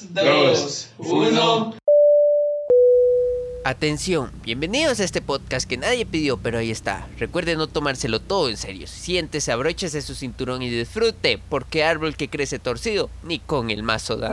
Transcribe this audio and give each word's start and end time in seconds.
3, 0.00 0.14
2, 0.14 0.88
1. 0.98 1.74
Atención, 3.62 4.30
bienvenidos 4.42 4.98
a 4.98 5.04
este 5.04 5.20
podcast 5.20 5.68
que 5.68 5.76
nadie 5.76 6.06
pidió, 6.06 6.38
pero 6.38 6.56
ahí 6.56 6.70
está. 6.70 7.06
Recuerde 7.18 7.56
no 7.56 7.66
tomárselo 7.66 8.18
todo 8.18 8.48
en 8.48 8.56
serio. 8.56 8.86
Siéntese, 8.86 9.52
abróchese 9.52 10.00
su 10.00 10.14
cinturón 10.14 10.62
y 10.62 10.70
disfrute, 10.70 11.38
porque 11.50 11.84
árbol 11.84 12.16
que 12.16 12.30
crece 12.30 12.58
torcido, 12.58 13.10
ni 13.22 13.38
con 13.38 13.68
el 13.70 13.82
mazo 13.82 14.16
da. 14.16 14.32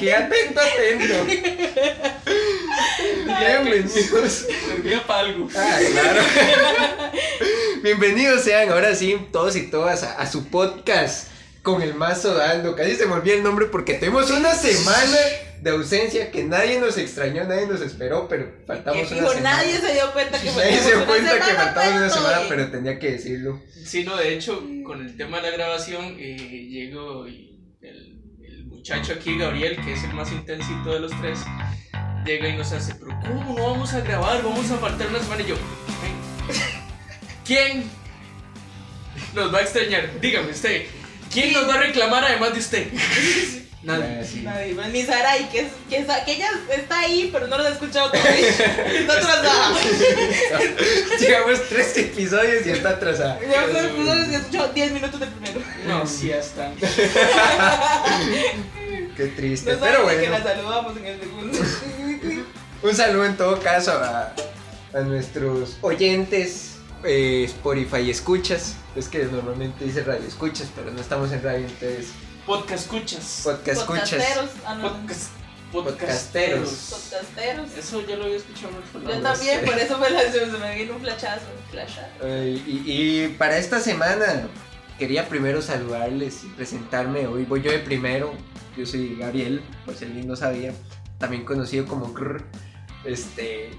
Aquí 0.00 0.08
atento, 0.08 0.58
atento. 0.58 1.26
Bienvenidos. 3.38 4.46
Servía 4.66 5.06
para 5.06 5.20
algo. 5.28 5.46
Ah, 5.54 5.78
claro. 5.92 6.22
Bienvenidos 7.82 8.42
sean 8.42 8.70
ahora 8.70 8.94
sí 8.94 9.28
todos 9.30 9.56
y 9.56 9.66
todas 9.66 10.02
a, 10.02 10.14
a 10.18 10.26
su 10.26 10.46
podcast 10.48 11.28
con 11.62 11.82
el 11.82 11.92
mazo 11.92 12.32
dando. 12.32 12.74
Casi 12.74 12.96
se 12.96 13.04
me 13.04 13.12
olvidó 13.12 13.36
el 13.36 13.42
nombre 13.42 13.66
porque 13.66 13.92
tuvimos 13.92 14.30
una 14.30 14.54
semana 14.54 15.18
de 15.60 15.68
ausencia 15.68 16.30
que 16.30 16.44
nadie 16.44 16.80
nos 16.80 16.96
extrañó, 16.96 17.44
nadie 17.44 17.66
nos 17.66 17.82
esperó, 17.82 18.26
pero 18.26 18.46
Que 18.46 18.64
faltamos 18.66 19.00
una 19.12 19.20
fijo, 19.20 19.32
semana. 19.34 19.56
nadie 19.56 19.80
se 19.80 19.92
dio 19.92 20.12
cuenta 20.14 20.40
que 20.40 20.50
Nadie 20.50 20.78
se 20.78 20.86
dio 20.86 20.96
una 20.96 21.06
cuenta 21.08 21.34
que 21.34 21.52
faltamos 21.52 21.90
una 21.90 22.00
pues, 22.00 22.12
semana, 22.14 22.40
pero 22.48 22.70
tenía 22.70 22.98
que 22.98 23.12
decirlo. 23.12 23.60
Sí, 23.84 24.04
no, 24.04 24.16
de 24.16 24.32
hecho, 24.32 24.64
con 24.82 25.02
el 25.04 25.14
tema 25.18 25.42
de 25.42 25.50
la 25.50 25.56
grabación, 25.58 26.16
eh, 26.18 26.68
llegó 26.70 27.28
y 27.28 27.50
el 27.82 28.19
muchacho 28.80 29.12
aquí, 29.12 29.36
Gabriel, 29.36 29.76
que 29.84 29.92
es 29.92 30.02
el 30.04 30.14
más 30.14 30.32
intensito 30.32 30.94
de 30.94 31.00
los 31.00 31.12
tres, 31.20 31.40
llega 32.24 32.48
y 32.48 32.56
nos 32.56 32.72
hace, 32.72 32.94
pero 32.94 33.10
¿cómo 33.20 33.54
no 33.54 33.72
vamos 33.72 33.92
a 33.92 34.00
grabar? 34.00 34.42
Vamos 34.42 34.70
a 34.70 34.78
faltar 34.78 35.08
una 35.08 35.18
semana 35.20 35.42
y 35.42 35.48
yo, 35.48 35.54
"Ven, 36.00 36.56
¿quién 37.44 37.90
nos 39.34 39.52
va 39.52 39.58
a 39.58 39.60
extrañar? 39.60 40.18
Dígame 40.18 40.52
usted, 40.52 40.86
¿quién 41.30 41.52
nos 41.52 41.68
va 41.68 41.74
a 41.74 41.80
reclamar 41.80 42.24
además 42.24 42.54
de 42.54 42.58
usted? 42.58 42.88
Nadie. 43.82 44.24
Sí. 44.26 44.42
Nadie, 44.42 44.74
pues, 44.74 44.88
ni 44.88 45.02
Sarai, 45.04 45.48
que, 45.50 45.60
es, 45.60 45.68
que, 45.88 45.96
es- 45.98 46.06
que 46.26 46.32
ella 46.32 46.48
está 46.76 47.00
ahí, 47.00 47.30
pero 47.32 47.46
no 47.46 47.56
lo 47.56 47.66
he 47.66 47.72
escuchado 47.72 48.10
todavía. 48.10 48.48
Está 48.50 49.12
atrasada. 49.14 49.74
Llevamos 51.18 51.60
tres 51.68 51.96
episodios 51.96 52.66
y 52.66 52.70
está 52.70 52.90
atrasada. 52.90 53.38
Ya 53.40 53.66
me 53.66 54.32
he 54.34 54.36
escuchado 54.36 54.72
10 54.72 54.92
minutos 54.92 55.18
del 55.20 55.28
primero. 55.30 55.60
No, 55.86 56.06
sí, 56.06 56.30
hasta. 56.32 56.70
Qué 59.16 59.26
triste, 59.28 59.72
No 59.72 59.78
pero 59.80 60.02
saben 60.04 60.20
que 60.20 60.28
la 60.28 60.38
bueno. 60.40 60.44
saludamos 60.50 60.96
en 60.96 61.06
el 61.06 61.20
segundo. 61.20 61.58
Un 62.82 62.94
saludo 62.94 63.24
en 63.26 63.36
todo 63.36 63.60
caso 63.60 63.92
a, 63.92 64.32
a 64.94 65.00
nuestros 65.00 65.76
oyentes, 65.82 66.76
eh, 67.04 67.44
Spotify 67.46 68.10
escuchas. 68.10 68.74
Es 68.96 69.08
que 69.08 69.24
normalmente 69.24 69.84
dice 69.84 70.02
radio 70.02 70.26
escuchas, 70.26 70.68
pero 70.74 70.90
no 70.90 71.00
estamos 71.00 71.30
en 71.32 71.42
radio, 71.42 71.66
entonces 71.66 72.08
Podcast 72.50 72.82
escuchas. 72.82 73.40
podcast 73.44 73.80
escuchas. 73.80 74.10
Podcasteros. 74.10 74.50
Ah, 74.66 74.74
no. 74.74 74.82
Podcast. 74.92 75.30
Podcasteros. 75.72 76.70
Podcasteros. 76.90 77.76
Eso 77.78 78.04
ya 78.04 78.16
lo 78.16 78.24
había 78.24 78.36
escuchado 78.38 78.72
mucho. 78.72 79.08
Yo 79.08 79.20
también, 79.22 79.64
por 79.64 79.78
eso 79.78 79.98
fue 79.98 80.10
la 80.10 80.22
se 80.32 80.46
me 80.46 80.74
vino 80.74 80.96
un 80.96 81.00
flachazo. 81.00 81.46
Eh, 82.22 82.60
y, 82.66 82.82
y 83.24 83.28
para 83.38 83.56
esta 83.56 83.78
semana 83.78 84.48
quería 84.98 85.28
primero 85.28 85.62
saludarles 85.62 86.42
y 86.42 86.48
presentarme. 86.48 87.28
Hoy 87.28 87.44
voy 87.44 87.62
yo 87.62 87.70
de 87.70 87.78
primero. 87.78 88.34
Yo 88.76 88.84
soy 88.84 89.14
Gabriel, 89.14 89.62
por 89.84 89.94
si 89.94 90.06
alguien 90.06 90.26
no 90.26 90.34
sabía, 90.34 90.72
también 91.18 91.44
conocido 91.44 91.86
como 91.86 92.12
Grr. 92.12 92.44
Este. 93.04 93.70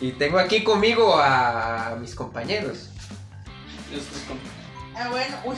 Y 0.00 0.12
tengo 0.12 0.38
aquí 0.38 0.62
conmigo 0.62 1.16
a 1.20 1.96
mis 2.00 2.14
compañeros. 2.14 2.90
Nuestros 3.90 4.20
comp- 4.28 4.96
Ah, 4.96 5.08
bueno, 5.10 5.36
uy. 5.44 5.56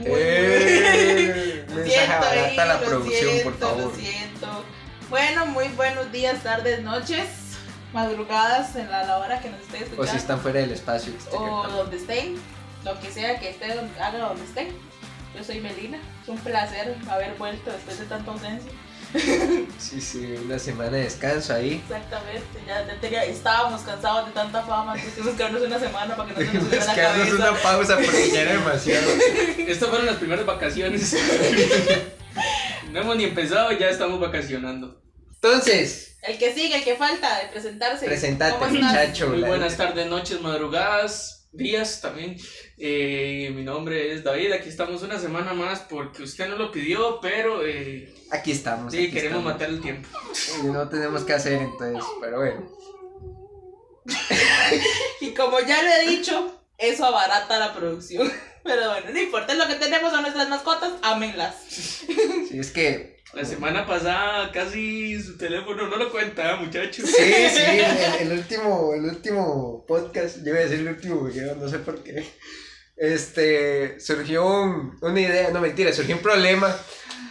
Uy, 0.00 0.06
Eh, 0.10 1.64
Lo 1.68 1.74
mensaje 1.76 2.40
ahí, 2.40 2.58
a 2.58 2.64
la 2.64 2.74
lo 2.74 2.80
producción, 2.86 3.30
por 3.42 3.52
siento, 3.52 3.66
favor. 3.68 3.82
Lo 3.84 3.94
siento. 3.94 4.64
Bueno, 5.10 5.46
muy 5.46 5.68
buenos 5.68 6.10
días, 6.10 6.42
tardes, 6.42 6.82
noches, 6.82 7.28
madrugadas 7.92 8.74
en 8.76 8.90
la, 8.90 9.04
la 9.04 9.18
hora 9.18 9.40
que 9.40 9.50
nos 9.50 9.60
estén 9.60 9.82
O 9.82 9.84
si 9.86 9.90
escuchando. 9.92 10.18
están 10.20 10.40
fuera 10.40 10.60
del 10.60 10.72
espacio 10.72 11.12
o 11.32 11.68
donde 11.68 11.96
estén, 11.96 12.36
lo 12.84 12.98
que 13.00 13.10
sea 13.10 13.38
que 13.38 13.50
esté, 13.50 13.66
haga 14.00 14.18
donde 14.18 14.44
estén. 14.44 14.68
Yo 15.36 15.42
soy 15.44 15.60
Melina, 15.60 15.98
es 16.22 16.28
un 16.28 16.38
placer 16.38 16.96
haber 17.10 17.34
vuelto 17.34 17.70
después 17.70 17.98
de 17.98 18.06
tanta 18.06 18.30
ausencia. 18.32 18.70
Sí, 19.78 20.00
sí, 20.00 20.34
una 20.44 20.58
semana 20.58 20.90
de 20.90 21.04
descanso 21.04 21.54
ahí. 21.54 21.82
Exactamente, 21.84 22.42
ya, 22.66 22.86
ya 22.86 23.00
tenía- 23.00 23.24
estábamos 23.24 23.82
cansados 23.82 24.26
de 24.26 24.32
tanta 24.32 24.62
fama, 24.62 24.94
entonces 24.94 25.14
tuvimos 25.14 25.36
que 25.36 25.42
darnos 25.44 25.62
una 25.62 25.78
semana 25.78 26.16
para 26.16 26.34
que 26.34 26.44
no 26.44 26.50
se 26.50 26.54
nos 26.54 26.64
subiera 26.64 26.84
la 26.86 26.94
cabeza. 26.94 27.34
una 27.36 27.54
pausa 27.62 27.96
porque 27.96 28.30
ya 28.32 28.40
era 28.42 28.52
demasiado. 28.52 29.10
Estas 29.58 29.88
fueron 29.88 30.06
las 30.06 30.16
primeras 30.16 30.44
vacaciones. 30.46 31.16
no 32.90 33.00
hemos 33.00 33.16
ni 33.16 33.24
empezado 33.24 33.72
y 33.72 33.78
ya 33.78 33.88
estamos 33.88 34.20
vacacionando. 34.20 35.00
Entonces, 35.34 36.16
El 36.22 36.38
que 36.38 36.54
sigue, 36.54 36.76
el 36.78 36.84
que 36.84 36.96
falta 36.96 37.38
de 37.40 37.48
presentarse. 37.48 38.06
presentate, 38.06 38.66
muchacho. 38.66 39.28
Muy 39.28 39.42
buenas 39.42 39.76
tardes, 39.76 40.06
noches, 40.06 40.40
madrugadas, 40.40 41.33
días 41.54 42.00
también. 42.00 42.36
Eh, 42.78 43.50
mi 43.54 43.62
nombre 43.62 44.12
es 44.12 44.24
David, 44.24 44.52
aquí 44.52 44.68
estamos 44.68 45.02
una 45.02 45.18
semana 45.18 45.54
más 45.54 45.80
porque 45.80 46.22
usted 46.22 46.48
no 46.48 46.56
lo 46.56 46.70
pidió, 46.70 47.20
pero 47.20 47.66
eh, 47.66 48.12
Aquí 48.30 48.52
estamos. 48.52 48.92
sí, 48.92 49.04
aquí 49.04 49.12
queremos 49.12 49.38
estamos. 49.38 49.52
matar 49.54 49.68
el 49.70 49.80
tiempo. 49.80 50.08
Y 50.62 50.66
no 50.66 50.88
tenemos 50.88 51.22
que 51.24 51.32
hacer 51.32 51.60
entonces, 51.62 52.04
pero 52.20 52.38
bueno. 52.38 52.70
Y 55.20 55.30
como 55.34 55.60
ya 55.60 55.82
lo 55.82 55.88
he 55.88 56.10
dicho, 56.10 56.60
eso 56.78 57.06
abarata 57.06 57.58
la 57.58 57.74
producción. 57.74 58.30
Pero 58.64 58.88
bueno, 58.88 59.10
no 59.12 59.20
importa, 59.20 59.52
es 59.52 59.58
lo 59.58 59.66
que 59.66 59.74
tenemos 59.74 60.10
son 60.10 60.22
nuestras 60.22 60.48
mascotas, 60.48 60.92
ámenlas. 61.02 61.54
Sí, 61.68 62.58
es 62.58 62.70
que. 62.70 63.13
La 63.34 63.44
semana 63.44 63.86
pasada 63.86 64.52
casi 64.52 65.20
su 65.20 65.36
teléfono 65.36 65.88
no 65.88 65.96
lo 65.96 66.10
cuenta, 66.10 66.56
muchachos. 66.56 67.08
Sí, 67.10 67.32
sí, 67.50 67.62
el, 68.20 68.32
último, 68.32 68.92
el 68.94 69.04
último 69.04 69.84
podcast, 69.88 70.38
yo 70.44 70.50
iba 70.50 70.58
a 70.58 70.62
decir 70.62 70.80
el 70.80 70.88
último 70.88 71.24
video, 71.24 71.56
no 71.56 71.68
sé 71.68 71.78
por 71.80 72.02
qué. 72.04 72.24
Este, 72.96 73.98
surgió 73.98 74.46
un- 74.46 74.96
una 75.02 75.20
idea, 75.20 75.50
no 75.50 75.60
mentira, 75.60 75.92
surgió 75.92 76.14
un 76.16 76.22
problema. 76.22 76.74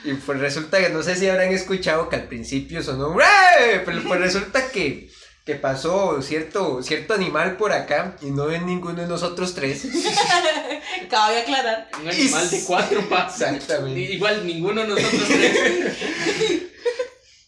Y 0.04 0.14
pues 0.16 0.40
resulta 0.40 0.80
que 0.80 0.90
no 0.90 1.02
sé 1.02 1.16
si 1.16 1.30
habrán 1.30 1.54
escuchado 1.54 2.10
que 2.10 2.18
al 2.18 2.28
principio 2.28 2.84
sonó 2.84 3.18
¡Eh! 3.22 3.82
pero 3.86 4.04
pues 4.04 4.20
resulta 4.20 4.68
que, 4.70 5.10
que 5.46 5.56
pasó 5.56 6.22
cierto, 6.22 6.82
cierto 6.82 7.14
animal 7.14 7.58
por 7.58 7.74
acá 7.74 8.16
y 8.22 8.28
no 8.28 8.50
es 8.50 8.62
ninguno 8.62 9.02
de 9.02 9.08
nosotros 9.08 9.54
tres. 9.54 9.84
Cabe 11.10 11.42
aclarar. 11.42 11.90
Un 12.02 12.10
animal 12.10 12.50
de 12.50 12.64
cuatro 12.64 13.02
patas. 13.10 13.42
Exactamente. 13.42 14.00
Igual 14.00 14.48
ninguno 14.48 14.82
de 14.82 14.88
nosotros 14.88 15.28
tres. 15.28 16.64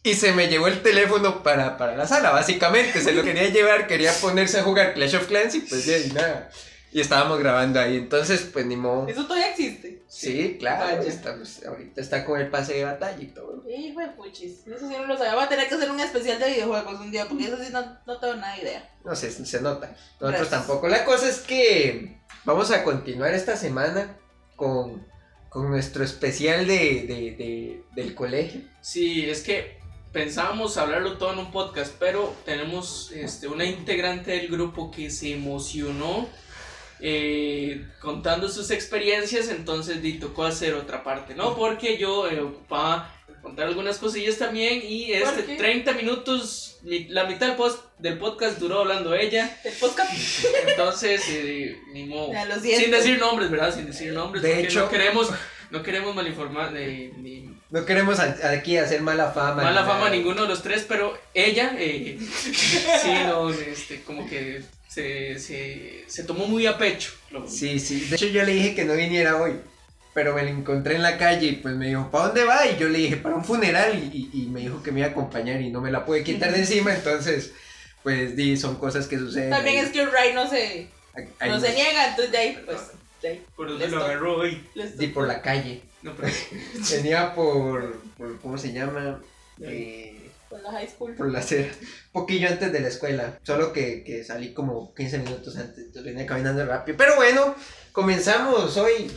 Y 0.06 0.14
se 0.14 0.34
me 0.34 0.48
llevó 0.48 0.68
el 0.68 0.84
teléfono 0.84 1.42
para, 1.42 1.80
para 1.80 1.96
la 1.96 2.06
sala, 2.06 2.30
básicamente. 2.30 3.02
Se 3.02 3.12
lo 3.12 3.24
quería 3.24 3.50
llevar, 3.50 3.88
quería 3.88 4.14
ponerse 4.22 4.60
a 4.60 4.62
jugar 4.62 4.94
Clash 4.94 5.16
of 5.16 5.26
Clans 5.26 5.56
y 5.56 5.62
pues 5.62 5.84
ya, 5.84 5.98
y 5.98 6.12
nada. 6.12 6.52
Y 6.96 7.02
estábamos 7.02 7.40
grabando 7.40 7.78
ahí, 7.82 7.98
entonces 7.98 8.50
pues 8.54 8.66
ni 8.66 8.78
modo. 8.78 9.06
Eso 9.10 9.24
todavía 9.26 9.50
existe. 9.50 10.04
Sí, 10.08 10.56
claro, 10.58 10.96
Vaya. 10.98 11.10
estamos, 11.10 11.62
ahorita 11.66 12.00
está 12.00 12.24
con 12.24 12.40
el 12.40 12.48
pase 12.50 12.76
de 12.76 12.86
batalla 12.86 13.22
y 13.22 13.26
todo. 13.28 13.64
Hijo 13.70 14.00
de 14.00 14.08
puchis. 14.12 14.66
Eso 14.66 14.88
sí 14.88 14.96
no 14.98 15.06
lo 15.06 15.18
sabía. 15.18 15.36
Voy 15.36 15.44
a 15.44 15.50
tener 15.50 15.68
que 15.68 15.76
hacer 15.76 15.92
un 15.92 16.00
especial 16.00 16.40
de 16.40 16.52
videojuegos 16.52 17.02
un 17.02 17.12
día, 17.12 17.26
porque 17.28 17.48
eso 17.48 17.58
sí 17.62 17.70
no, 17.74 17.82
no 18.08 18.18
tengo 18.18 18.36
nada 18.36 18.56
de 18.56 18.62
idea. 18.62 18.90
No 19.04 19.14
sé, 19.14 19.30
se 19.30 19.60
nota. 19.62 19.88
Nosotros 19.90 20.30
Gracias. 20.32 20.50
tampoco. 20.52 20.88
La 20.88 21.04
cosa 21.04 21.28
es 21.28 21.40
que 21.40 22.18
vamos 22.46 22.72
a 22.72 22.82
continuar 22.86 23.34
esta 23.34 23.58
semana 23.58 24.18
con, 24.56 25.06
con 25.50 25.70
nuestro 25.70 26.02
especial 26.02 26.66
de, 26.66 26.78
de- 26.78 27.36
de- 27.38 27.84
del 27.94 28.16
colegio. 28.16 28.62
Sí, 28.80 29.30
es 29.30 29.42
que 29.42 29.80
pensábamos 30.14 30.78
hablarlo 30.78 31.18
todo 31.18 31.34
en 31.34 31.40
un 31.40 31.52
podcast, 31.52 31.94
pero 32.00 32.34
tenemos 32.46 33.12
este, 33.12 33.50
una 33.50 33.66
integrante 33.66 34.32
del 34.32 34.48
grupo 34.48 34.90
que 34.92 35.10
se 35.10 35.34
emocionó 35.34 36.30
eh, 37.08 37.86
contando 38.02 38.50
sus 38.50 38.72
experiencias, 38.72 39.50
entonces 39.50 40.02
di, 40.02 40.14
tocó 40.14 40.44
hacer 40.46 40.74
otra 40.74 41.04
parte, 41.04 41.36
¿no? 41.36 41.56
Porque 41.56 41.98
yo 42.00 42.28
eh, 42.28 42.40
ocupaba 42.42 43.12
contar 43.44 43.68
algunas 43.68 44.00
cosillas 44.00 44.40
también 44.40 44.82
y 44.84 45.12
este 45.14 45.46
qué? 45.46 45.56
30 45.56 45.92
minutos, 45.92 46.78
mi- 46.82 47.08
la 47.10 47.26
mitad 47.26 47.46
del, 47.46 47.56
post, 47.56 47.84
del 48.00 48.18
podcast 48.18 48.58
duró 48.58 48.80
hablando 48.80 49.14
ella, 49.14 49.56
El 49.64 49.74
podcast. 49.74 50.12
entonces 50.68 51.22
eh, 51.30 51.78
ni 51.94 52.06
modo. 52.06 52.32
Sin 52.60 52.90
decir 52.90 53.20
nombres, 53.20 53.52
¿verdad? 53.52 53.72
Sin 53.76 53.86
decir 53.86 54.12
nombres, 54.12 54.42
De 54.42 54.50
porque 54.50 54.66
hecho- 54.68 54.82
no 54.82 54.90
queremos, 54.90 55.30
no 55.70 55.84
queremos 55.84 56.16
malinformar, 56.16 56.76
eh, 56.76 57.14
ni 57.18 57.54
No 57.70 57.86
queremos 57.86 58.20
aquí 58.20 58.78
hacer 58.78 59.02
mala 59.02 59.30
fama. 59.32 59.62
mala 59.62 59.82
ni 59.84 59.88
fama 59.90 60.08
a 60.08 60.10
ninguno 60.10 60.42
de 60.42 60.48
los 60.48 60.64
tres, 60.64 60.84
pero 60.88 61.16
ella, 61.36 61.76
eh, 61.78 62.18
sí, 62.42 63.12
no, 63.28 63.52
este, 63.52 64.02
como 64.02 64.28
que 64.28 64.64
se, 64.96 65.40
se, 65.40 66.04
se 66.08 66.24
tomó 66.24 66.48
muy 66.48 66.66
a 66.68 66.78
pecho. 66.78 67.12
lo- 67.32 67.48
Sí, 67.48 67.80
sí. 67.80 68.02
De 68.10 68.16
hecho, 68.16 68.28
yo 68.28 68.44
le 68.44 68.54
dije 68.54 68.74
que 68.76 68.86
no 68.86 68.94
viniera 68.94 69.36
hoy. 69.38 69.54
Pero 70.14 70.34
me 70.34 70.44
lo 70.44 70.48
encontré 70.50 70.96
en 70.96 71.04
la 71.04 71.18
calle 71.18 71.46
y 71.48 71.52
pues 71.58 71.76
me 71.76 71.88
dijo, 71.88 72.10
¿para 72.10 72.28
dónde 72.28 72.46
va? 72.46 72.66
Y 72.66 72.78
yo 72.78 72.88
le 72.88 73.00
dije, 73.00 73.18
para 73.18 73.36
un 73.36 73.44
funeral. 73.44 73.94
Y, 74.14 74.30
y- 74.34 74.44
y 74.44 74.46
me 74.48 74.62
dijo 74.62 74.82
que 74.82 74.92
me 74.94 75.02
iba 75.02 75.10
a 75.10 75.12
acompañar 75.12 75.60
y 75.62 75.70
no 75.72 75.82
me 75.82 75.92
la 75.92 76.06
pude 76.06 76.24
quitar 76.24 76.54
de 76.54 76.60
encima. 76.60 76.96
Entonces, 76.96 77.52
pues 78.04 78.36
di, 78.38 78.56
son 78.56 78.78
cosas 78.78 79.08
que 79.08 79.18
suceden. 79.20 79.50
También 79.50 79.80
ahí. 79.80 79.86
es 79.86 79.92
que 79.92 80.02
un 80.02 80.12
Ray 80.12 80.34
no 80.34 80.50
se, 80.50 80.88
Ahí- 81.40 81.50
no 81.50 81.60
se 81.60 81.74
niega, 81.74 82.08
entonces 82.10 82.32
de 82.32 82.38
ahí, 82.38 82.58
pues, 82.66 82.78
de 83.22 83.28
ahí. 83.28 83.46
Por 83.58 83.68
donde 83.68 83.90
lo 83.90 84.02
agarró 84.06 84.38
hoy. 84.38 84.64
toca. 84.74 85.14
por 85.14 85.28
la 85.28 85.42
calle. 85.42 85.82
No, 86.02 86.14
pero- 86.16 86.32
Venía 86.92 87.36
por, 87.36 88.00
por 88.18 88.40
¿cómo 88.40 88.58
se 88.58 88.72
llama? 88.72 89.20
Eh, 89.62 90.25
Con 90.56 90.64
la 90.64 90.72
high 90.72 90.88
school. 90.88 91.16
por 91.16 91.30
la 91.32 91.40
acera. 91.40 91.68
Un 92.14 92.22
poquillo 92.22 92.48
antes 92.48 92.72
de 92.72 92.80
la 92.80 92.88
escuela. 92.88 93.38
Solo 93.44 93.74
que, 93.74 94.04
que 94.06 94.24
salí 94.24 94.54
como 94.54 94.94
15 94.94 95.18
minutos 95.20 95.58
antes. 95.58 95.80
Entonces 95.80 96.04
venía 96.06 96.26
caminando 96.26 96.66
rápido. 96.66 96.96
Pero 96.98 97.16
bueno, 97.18 97.54
comenzamos 97.92 98.78
hoy. 98.78 99.12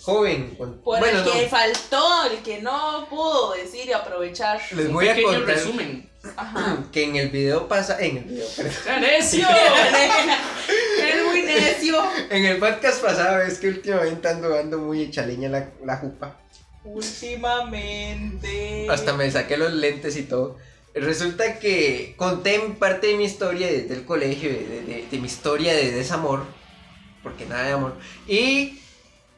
Joven. 0.00 0.54
con- 0.56 0.80
Por 0.80 1.00
bueno, 1.00 1.18
el 1.18 1.24
no, 1.26 1.32
que 1.32 1.48
faltó, 1.48 2.24
el 2.30 2.38
que 2.44 2.62
no 2.62 3.06
pudo 3.10 3.52
decir 3.54 3.88
y 3.88 3.92
aprovechar. 3.92 4.60
les 4.76 4.86
Un 4.86 4.92
voy 4.94 5.08
a 5.08 5.20
contar 5.20 5.42
resumen. 5.44 6.08
Ajá. 6.36 6.84
que 6.92 7.02
en 7.04 7.16
el 7.16 7.28
video 7.30 7.66
pasa. 7.68 7.98
En 8.00 8.16
el 8.18 8.24
video, 8.24 8.46
perdón. 8.56 8.72
¡Ah, 8.88 9.00
necio! 9.00 9.46
Muy 11.28 11.42
necio. 11.42 11.96
En 12.30 12.44
el 12.44 12.58
podcast 12.58 13.02
pasado 13.02 13.42
es 13.42 13.58
que 13.58 13.68
últimamente 13.68 14.28
ando 14.28 14.48
dando 14.50 14.78
muy 14.78 15.02
hecha 15.02 15.26
leña 15.26 15.48
la, 15.48 15.68
la 15.84 15.96
jupa. 15.98 16.36
Últimamente. 16.84 18.86
Hasta 18.88 19.12
me 19.14 19.28
saqué 19.30 19.56
los 19.56 19.72
lentes 19.72 20.16
y 20.16 20.22
todo. 20.22 20.56
Resulta 21.00 21.58
que 21.58 22.14
conté 22.16 22.58
parte 22.78 23.08
de 23.08 23.16
mi 23.16 23.24
historia 23.24 23.66
desde 23.66 23.94
el 23.94 24.04
colegio, 24.04 24.48
de, 24.50 24.82
de- 24.82 25.06
de 25.10 25.18
mi 25.18 25.26
historia 25.26 25.74
de 25.74 25.90
desamor, 25.92 26.44
porque 27.22 27.46
nada 27.46 27.64
de 27.66 27.72
amor. 27.72 27.94
Y 28.26 28.80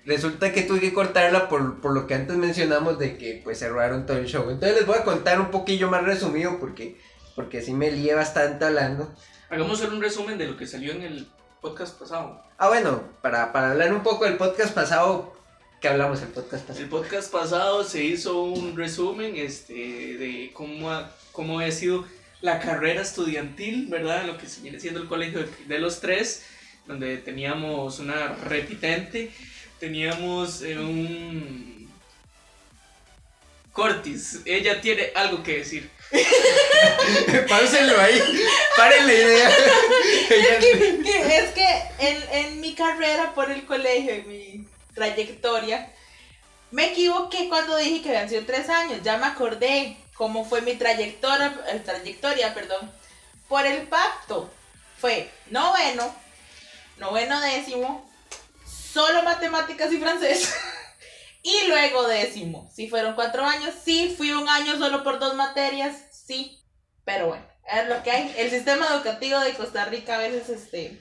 resulta 0.06 0.52
que 0.52 0.62
tuve 0.62 0.80
que 0.80 0.92
cortarla 0.92 1.48
por, 1.48 1.80
por 1.80 1.92
lo 1.92 2.06
que 2.06 2.14
antes 2.14 2.36
mencionamos 2.36 2.98
de 2.98 3.16
que 3.18 3.40
pues 3.44 3.58
cerraron 3.58 4.06
todo 4.06 4.16
el 4.18 4.26
show. 4.26 4.48
Entonces 4.50 4.76
les 4.78 4.86
voy 4.86 4.96
a 4.98 5.04
contar 5.04 5.40
un 5.40 5.50
poquillo 5.50 5.90
más 5.90 6.04
resumido 6.04 6.58
porque, 6.58 6.98
porque 7.36 7.62
sí 7.62 7.72
me 7.72 7.90
lié 7.90 8.14
bastante 8.14 8.64
hablando. 8.64 9.12
Hagamos 9.50 9.80
un 9.82 10.00
resumen 10.00 10.38
de 10.38 10.46
lo 10.46 10.56
que 10.56 10.66
salió 10.66 10.92
en 10.92 11.02
el 11.02 11.28
podcast 11.60 11.98
pasado. 11.98 12.42
Ah, 12.58 12.68
bueno, 12.68 13.02
para, 13.22 13.52
para 13.52 13.72
hablar 13.72 13.92
un 13.92 14.02
poco 14.02 14.24
del 14.24 14.36
podcast 14.36 14.72
pasado, 14.74 15.34
que 15.80 15.88
hablamos 15.88 16.22
el 16.22 16.28
podcast 16.28 16.64
pasado? 16.66 16.84
El 16.84 16.88
podcast 16.90 17.32
pasado 17.32 17.84
se 17.84 18.04
hizo 18.04 18.42
un 18.44 18.76
resumen 18.76 19.34
este, 19.36 19.72
de 19.74 20.50
cómo, 20.54 20.90
cómo 21.40 21.58
había 21.58 21.72
sido 21.72 22.06
la 22.42 22.60
carrera 22.60 23.00
estudiantil, 23.00 23.86
¿verdad? 23.86 24.26
Lo 24.26 24.36
que 24.36 24.46
se 24.46 24.60
viene 24.60 24.78
siendo 24.78 25.00
el 25.00 25.08
colegio 25.08 25.48
de, 25.66 25.78
los 25.78 25.98
tres, 25.98 26.44
donde 26.86 27.16
teníamos 27.16 27.98
una 27.98 28.34
repitente, 28.44 29.30
teníamos 29.78 30.60
eh, 30.60 30.78
un... 30.78 31.90
Cortis, 33.72 34.40
ella 34.44 34.82
tiene 34.82 35.12
algo 35.14 35.42
que 35.42 35.60
decir. 35.60 35.88
Párenlo 37.48 37.98
ahí, 37.98 38.20
paren 38.76 39.06
la 39.06 39.12
idea. 39.14 39.50
Que 40.28 41.38
es 41.38 41.50
que 41.54 41.82
en, 42.00 42.22
en 42.32 42.60
mi 42.60 42.74
carrera 42.74 43.32
por 43.34 43.50
el 43.50 43.64
colegio, 43.64 44.12
en 44.12 44.28
mi 44.28 44.66
trayectoria, 44.94 45.90
me 46.70 46.92
equivoqué 46.92 47.48
cuando 47.48 47.78
dije 47.78 48.02
que 48.02 48.10
habían 48.10 48.28
sido 48.28 48.44
tres 48.44 48.68
años. 48.68 49.00
Ya 49.02 49.16
me 49.16 49.24
acordé 49.24 49.96
cómo 50.20 50.44
fue 50.44 50.60
mi 50.60 50.74
trayectoria, 50.74 51.58
eh, 51.68 51.78
trayectoria, 51.78 52.52
perdón, 52.52 52.92
por 53.48 53.64
el 53.64 53.88
pacto. 53.88 54.52
Fue 54.98 55.30
noveno, 55.48 56.14
noveno 56.98 57.40
décimo, 57.40 58.06
solo 58.66 59.22
matemáticas 59.22 59.90
y 59.90 59.98
francés. 59.98 60.54
Y 61.42 61.68
luego 61.68 62.06
décimo. 62.06 62.70
Si 62.70 62.86
fueron 62.86 63.14
cuatro 63.14 63.42
años, 63.46 63.74
sí, 63.82 64.14
fui 64.14 64.30
un 64.30 64.46
año 64.46 64.76
solo 64.76 65.02
por 65.02 65.18
dos 65.18 65.34
materias, 65.36 65.96
sí. 66.12 66.60
Pero 67.06 67.28
bueno, 67.28 67.46
es 67.72 67.88
lo 67.88 68.02
que 68.02 68.10
hay. 68.10 68.34
El 68.36 68.50
sistema 68.50 68.86
educativo 68.88 69.40
de 69.40 69.54
Costa 69.54 69.86
Rica 69.86 70.16
a 70.16 70.18
veces 70.18 70.50
este, 70.50 71.00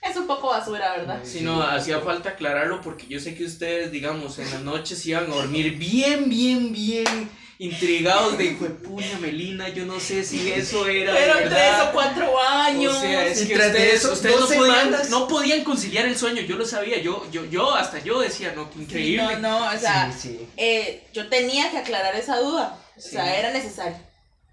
es 0.00 0.16
un 0.16 0.28
poco 0.28 0.50
basura, 0.50 0.92
¿verdad? 0.96 1.18
Si 1.24 1.40
no, 1.40 1.60
hacía 1.60 1.98
falta 1.98 2.28
aclararlo 2.28 2.80
porque 2.82 3.08
yo 3.08 3.18
sé 3.18 3.34
que 3.34 3.46
ustedes, 3.46 3.90
digamos, 3.90 4.38
en 4.38 4.48
las 4.52 4.60
noches 4.60 5.04
iban 5.06 5.24
a 5.24 5.34
dormir 5.34 5.76
bien, 5.76 6.28
bien, 6.28 6.72
bien 6.72 7.28
intrigados 7.58 8.36
de, 8.38 8.54
"Jue 8.54 8.68
puña, 8.70 9.18
Melina, 9.20 9.68
yo 9.68 9.84
no 9.86 10.00
sé 10.00 10.24
si 10.24 10.50
eso 10.52 10.86
era 10.86 11.12
de 11.12 11.18
Pero 11.20 11.34
tres 11.38 11.50
verdad". 11.50 11.88
o 11.88 11.92
cuatro 11.92 12.40
años. 12.42 12.96
O 12.96 13.00
sea, 13.00 13.26
es 13.26 13.42
Y 13.42 13.48
que 13.48 13.54
tras 13.54 13.72
de 13.72 13.78
ustedes, 13.78 13.94
eso, 14.04 14.12
ustedes 14.12 14.40
no, 14.40 14.46
podían, 14.48 14.96
no 15.10 15.28
podían 15.28 15.64
conciliar 15.64 16.06
el 16.06 16.16
sueño, 16.18 16.42
yo 16.42 16.56
lo 16.56 16.66
sabía, 16.66 16.98
yo, 17.00 17.26
yo, 17.30 17.44
yo, 17.46 17.74
hasta 17.74 17.98
yo 18.02 18.20
decía, 18.20 18.52
no, 18.56 18.68
Sí, 18.74 18.80
increíble. 18.82 19.36
no, 19.38 19.60
no, 19.60 19.66
o 19.72 19.78
sea, 19.78 20.12
Sí, 20.12 20.28
sí. 20.30 20.48
eh, 20.56 21.04
yo 21.12 21.28
tenía 21.28 21.70
que 21.70 21.78
aclarar 21.78 22.14
esa 22.16 22.38
duda. 22.38 22.78
O 22.96 23.00
sea, 23.00 23.24
Sí. 23.24 23.30
era 23.38 23.50
necesario. 23.52 23.96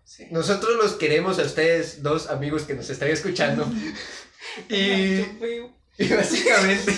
Sí. 0.06 0.26
Nosotros 0.30 0.76
los 0.76 0.94
queremos 0.94 1.40
a 1.40 1.44
ustedes, 1.44 2.04
dos 2.04 2.28
amigos 2.30 2.64
que 2.64 2.74
nos 2.74 2.90
están 2.90 3.10
escuchando. 3.10 3.66
y, 4.70 5.26
y 5.98 6.08
básicamente, 6.14 6.94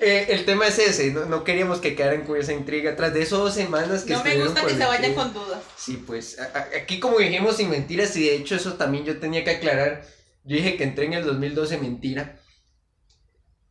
eh, 0.00 0.26
el 0.30 0.44
tema 0.44 0.66
es 0.66 0.78
ese. 0.78 1.10
No, 1.12 1.24
no 1.26 1.44
queríamos 1.44 1.80
que 1.80 1.94
quedaran 1.96 2.24
con 2.24 2.36
esa 2.36 2.52
intriga. 2.52 2.94
Tras 2.96 3.12
de 3.14 3.22
esos 3.22 3.38
dos 3.38 3.54
semanas 3.54 4.04
que 4.04 4.12
No 4.12 4.22
me 4.24 4.36
gusta 4.36 4.64
que 4.66 4.74
se 4.74 4.84
vayan 4.84 5.14
con 5.14 5.32
dudas. 5.34 5.62
Sí, 5.76 6.02
pues 6.06 6.38
a- 6.38 6.44
a- 6.56 6.68
aquí 6.82 7.00
como 7.00 7.18
dijimos 7.18 7.56
sin 7.56 7.70
mentiras 7.70 8.14
y 8.16 8.22
de 8.24 8.36
hecho 8.36 8.54
eso 8.56 8.74
también 8.74 9.04
yo 9.04 9.18
tenía 9.18 9.42
que 9.44 9.50
aclarar. 9.50 10.04
Yo 10.44 10.56
dije 10.56 10.76
que 10.76 10.84
entré 10.84 11.06
en 11.06 11.14
el 11.14 11.24
2012 11.24 11.78
mentira. 11.78 12.40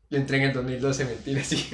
Yo 0.09 0.17
entré 0.17 0.37
en 0.37 0.43
el 0.43 0.53
2012 0.53 1.05
mentira, 1.05 1.43
sí. 1.45 1.67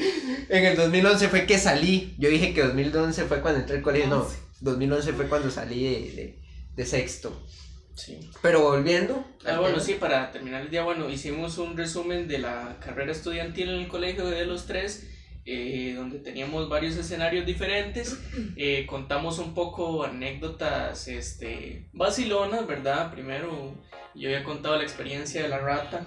En 0.50 0.66
el 0.66 0.76
2011 0.76 1.30
fue 1.30 1.46
que 1.46 1.58
salí. 1.58 2.16
Yo 2.18 2.30
dije 2.30 2.54
que 2.54 2.62
2011 2.64 3.24
fue 3.26 3.42
cuando 3.42 3.60
entré 3.62 3.78
al 3.78 3.84
colegio. 3.84 4.08
No, 4.10 4.28
2011 4.62 5.14
fue 5.14 5.28
cuando 5.28 5.50
salí 5.52 5.84
de, 5.84 6.12
de- 6.16 6.40
de 6.76 6.86
sexto. 6.86 7.46
Sí. 7.96 8.32
Pero 8.42 8.62
volviendo. 8.62 9.26
Ah, 9.46 9.60
bueno, 9.60 9.76
tema. 9.76 9.80
sí, 9.80 9.94
para 9.96 10.32
terminar 10.32 10.62
el 10.62 10.70
día, 10.70 10.84
bueno, 10.84 11.10
hicimos 11.10 11.58
un 11.58 11.78
resumen 11.78 12.28
de 12.28 12.40
la 12.40 12.78
carrera 12.80 13.12
estudiantil 13.12 13.70
en 13.70 13.82
el 13.82 13.88
colegio 13.88 14.26
de 14.26 14.46
los 14.46 14.66
tres, 14.66 15.10
eh, 15.46 15.94
donde 15.96 16.20
teníamos 16.20 16.70
varios 16.70 16.96
escenarios 16.96 17.46
diferentes, 17.46 18.18
eh, 18.56 18.86
contamos 18.88 19.40
un 19.40 19.54
poco 19.54 20.04
anécdotas 20.04 21.08
este, 21.08 21.88
vacilonas, 21.94 22.66
¿verdad? 22.66 23.12
Primero, 23.12 23.76
yo 24.16 24.30
había 24.30 24.44
contado 24.44 24.78
la 24.78 24.84
experiencia 24.84 25.44
de 25.44 25.50
la 25.50 25.60
rata 25.60 26.06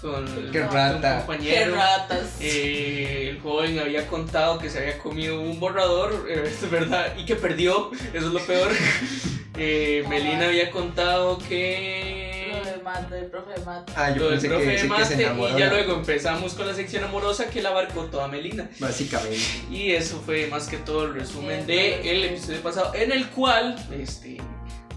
con, 0.00 0.24
Qué 0.52 0.62
rata. 0.62 1.20
Qué 1.20 1.26
compañero. 1.26 1.74
ratas. 1.74 2.36
Eh, 2.40 3.30
el 3.30 3.40
joven 3.40 3.78
había 3.78 4.06
contado 4.06 4.58
que 4.58 4.70
se 4.70 4.78
había 4.78 4.98
comido 4.98 5.40
un 5.40 5.58
borrador, 5.58 6.26
eh, 6.30 6.44
es 6.46 6.70
verdad, 6.70 7.14
y 7.16 7.24
que 7.24 7.36
perdió, 7.36 7.90
eso 8.12 8.26
es 8.26 8.32
lo 8.32 8.40
peor. 8.40 8.70
Eh, 9.58 10.04
Melina 10.08 10.46
había 10.46 10.70
contado 10.70 11.38
que... 11.38 12.52
Lo 12.52 12.64
de 12.70 12.82
mate, 12.82 13.14
del 13.14 13.26
profe 13.26 13.58
de 13.58 13.64
mate. 13.66 13.92
Ah, 13.96 14.10
yo 14.10 14.16
Lo 14.16 14.30
del 14.30 14.32
pensé 14.34 14.48
profe 14.48 14.64
que, 14.64 14.70
de 14.70 14.78
sí 14.78 14.88
que 14.88 15.04
se 15.04 15.10
mate 15.14 15.22
enamoró. 15.24 15.56
y 15.56 15.60
ya 15.60 15.68
luego 15.68 15.92
empezamos 15.94 16.54
con 16.54 16.66
la 16.66 16.74
sección 16.74 17.04
amorosa 17.04 17.50
que 17.50 17.60
la 17.62 17.70
abarcó 17.70 18.04
toda 18.04 18.28
Melina. 18.28 18.70
Básicamente. 18.78 19.38
Y 19.70 19.90
eso 19.92 20.22
fue 20.24 20.46
más 20.46 20.68
que 20.68 20.76
todo 20.78 21.04
el 21.04 21.14
resumen 21.14 21.66
Bien, 21.66 22.02
de 22.02 22.10
el 22.10 22.24
episodio 22.24 22.60
pasado, 22.62 22.94
en 22.94 23.12
el 23.12 23.28
cual 23.30 23.76
este, 23.92 24.38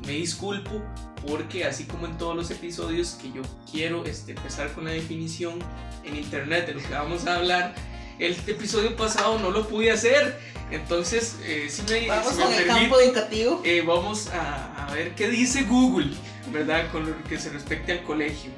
me 0.05 0.13
disculpo 0.13 0.81
porque 1.27 1.65
así 1.65 1.83
como 1.85 2.07
en 2.07 2.17
todos 2.17 2.35
los 2.35 2.49
episodios 2.51 3.17
que 3.21 3.31
yo 3.31 3.41
quiero 3.71 4.05
este, 4.05 4.31
empezar 4.31 4.71
con 4.73 4.85
la 4.85 4.91
definición 4.91 5.59
en 6.03 6.15
internet 6.15 6.65
de 6.67 6.73
lo 6.75 6.81
que 6.81 6.89
vamos 6.93 7.27
a 7.27 7.35
hablar, 7.35 7.75
el 8.19 8.33
episodio 8.47 8.95
pasado 8.95 9.39
no 9.39 9.51
lo 9.51 9.67
pude 9.67 9.91
hacer. 9.91 10.39
Entonces, 10.71 11.35
eh, 11.43 11.67
si 11.69 11.81
me, 11.83 12.07
Vamos 12.07 12.31
si 12.33 12.37
me 12.39 12.45
permite, 12.45 12.65
campo 12.67 12.99
educativo. 12.99 13.61
eh, 13.65 13.83
vamos 13.85 14.27
a, 14.29 14.87
a 14.87 14.93
ver 14.93 15.13
qué 15.15 15.27
dice 15.27 15.63
Google, 15.63 16.11
¿verdad? 16.53 16.89
Con 16.91 17.05
lo 17.05 17.23
que 17.25 17.37
se 17.37 17.49
respecte 17.49 17.91
al 17.91 18.03
colegio. 18.03 18.51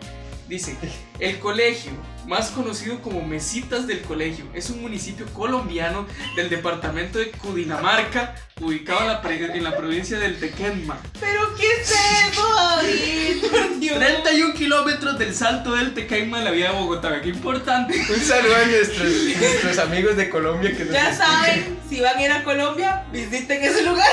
Dice, 0.54 0.78
el 1.20 1.40
colegio, 1.40 1.92
más 2.28 2.52
conocido 2.52 3.02
como 3.02 3.24
Mesitas 3.26 3.88
del 3.88 4.02
Colegio, 4.02 4.46
es 4.54 4.70
un 4.70 4.84
municipio 4.84 5.26
colombiano 5.34 6.06
del 6.36 6.48
departamento 6.52 7.18
de 7.18 7.32
Cundinamarca, 7.32 8.36
ubicado 8.62 9.02
en 9.02 9.08
la, 9.08 9.22
pre- 9.24 9.46
en 9.58 9.64
la 9.64 9.76
provincia 9.76 10.20
del 10.20 10.40
Tequendama. 10.40 11.00
¿Pero 11.20 11.56
qué 11.56 11.66
es 11.82 11.90
eso? 11.90 13.50
Por 13.50 13.80
Dios. 13.80 13.98
31 13.98 14.54
kilómetros 14.54 15.18
del 15.18 15.34
salto 15.34 15.74
del 15.74 15.96
Tequendama 15.96 16.38
en 16.38 16.46
la 16.46 16.52
vía 16.52 16.72
de 16.72 16.78
Bogotá. 16.78 17.20
Qué 17.20 17.30
importante. 17.30 17.98
Un 17.98 18.20
saludo 18.22 18.56
a 18.56 18.66
nuestros, 18.66 19.12
nuestros 19.12 19.78
amigos 19.80 20.16
de 20.18 20.30
Colombia 20.30 20.72
que 20.78 20.86
nos 20.86 20.94
Ya 20.94 21.10
escuchan. 21.10 21.32
saben, 21.34 21.80
si 21.90 22.00
van 22.00 22.16
a 22.16 22.22
ir 22.26 22.32
a 22.32 22.44
Colombia, 22.44 23.06
visiten 23.12 23.64
ese 23.64 23.82
lugar. 23.82 24.08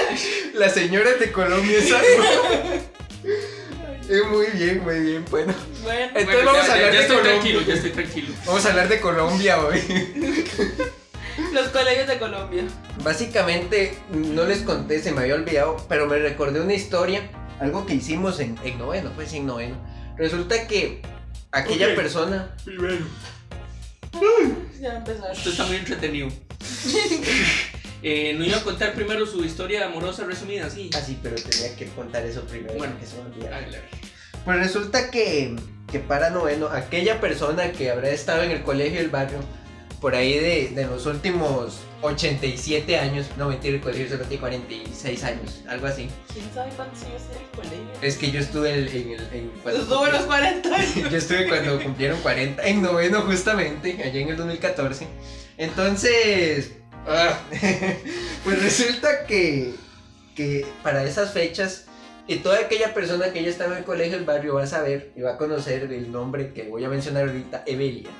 Las 0.54 0.72
señoras 0.72 1.20
de 1.20 1.30
Colombia 1.32 1.76
es 1.76 1.92
algo. 1.92 2.80
Eh, 4.12 4.22
muy 4.28 4.46
bien, 4.48 4.82
muy 4.82 4.98
bien. 4.98 5.24
Bueno, 5.30 5.54
Bueno, 5.84 6.00
Entonces 6.16 6.26
Bueno, 6.26 6.50
vamos 6.52 6.66
ya, 6.66 6.72
a 6.72 6.74
hablar 6.74 6.78
ya, 6.78 6.92
ya 6.92 6.98
de 6.98 7.00
estoy 7.02 7.16
Colombia. 7.16 7.32
tranquilo, 7.40 7.60
ya 7.62 7.74
estoy 7.74 7.90
tranquilo. 7.90 8.34
vamos 8.44 8.66
a 8.66 8.70
hablar 8.70 8.88
de 8.88 9.00
Colombia 9.00 9.60
hoy. 9.64 9.80
los 11.52 11.68
colegios 11.68 12.08
de 12.08 12.18
Colombia. 12.18 12.64
Básicamente, 13.04 13.96
no 14.10 14.44
les 14.46 14.62
conté, 14.62 15.00
se 15.00 15.12
me 15.12 15.20
había 15.20 15.36
olvidado, 15.36 15.76
pero 15.88 16.06
me 16.06 16.18
recordé 16.18 16.60
una 16.60 16.74
historia, 16.74 17.30
algo 17.60 17.86
que 17.86 17.94
hicimos 17.94 18.40
en, 18.40 18.58
en 18.64 18.78
noveno, 18.78 19.12
pues 19.14 19.32
en 19.32 19.46
noveno. 19.46 19.76
Resulta 20.18 20.66
que 20.66 21.02
aquella 21.52 21.94
persona, 21.94 22.54
Primero. 22.64 23.06
Ya. 24.80 25.04
Esto 25.32 25.50
está 25.50 25.66
muy 25.66 25.76
entretenido. 25.76 26.28
Eh, 28.02 28.34
no 28.38 28.44
iba 28.44 28.56
a 28.56 28.62
contar 28.62 28.94
primero 28.94 29.26
su 29.26 29.44
historia 29.44 29.86
amorosa 29.86 30.24
resumida, 30.24 30.70
sí. 30.70 30.90
ah 30.94 31.00
sí, 31.04 31.18
pero 31.22 31.36
tenía 31.36 31.76
que 31.76 31.86
contar 31.88 32.24
eso 32.24 32.42
primero, 32.46 32.74
Bueno. 32.78 32.94
que 32.98 33.06
se. 33.06 33.16
Pues 34.44 34.58
resulta 34.58 35.10
que, 35.10 35.54
que 35.90 35.98
para 35.98 36.30
noveno, 36.30 36.68
aquella 36.68 37.20
persona 37.20 37.72
que 37.72 37.90
habrá 37.90 38.08
estado 38.10 38.42
en 38.42 38.52
el 38.52 38.62
colegio 38.62 39.00
del 39.00 39.10
barrio, 39.10 39.38
por 40.00 40.14
ahí 40.14 40.38
de, 40.38 40.68
de 40.74 40.86
los 40.86 41.04
últimos 41.04 41.80
87 42.00 42.96
años, 42.98 43.26
no 43.36 43.50
mentira, 43.50 43.74
el 43.74 43.82
colegio 43.82 44.08
solo 44.08 44.24
tiene 44.24 44.40
46 44.40 45.24
años, 45.24 45.60
algo 45.68 45.86
así. 45.88 46.08
¿Quién 46.32 46.46
sabe 46.54 46.70
cuántos 46.74 47.02
años 47.02 47.20
tiene 47.30 47.44
el 47.44 47.50
colegio? 47.54 47.86
Es 48.00 48.16
que 48.16 48.30
yo 48.30 48.40
estuve 48.40 48.70
en, 48.72 48.88
en 48.88 49.10
el... 49.12 49.28
en- 49.34 49.50
cuando 49.62 49.80
a 50.04 50.08
los 50.08 50.20
cumplí- 50.22 50.26
40 50.26 50.74
años. 50.74 51.10
Yo 51.10 51.18
estuve 51.18 51.48
cuando 51.48 51.82
cumplieron 51.82 52.18
40, 52.22 52.62
en 52.66 52.80
noveno 52.80 53.20
justamente, 53.20 54.02
allá 54.02 54.20
en 54.20 54.28
el 54.30 54.36
2014. 54.38 55.06
Entonces, 55.58 56.72
ah, 57.06 57.40
pues 58.44 58.62
resulta 58.62 59.26
que, 59.26 59.74
que 60.34 60.66
para 60.82 61.04
esas 61.04 61.32
fechas, 61.32 61.86
y 62.26 62.36
toda 62.36 62.60
aquella 62.60 62.94
persona 62.94 63.32
que 63.32 63.42
ya 63.42 63.50
estaba 63.50 63.72
en 63.72 63.78
el 63.78 63.84
colegio 63.84 64.16
del 64.16 64.24
barrio 64.24 64.54
va 64.54 64.62
a 64.62 64.66
saber 64.66 65.12
y 65.16 65.20
va 65.20 65.32
a 65.32 65.38
conocer 65.38 65.92
el 65.92 66.12
nombre 66.12 66.52
que 66.52 66.68
voy 66.68 66.84
a 66.84 66.88
mencionar 66.88 67.26
ahorita, 67.26 67.64
Evelia. 67.66 68.10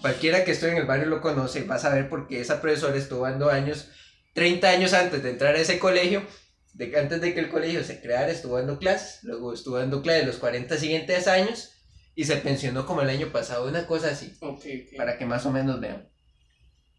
Cualquiera 0.00 0.44
que 0.44 0.52
esté 0.52 0.68
en 0.70 0.76
el 0.76 0.86
barrio 0.86 1.06
lo 1.06 1.20
conoce, 1.20 1.64
va 1.64 1.76
a 1.76 1.80
saber 1.80 2.08
porque 2.08 2.40
esa 2.40 2.60
profesora 2.60 2.96
estuvo 2.96 3.24
dando 3.24 3.50
años, 3.50 3.88
30 4.34 4.68
años 4.68 4.92
antes 4.92 5.22
de 5.22 5.30
entrar 5.30 5.56
a 5.56 5.58
ese 5.58 5.80
colegio, 5.80 6.22
de 6.74 6.96
antes 6.96 7.20
de 7.20 7.34
que 7.34 7.40
el 7.40 7.48
colegio 7.48 7.82
se 7.82 8.00
creara, 8.00 8.30
estuvo 8.30 8.56
dando 8.56 8.78
clases, 8.78 9.24
luego 9.24 9.52
estuvo 9.52 9.78
dando 9.78 10.02
clases 10.02 10.26
los 10.26 10.36
40 10.36 10.76
siguientes 10.76 11.26
años 11.26 11.72
y 12.14 12.24
se 12.24 12.36
pensionó 12.36 12.86
como 12.86 13.02
el 13.02 13.08
año 13.08 13.32
pasado, 13.32 13.66
una 13.66 13.86
cosa 13.86 14.08
así, 14.10 14.36
Ok, 14.40 14.58
ok. 14.58 14.96
para 14.96 15.18
que 15.18 15.26
más 15.26 15.44
o 15.46 15.50
menos 15.50 15.80
vean. 15.80 16.08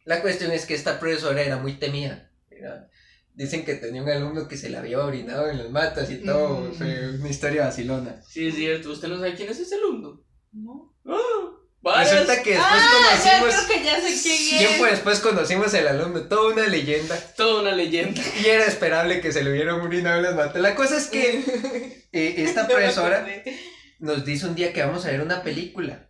La 0.07 0.21
cuestión 0.21 0.51
es 0.51 0.65
que 0.65 0.73
esta 0.73 0.99
profesora 0.99 1.41
era 1.41 1.57
muy 1.57 1.73
temida. 1.73 2.31
era- 2.49 2.87
Dicen 3.35 3.63
que 3.65 3.75
tenía 3.75 4.01
un 4.01 4.09
alumno 4.09 4.47
que 4.47 4.57
se 4.57 4.69
la 4.69 4.79
había 4.79 4.97
orinado 4.99 5.47
en 5.49 5.59
las 5.59 5.69
matas 5.69 6.09
y 6.09 6.15
todo, 6.25 6.61
Mm. 6.61 6.73
fue 6.73 7.09
una 7.19 7.29
historia 7.29 7.65
vacilona. 7.65 8.19
Sí, 8.27 8.47
es 8.47 8.55
cierto. 8.55 8.89
¿Usted 8.89 9.09
no 9.09 9.17
sabe 9.17 9.35
quién 9.35 9.49
es 9.49 9.59
ese 9.59 9.75
alumno? 9.75 10.23
No. 10.53 10.95
Ah, 11.05 11.51
varias. 11.81 12.13
Resulta 12.13 12.41
que 12.41 12.49
después 12.51 12.71
Ah, 12.73 13.19
ya 13.23 13.39
conocimos, 13.39 13.65
creo 13.65 13.77
que 13.77 13.85
ya 13.85 14.01
sé 14.01 14.21
quién 14.23 14.57
tiempo 14.67 14.85
es. 14.87 14.91
después 14.93 15.19
conocimos 15.19 15.71
el 15.75 15.87
alumno, 15.87 16.21
toda 16.21 16.51
una 16.53 16.65
leyenda. 16.67 17.15
Toda 17.35 17.61
una 17.61 17.73
leyenda. 17.73 18.19
Y 18.41 18.45
era 18.47 18.65
esperable 18.65 19.21
que 19.21 19.31
se 19.31 19.43
le 19.43 19.51
hubiera 19.51 19.75
orinado 19.75 20.17
en 20.17 20.23
las 20.23 20.35
matas. 20.35 20.59
La 20.61 20.73
cosa 20.73 20.97
es 20.97 21.05
que 21.07 21.27
eh, 22.11 22.33
esta 22.39 22.65
profesora 22.67 23.23
nos 23.99 24.25
dice 24.25 24.47
un 24.47 24.55
día 24.55 24.73
que 24.73 24.81
vamos 24.81 25.05
a 25.05 25.11
ver 25.11 25.21
una 25.21 25.43
película. 25.43 26.06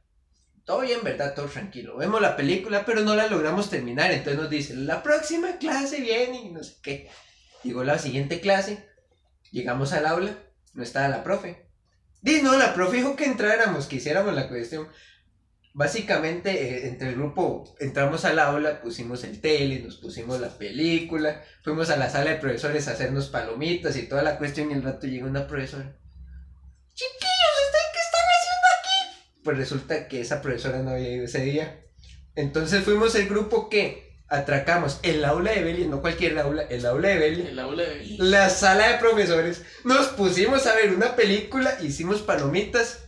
Todo 0.68 0.82
bien, 0.82 1.00
¿verdad? 1.02 1.34
Todo 1.34 1.46
tranquilo. 1.46 1.96
Vemos 1.96 2.22
la 2.22 2.36
película, 2.36 2.86
pero 2.86 3.00
no 3.00 3.16
la 3.16 3.28
logramos 3.28 3.70
terminar. 3.70 4.12
Entonces 4.12 4.40
nos 4.40 4.50
dice, 4.50 4.76
la 4.76 5.02
próxima 5.02 5.58
clase 5.60 6.02
viene 6.02 6.42
y 6.42 6.52
no 6.52 6.62
sé 6.62 6.76
qué. 6.84 7.10
Llegó 7.64 7.86
la 7.86 7.98
siguiente 7.98 8.42
clase, 8.42 8.86
llegamos 9.52 9.94
al 9.94 10.06
aula, 10.06 10.38
no 10.74 10.84
estaba 10.84 11.08
la 11.08 11.24
profe. 11.24 11.70
Dice, 12.22 12.44
no, 12.44 12.58
la 12.58 12.74
profe 12.74 12.98
dijo 12.98 13.16
que 13.16 13.24
entráramos, 13.24 13.88
que 13.88 13.96
hiciéramos 13.96 14.36
la 14.36 14.50
cuestión. 14.50 14.90
Básicamente, 15.74 16.52
eh, 16.52 16.88
entre 16.88 17.10
el 17.10 17.16
grupo 17.16 17.74
entramos 17.80 18.26
al 18.26 18.38
aula, 18.38 18.82
pusimos 18.82 19.24
el 19.24 19.40
tele, 19.40 19.80
nos 19.80 19.96
pusimos 19.98 20.42
la 20.42 20.50
película, 20.50 21.44
fuimos 21.64 21.90
a 21.92 21.96
la 21.96 22.10
sala 22.10 22.32
de 22.32 22.38
profesores 22.38 22.90
a 22.90 22.92
hacernos 22.92 23.30
palomitas 23.30 23.96
y 23.96 24.10
toda 24.10 24.22
la 24.22 24.38
cuestión. 24.38 24.70
Y 24.70 24.74
el 24.74 24.84
rato 24.84 25.08
llegó 25.08 25.28
una 25.28 25.48
profesora. 25.48 25.96
Chiquillos, 26.94 27.56
¿ustedes 27.66 27.86
qué 27.94 28.00
están 28.00 28.26
haciendo 28.36 28.68
aquí? 28.80 29.32
Pues 29.48 29.60
resulta 29.60 30.10
que 30.10 30.20
esa 30.20 30.42
profesora 30.42 30.80
no 30.80 30.90
había 30.92 31.08
ido 31.10 31.24
ese 31.24 31.40
día. 31.42 31.80
Entonces 32.36 32.84
fuimos 32.84 33.16
el 33.16 33.30
grupo 33.30 33.70
que 33.70 34.20
atracamos 34.28 35.00
el 35.04 35.24
aula 35.24 35.52
de 35.54 35.64
Belia, 35.64 35.88
no 35.88 36.02
cualquier 36.02 36.38
aula, 36.38 36.64
el 36.64 36.86
aula 36.86 37.08
de 37.08 37.18
Belia, 37.18 37.48
El 37.52 37.58
aula 37.60 37.84
de... 37.84 38.16
la 38.20 38.50
sala 38.50 38.90
de 38.92 38.98
profesores. 38.98 39.64
Nos 39.86 40.08
pusimos 40.08 40.68
a 40.68 40.76
ver 40.76 40.94
una 40.94 41.16
película, 41.16 41.78
hicimos 41.82 42.22
palomitas 42.24 43.06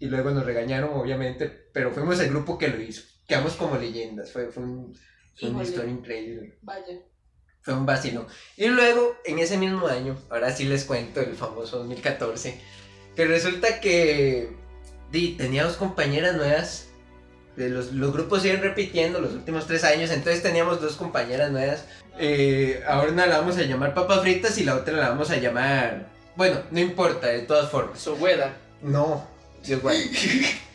y 0.00 0.06
luego 0.06 0.32
nos 0.32 0.44
regañaron, 0.44 0.90
obviamente, 0.92 1.46
pero 1.72 1.92
fuimos 1.92 2.18
el 2.18 2.30
grupo 2.30 2.58
que 2.58 2.66
lo 2.66 2.80
hizo. 2.80 3.02
Quedamos 3.28 3.52
como 3.52 3.76
leyendas, 3.76 4.32
fue, 4.32 4.48
fue, 4.48 4.64
un- 4.64 4.98
fue 5.38 5.50
una 5.50 5.62
historia 5.62 5.92
increíble. 5.92 6.58
Vaya. 6.62 6.98
Fue 7.62 7.74
un 7.74 7.86
vacilo. 7.86 8.26
Y 8.56 8.66
luego, 8.66 9.14
en 9.24 9.38
ese 9.38 9.56
mismo 9.56 9.86
año, 9.86 10.20
ahora 10.30 10.50
sí 10.50 10.64
les 10.64 10.82
cuento, 10.82 11.20
el 11.20 11.36
famoso 11.36 11.78
2014, 11.78 12.60
que 13.14 13.24
resulta 13.24 13.78
que 13.78 14.58
di, 15.10 15.34
tenía 15.36 15.64
dos 15.64 15.76
compañeras 15.76 16.36
nuevas. 16.36 16.86
De 17.56 17.68
los, 17.68 17.92
los 17.92 18.12
grupos 18.12 18.42
siguen 18.42 18.62
repitiendo 18.62 19.20
los 19.20 19.32
últimos 19.32 19.66
tres 19.66 19.84
años, 19.84 20.10
entonces 20.10 20.42
teníamos 20.42 20.80
dos 20.80 20.96
compañeras 20.96 21.50
nuevas. 21.50 21.84
Eh, 22.18 22.82
ahora 22.86 23.12
una 23.12 23.26
la 23.26 23.38
vamos 23.38 23.56
a 23.58 23.62
llamar 23.62 23.94
papas 23.94 24.20
fritas 24.20 24.56
y 24.58 24.64
la 24.64 24.76
otra 24.76 24.94
la 24.94 25.08
vamos 25.10 25.30
a 25.30 25.36
llamar... 25.36 26.06
Bueno, 26.36 26.60
no 26.70 26.80
importa, 26.80 27.26
de 27.26 27.40
todas 27.40 27.70
formas. 27.70 27.98
Sobueda. 27.98 28.56
No, 28.82 29.26
Dios 29.64 29.82
guay. 29.82 30.10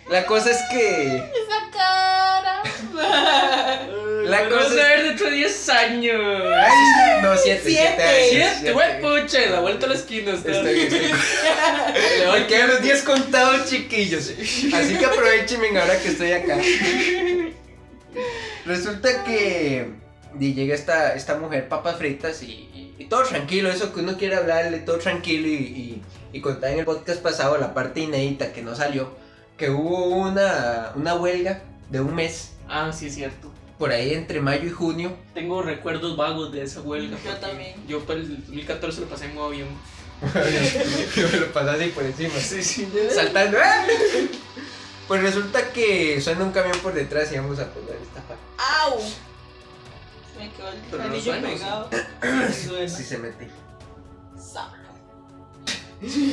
La 0.09 0.25
cosa 0.25 0.51
es 0.51 0.61
que... 0.69 1.17
Esa 1.17 1.71
cara. 1.71 2.63
La 4.25 4.41
La 4.43 4.49
cosa 4.49 4.65
es- 4.67 4.73
ver 4.75 5.03
dentro 5.03 5.29
de 5.29 5.35
10 5.35 5.69
años. 5.69 6.21
Ay, 6.55 7.21
no, 7.21 7.37
siete, 7.37 7.61
siete, 7.65 7.85
Siete. 7.87 8.03
años, 8.03 8.27
Siete, 8.29 8.49
siete. 8.59 8.71
güey, 8.73 9.01
pucha, 9.01 9.39
la 9.49 9.59
vuelta 9.61 9.85
a 9.85 9.89
la 9.89 9.95
esquina. 9.95 10.31
está. 10.33 10.51
Estoy, 10.51 10.79
estoy 10.81 10.99
Le 12.19 12.27
voy 12.27 12.39
Me 12.41 12.47
quedan 12.47 12.67
los 12.69 12.81
10 12.81 13.01
contados, 13.03 13.69
chiquillos. 13.69 14.31
Así 14.73 14.95
que 14.97 15.05
aprovechen 15.05 15.77
ahora 15.77 15.99
que 16.01 16.07
estoy 16.09 16.31
acá. 16.31 16.57
Resulta 18.65 19.23
que 19.23 19.89
llega 20.39 20.73
esta, 20.73 21.13
esta 21.13 21.35
mujer, 21.37 21.67
papas 21.69 21.97
fritas, 21.97 22.41
y, 22.43 22.47
y- 22.51 22.95
y 22.97 23.05
todo 23.05 23.23
tranquilo, 23.23 23.69
eso 23.69 23.93
que 23.93 23.99
uno 23.99 24.17
quiere 24.17 24.35
hablarle, 24.35 24.79
todo 24.79 24.97
tranquilo, 24.97 25.47
y, 25.47 25.51
y, 25.53 26.01
y 26.33 26.41
contar 26.41 26.71
en 26.71 26.79
el 26.79 26.85
podcast 26.85 27.21
pasado 27.21 27.57
la 27.57 27.73
parte 27.73 27.99
inédita 27.99 28.51
que 28.53 28.61
no 28.61 28.75
salió, 28.75 29.11
que 29.57 29.69
hubo 29.69 30.05
una, 30.07 30.91
una 30.95 31.15
huelga 31.15 31.61
de 31.89 31.99
un 32.01 32.15
mes, 32.15 32.51
Ah, 32.67 32.91
sí, 32.91 33.05
es 33.07 33.13
cierto. 33.15 33.53
Por 33.77 33.91
ahí 33.91 34.13
entre 34.13 34.41
mayo 34.41 34.67
y 34.67 34.71
junio. 34.71 35.15
Tengo 35.33 35.61
recuerdos 35.61 36.15
vagos 36.15 36.51
de 36.51 36.63
esa 36.63 36.81
huelga. 36.81 37.17
Yo 37.23 37.35
también. 37.37 37.75
Yo 37.87 37.99
para 38.05 38.19
el 38.19 38.37
2014 38.45 39.01
lo 39.01 39.07
pasé 39.07 39.25
en 39.25 39.35
modo 39.35 39.47
avión. 39.47 39.67
Yo 41.15 41.27
me 41.29 41.37
lo 41.39 41.51
pasé 41.51 41.69
así 41.69 41.89
por 41.89 42.03
encima. 42.03 42.33
Sí, 42.39 42.63
sí. 42.63 42.87
saltando. 43.13 43.57
¡ah! 43.61 43.85
Pues 45.07 45.21
resulta 45.21 45.71
que 45.71 46.19
suena 46.19 46.43
un 46.43 46.51
camión 46.51 46.79
por 46.79 46.93
detrás 46.93 47.31
y 47.31 47.37
vamos 47.37 47.59
a 47.59 47.71
poner 47.71 47.95
esta 48.01 48.21
parte. 48.21 48.43
¡Au! 48.57 48.99
Me 50.39 50.51
quedó 50.51 50.69
el 50.69 50.79
Pero 50.89 51.03
anillo 51.03 51.23
suena, 51.23 51.47
¿o 51.47 51.89
pegado. 51.89 51.89
Sí 52.87 53.03
se 53.03 53.17
mete. 53.17 53.49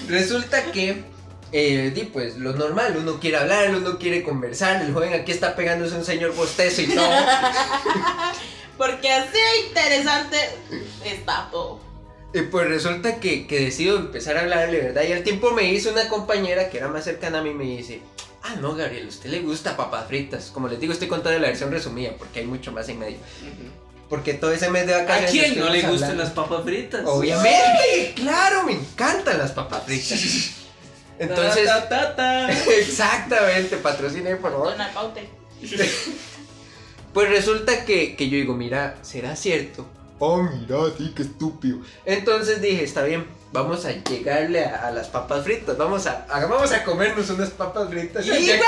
Resulta 0.09 0.73
que, 0.73 1.05
eh, 1.53 1.93
di, 1.95 2.05
pues 2.05 2.37
lo 2.39 2.55
normal, 2.55 2.97
uno 2.99 3.21
quiere 3.21 3.37
hablar, 3.37 3.75
uno 3.75 3.99
quiere 3.99 4.23
conversar, 4.23 4.81
el 4.83 4.93
joven 4.93 5.13
aquí 5.13 5.33
está 5.33 5.55
pegándose 5.55 5.95
un 5.95 6.05
señor 6.05 6.35
bostezo 6.35 6.83
y 6.83 6.87
todo. 6.87 7.07
Porque 8.79 9.13
así 9.13 9.39
interesante 9.69 10.39
está 11.05 11.49
todo. 11.51 11.79
Y 12.33 12.41
pues 12.43 12.67
resulta 12.67 13.21
que, 13.21 13.47
que 13.47 13.61
decido 13.61 13.99
empezar 13.99 14.39
a 14.39 14.41
hablarle, 14.41 14.81
¿verdad? 14.81 15.03
Y 15.07 15.13
al 15.13 15.23
tiempo 15.23 15.51
me 15.51 15.71
hizo 15.71 15.91
una 15.91 16.09
compañera 16.09 16.71
que 16.71 16.79
era 16.79 16.89
más 16.89 17.05
cercana 17.05 17.41
a 17.41 17.43
mí 17.43 17.51
y 17.51 17.55
me 17.55 17.65
dice, 17.65 18.01
ah, 18.43 18.55
no, 18.59 18.75
Gabriel, 18.75 19.05
a 19.05 19.09
usted 19.09 19.29
le 19.29 19.41
gusta 19.41 19.77
papas 19.77 20.07
fritas. 20.09 20.51
Como 20.53 20.69
les 20.69 20.81
digo, 20.81 20.95
estoy 20.95 21.09
contando 21.09 21.39
la 21.39 21.49
versión 21.49 21.71
resumida 21.71 22.13
porque 22.19 22.41
hay 22.41 22.47
mucho 22.47 22.73
más 22.73 22.89
en 22.89 22.99
medio. 22.99 23.19
Porque 24.09 24.33
todo 24.33 24.53
ese 24.53 24.71
mes 24.71 24.87
de 24.87 24.95
¿A 24.95 24.99
vacaciones... 25.01 25.53
quién 25.53 25.61
no 25.61 25.69
le 25.69 25.83
gustan 25.83 26.17
las 26.17 26.31
papas 26.31 26.65
fritas? 26.65 27.03
Obviamente, 27.05 28.15
claro, 28.17 28.63
me 28.65 28.73
encantan 28.73 29.37
las 29.37 29.53
papas 29.53 29.85
fritas. 29.85 30.59
Entonces, 31.23 31.64
Ta, 31.67 31.88
ta, 31.88 32.17
ta, 32.17 32.17
ta. 32.17 32.52
exactamente, 32.79 33.76
patrocine 33.76 34.37
por 34.37 34.50
favor. 34.52 34.69
Donald 34.71 34.93
Paute. 34.95 35.29
Pues 37.12 37.29
resulta 37.29 37.85
que, 37.85 38.17
que 38.17 38.29
yo 38.31 38.37
digo, 38.38 38.55
mira, 38.55 38.97
¿será 39.02 39.37
cierto? 39.37 39.87
Oh, 40.19 40.43
mira, 40.43 40.76
sí, 40.97 41.12
qué 41.14 41.23
estúpido. 41.25 41.79
Entonces 42.07 42.62
dije, 42.62 42.83
está 42.85 43.02
bien, 43.02 43.26
vamos 43.52 43.85
a 43.85 43.93
llegarle 43.93 44.64
a, 44.64 44.87
a 44.87 44.91
las 44.93 45.09
papas 45.09 45.45
fritas. 45.45 45.76
Vamos 45.76 46.07
a, 46.07 46.25
a- 46.31 46.47
vamos 46.47 46.73
a 46.73 46.83
comernos 46.85 47.29
unas 47.29 47.50
papas 47.50 47.91
fritas. 47.91 48.25
Y 48.26 48.31
que- 48.31 48.61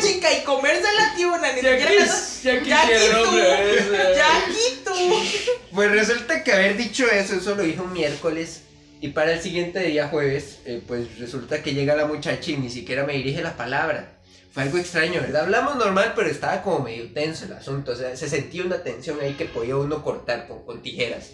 chica, 0.00 0.32
y 0.32 0.42
comerse 0.42 0.84
la 0.96 1.14
tiuna, 1.14 1.52
ni 1.52 1.60
Ya 1.60 1.70
siquiera 2.16 2.60
quisiera, 2.62 2.80
aquí 2.82 3.10
tú, 3.12 3.28
hombre, 3.28 3.74
ese- 3.78 4.16
ya 4.16 4.36
aquí 4.38 4.82
tú. 4.84 5.74
Pues 5.74 5.90
resulta 5.90 6.42
que 6.42 6.52
haber 6.52 6.76
dicho 6.78 7.04
eso, 7.10 7.34
eso 7.34 7.54
lo 7.56 7.62
dije 7.62 7.80
un 7.80 7.92
miércoles. 7.92 8.62
Y 9.02 9.08
para 9.08 9.32
el 9.32 9.40
siguiente 9.40 9.80
día, 9.80 10.06
jueves, 10.06 10.60
eh, 10.64 10.80
pues 10.86 11.18
resulta 11.18 11.60
que 11.60 11.74
llega 11.74 11.96
la 11.96 12.06
muchacha 12.06 12.52
y 12.52 12.56
ni 12.56 12.70
siquiera 12.70 13.04
me 13.04 13.14
dirige 13.14 13.42
la 13.42 13.56
palabra. 13.56 14.20
Fue 14.52 14.62
algo 14.62 14.78
extraño, 14.78 15.20
¿verdad? 15.20 15.42
Hablamos 15.42 15.74
normal, 15.74 16.12
pero 16.14 16.28
estaba 16.28 16.62
como 16.62 16.84
medio 16.84 17.12
tenso 17.12 17.46
el 17.46 17.52
asunto. 17.54 17.92
O 17.92 17.96
sea, 17.96 18.16
se 18.16 18.28
sentía 18.28 18.62
una 18.62 18.84
tensión 18.84 19.18
ahí 19.20 19.34
que 19.34 19.46
podía 19.46 19.76
uno 19.76 20.04
cortar 20.04 20.46
con, 20.46 20.64
con 20.64 20.82
tijeras. 20.82 21.32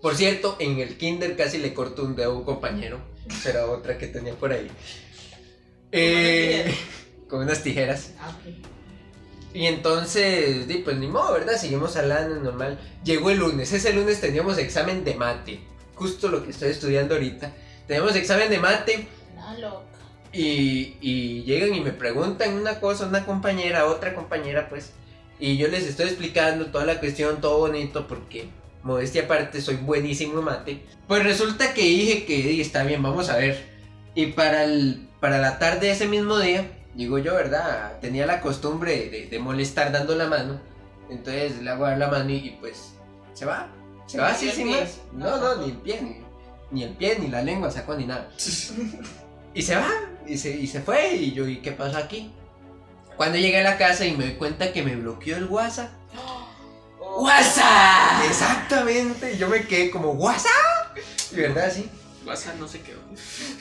Por 0.00 0.16
cierto, 0.16 0.56
en 0.58 0.80
el 0.80 0.96
kinder 0.98 1.36
casi 1.36 1.58
le 1.58 1.72
corto 1.72 2.02
un 2.02 2.16
dedo 2.16 2.32
a 2.32 2.38
un 2.38 2.44
compañero. 2.44 3.00
Será 3.40 3.66
otra 3.66 3.96
que 3.96 4.08
tenía 4.08 4.34
por 4.34 4.50
ahí. 4.52 4.68
Eh, 5.92 6.74
con 7.28 7.42
unas 7.42 7.62
tijeras. 7.62 8.14
Y 9.54 9.66
entonces, 9.66 10.66
pues 10.82 10.96
ni 10.96 11.06
modo, 11.06 11.34
¿verdad? 11.34 11.56
Seguimos 11.56 11.96
hablando 11.96 12.34
normal. 12.40 12.80
Llegó 13.04 13.30
el 13.30 13.38
lunes, 13.38 13.72
ese 13.72 13.92
lunes 13.92 14.20
teníamos 14.20 14.58
examen 14.58 15.04
de 15.04 15.14
mate. 15.14 15.71
Justo 15.94 16.28
lo 16.28 16.44
que 16.44 16.50
estoy 16.50 16.70
estudiando 16.70 17.14
ahorita. 17.14 17.52
Teníamos 17.86 18.16
examen 18.16 18.48
de 18.50 18.58
mate 18.58 19.06
No, 19.36 19.58
loca. 19.58 19.84
y, 20.32 20.96
y 21.00 21.42
llegan 21.44 21.74
y 21.74 21.80
me 21.80 21.92
preguntan 21.92 22.54
una 22.54 22.80
cosa, 22.80 23.06
una 23.06 23.24
compañera, 23.26 23.86
otra 23.86 24.14
compañera, 24.14 24.68
pues. 24.68 24.92
Y 25.38 25.56
yo 25.56 25.68
les 25.68 25.84
estoy 25.84 26.06
explicando 26.06 26.66
toda 26.66 26.84
la 26.86 27.00
cuestión, 27.00 27.40
todo 27.40 27.58
bonito, 27.58 28.06
porque 28.06 28.46
modestia 28.82 29.22
aparte 29.24 29.60
soy 29.60 29.76
buenísimo 29.76 30.38
en 30.38 30.44
mate. 30.44 30.82
Pues 31.08 31.24
resulta 31.24 31.74
que 31.74 31.82
dije 31.82 32.24
que 32.24 32.36
"Di, 32.42 32.60
está 32.60 32.84
bien, 32.84 33.02
vamos 33.02 33.28
a 33.28 33.36
ver. 33.36 33.70
Y 34.14 34.26
para, 34.26 34.64
el, 34.64 35.08
para 35.20 35.38
la 35.38 35.58
tarde 35.58 35.86
de 35.88 35.92
ese 35.92 36.06
mismo 36.06 36.38
día, 36.38 36.70
digo 36.94 37.18
yo, 37.18 37.34
¿verdad? 37.34 37.98
Tenía 38.00 38.26
la 38.26 38.40
costumbre 38.40 39.08
de, 39.10 39.26
de 39.26 39.38
molestar 39.38 39.90
dando 39.92 40.14
la 40.14 40.26
mano. 40.28 40.60
Entonces 41.10 41.60
le 41.60 41.70
hago 41.70 41.84
dar 41.84 41.98
la 41.98 42.08
mano 42.08 42.30
y, 42.30 42.36
y, 42.36 42.50
pues 42.60 42.92
se 43.34 43.44
va. 43.44 43.68
Se 44.12 44.18
va 44.18 44.28
así 44.28 44.50
sin 44.50 44.68
más. 44.68 44.98
No, 45.12 45.38
no, 45.38 45.56
ni 45.56 45.70
el 45.70 45.78
pie, 45.78 46.02
ni, 46.02 46.16
ni 46.70 46.82
el 46.82 46.90
pie, 46.90 47.18
ni 47.18 47.28
la 47.28 47.40
lengua 47.40 47.70
sacó, 47.70 47.94
ni 47.94 48.04
nada. 48.04 48.28
Y 49.54 49.60
se 49.60 49.76
va, 49.76 49.90
y 50.26 50.38
se, 50.38 50.50
y 50.50 50.66
se 50.66 50.80
fue, 50.80 51.14
y 51.14 51.32
yo, 51.32 51.46
¿y 51.46 51.58
qué 51.58 51.72
pasó 51.72 51.98
aquí? 51.98 52.32
Cuando 53.18 53.36
llegué 53.36 53.60
a 53.60 53.62
la 53.62 53.76
casa 53.76 54.06
y 54.06 54.16
me 54.16 54.24
doy 54.24 54.34
cuenta 54.36 54.72
que 54.72 54.82
me 54.82 54.96
bloqueó 54.96 55.36
el 55.36 55.44
WhatsApp. 55.44 55.90
¡WhatsApp! 56.98 58.24
Exactamente, 58.30 59.36
yo 59.36 59.48
me 59.48 59.66
quedé 59.66 59.90
como, 59.90 60.12
¿WhatsApp? 60.12 60.96
Y 61.32 61.36
verdad, 61.36 61.70
sí. 61.70 61.90
WhatsApp 62.24 62.54
no 62.58 62.66
se 62.66 62.80
quedó. 62.80 63.00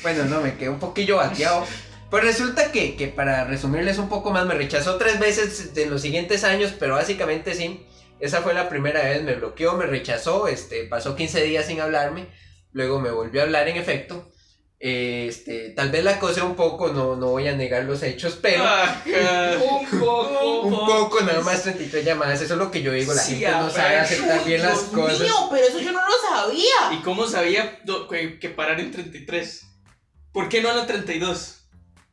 Bueno, 0.01 0.23
no, 0.23 0.39
me 0.39 0.55
quedé 0.55 0.69
un 0.69 0.79
poquillo 0.79 1.17
bateado. 1.17 1.65
Pues 2.09 2.23
resulta 2.23 2.71
que, 2.71 2.95
que 2.95 3.09
para 3.09 3.43
resumirles 3.43 3.97
un 3.97 4.07
poco 4.07 4.31
más, 4.31 4.45
me 4.45 4.53
rechazó 4.53 4.95
tres 4.95 5.19
veces 5.19 5.71
en 5.75 5.89
los 5.89 6.01
siguientes 6.01 6.45
años, 6.45 6.73
pero 6.79 6.95
básicamente 6.95 7.53
sí. 7.53 7.85
Esa 8.21 8.41
fue 8.41 8.53
la 8.53 8.69
primera 8.69 9.01
vez, 9.03 9.23
me 9.23 9.35
bloqueó, 9.35 9.73
me 9.75 9.85
rechazó, 9.87 10.47
este, 10.47 10.83
pasó 10.85 11.15
15 11.15 11.43
días 11.43 11.65
sin 11.65 11.81
hablarme, 11.81 12.27
luego 12.71 12.99
me 12.99 13.11
volvió 13.11 13.41
a 13.41 13.45
hablar 13.45 13.67
en 13.67 13.77
efecto. 13.77 14.31
Eh, 14.83 15.27
Este, 15.29 15.69
tal 15.71 15.91
vez 15.91 16.03
la 16.03 16.11
acosé 16.13 16.41
un 16.41 16.55
poco, 16.55 16.87
no, 16.91 17.15
no 17.15 17.27
voy 17.27 17.47
a 17.47 17.55
negar 17.55 17.83
los 17.83 18.01
hechos, 18.01 18.39
pero 18.41 18.63
Ajá. 18.63 19.03
Un 19.61 19.99
poco. 19.99 20.61
un 20.61 20.85
poco, 20.87 21.21
nada 21.21 21.41
más 21.41 21.61
33 21.63 22.03
llamadas, 22.03 22.41
eso 22.41 22.53
es 22.53 22.59
lo 22.59 22.71
que 22.71 22.81
yo 22.81 22.91
digo, 22.91 23.13
la 23.13 23.21
Sí, 23.21 23.35
gente 23.35 23.51
no 23.51 23.69
sabe 23.69 23.97
aceptar 23.97 24.43
bien 24.43 24.61
las 24.63 24.91
Dios 24.91 25.01
cosas. 25.03 25.19
mío, 25.19 25.47
pero 25.51 25.67
eso 25.67 25.79
yo 25.79 25.91
no 25.91 25.99
lo 25.99 26.13
sabía. 26.35 26.93
¿Y 26.99 27.01
cómo 27.03 27.27
sabía 27.27 27.79
que, 28.09 28.39
que 28.39 28.49
parar 28.49 28.79
en 28.79 28.91
33? 28.91 29.67
¿Por 30.31 30.49
qué 30.49 30.61
no 30.61 30.69
a 30.69 30.73
la 30.73 30.87
32? 30.87 31.57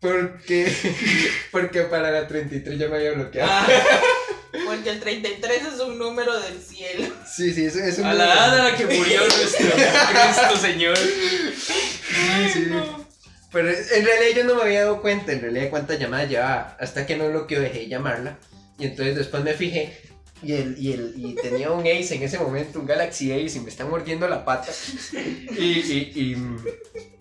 Porque, 0.01 0.71
porque 1.53 1.83
para 1.83 2.11
la 2.11 2.29
33 2.29 2.79
ya 2.79 2.89
me 2.89 2.97
había 2.97 3.13
bloqueado. 3.13 3.51
Ah, 3.51 3.67
Porque 4.79 4.91
el 4.91 5.01
33 5.01 5.63
es 5.75 5.81
un 5.81 5.99
número 5.99 6.39
del 6.41 6.61
cielo. 6.63 7.07
Sí, 7.27 7.53
sí, 7.53 7.65
eso 7.65 7.81
es 7.81 7.99
un 7.99 8.07
a 8.07 8.15
la 8.15 8.25
edad 8.25 8.61
a 8.61 8.65
la 8.71 8.77
que 8.77 8.87
murió 8.87 9.21
nuestro 9.21 9.71
Cristo 9.71 10.57
Señor. 10.61 10.97
Sí, 10.97 12.51
sí. 12.53 12.69
Pero 13.51 13.71
en 13.71 14.05
realidad 14.05 14.37
yo 14.37 14.45
no 14.45 14.55
me 14.57 14.63
había 14.63 14.81
dado 14.85 15.01
cuenta, 15.01 15.33
en 15.33 15.41
realidad 15.41 15.71
cuántas 15.71 15.99
llamadas 15.99 16.29
llevaba. 16.29 16.77
Hasta 16.79 17.07
que 17.07 17.17
no 17.17 17.29
bloqueó 17.29 17.61
dejé 17.61 17.81
de 17.81 17.89
llamarla. 17.89 18.39
Y 18.79 18.87
entonces 18.87 19.17
después 19.17 19.43
me 19.43 19.55
fijé. 19.55 19.97
Y, 20.43 20.53
el, 20.53 20.77
y, 20.79 20.93
el, 20.93 21.15
y 21.17 21.35
tenía 21.35 21.73
un 21.73 21.81
Ace 21.81 22.15
en 22.15 22.23
ese 22.23 22.39
momento, 22.39 22.79
un 22.79 22.87
Galaxy 22.87 23.33
Ace, 23.33 23.59
y 23.59 23.61
me 23.61 23.71
está 23.71 23.85
mordiendo 23.85 24.29
la 24.29 24.45
pata. 24.45 24.71
Y, 25.13 25.65
y, 25.65 26.13
y, 26.15 26.37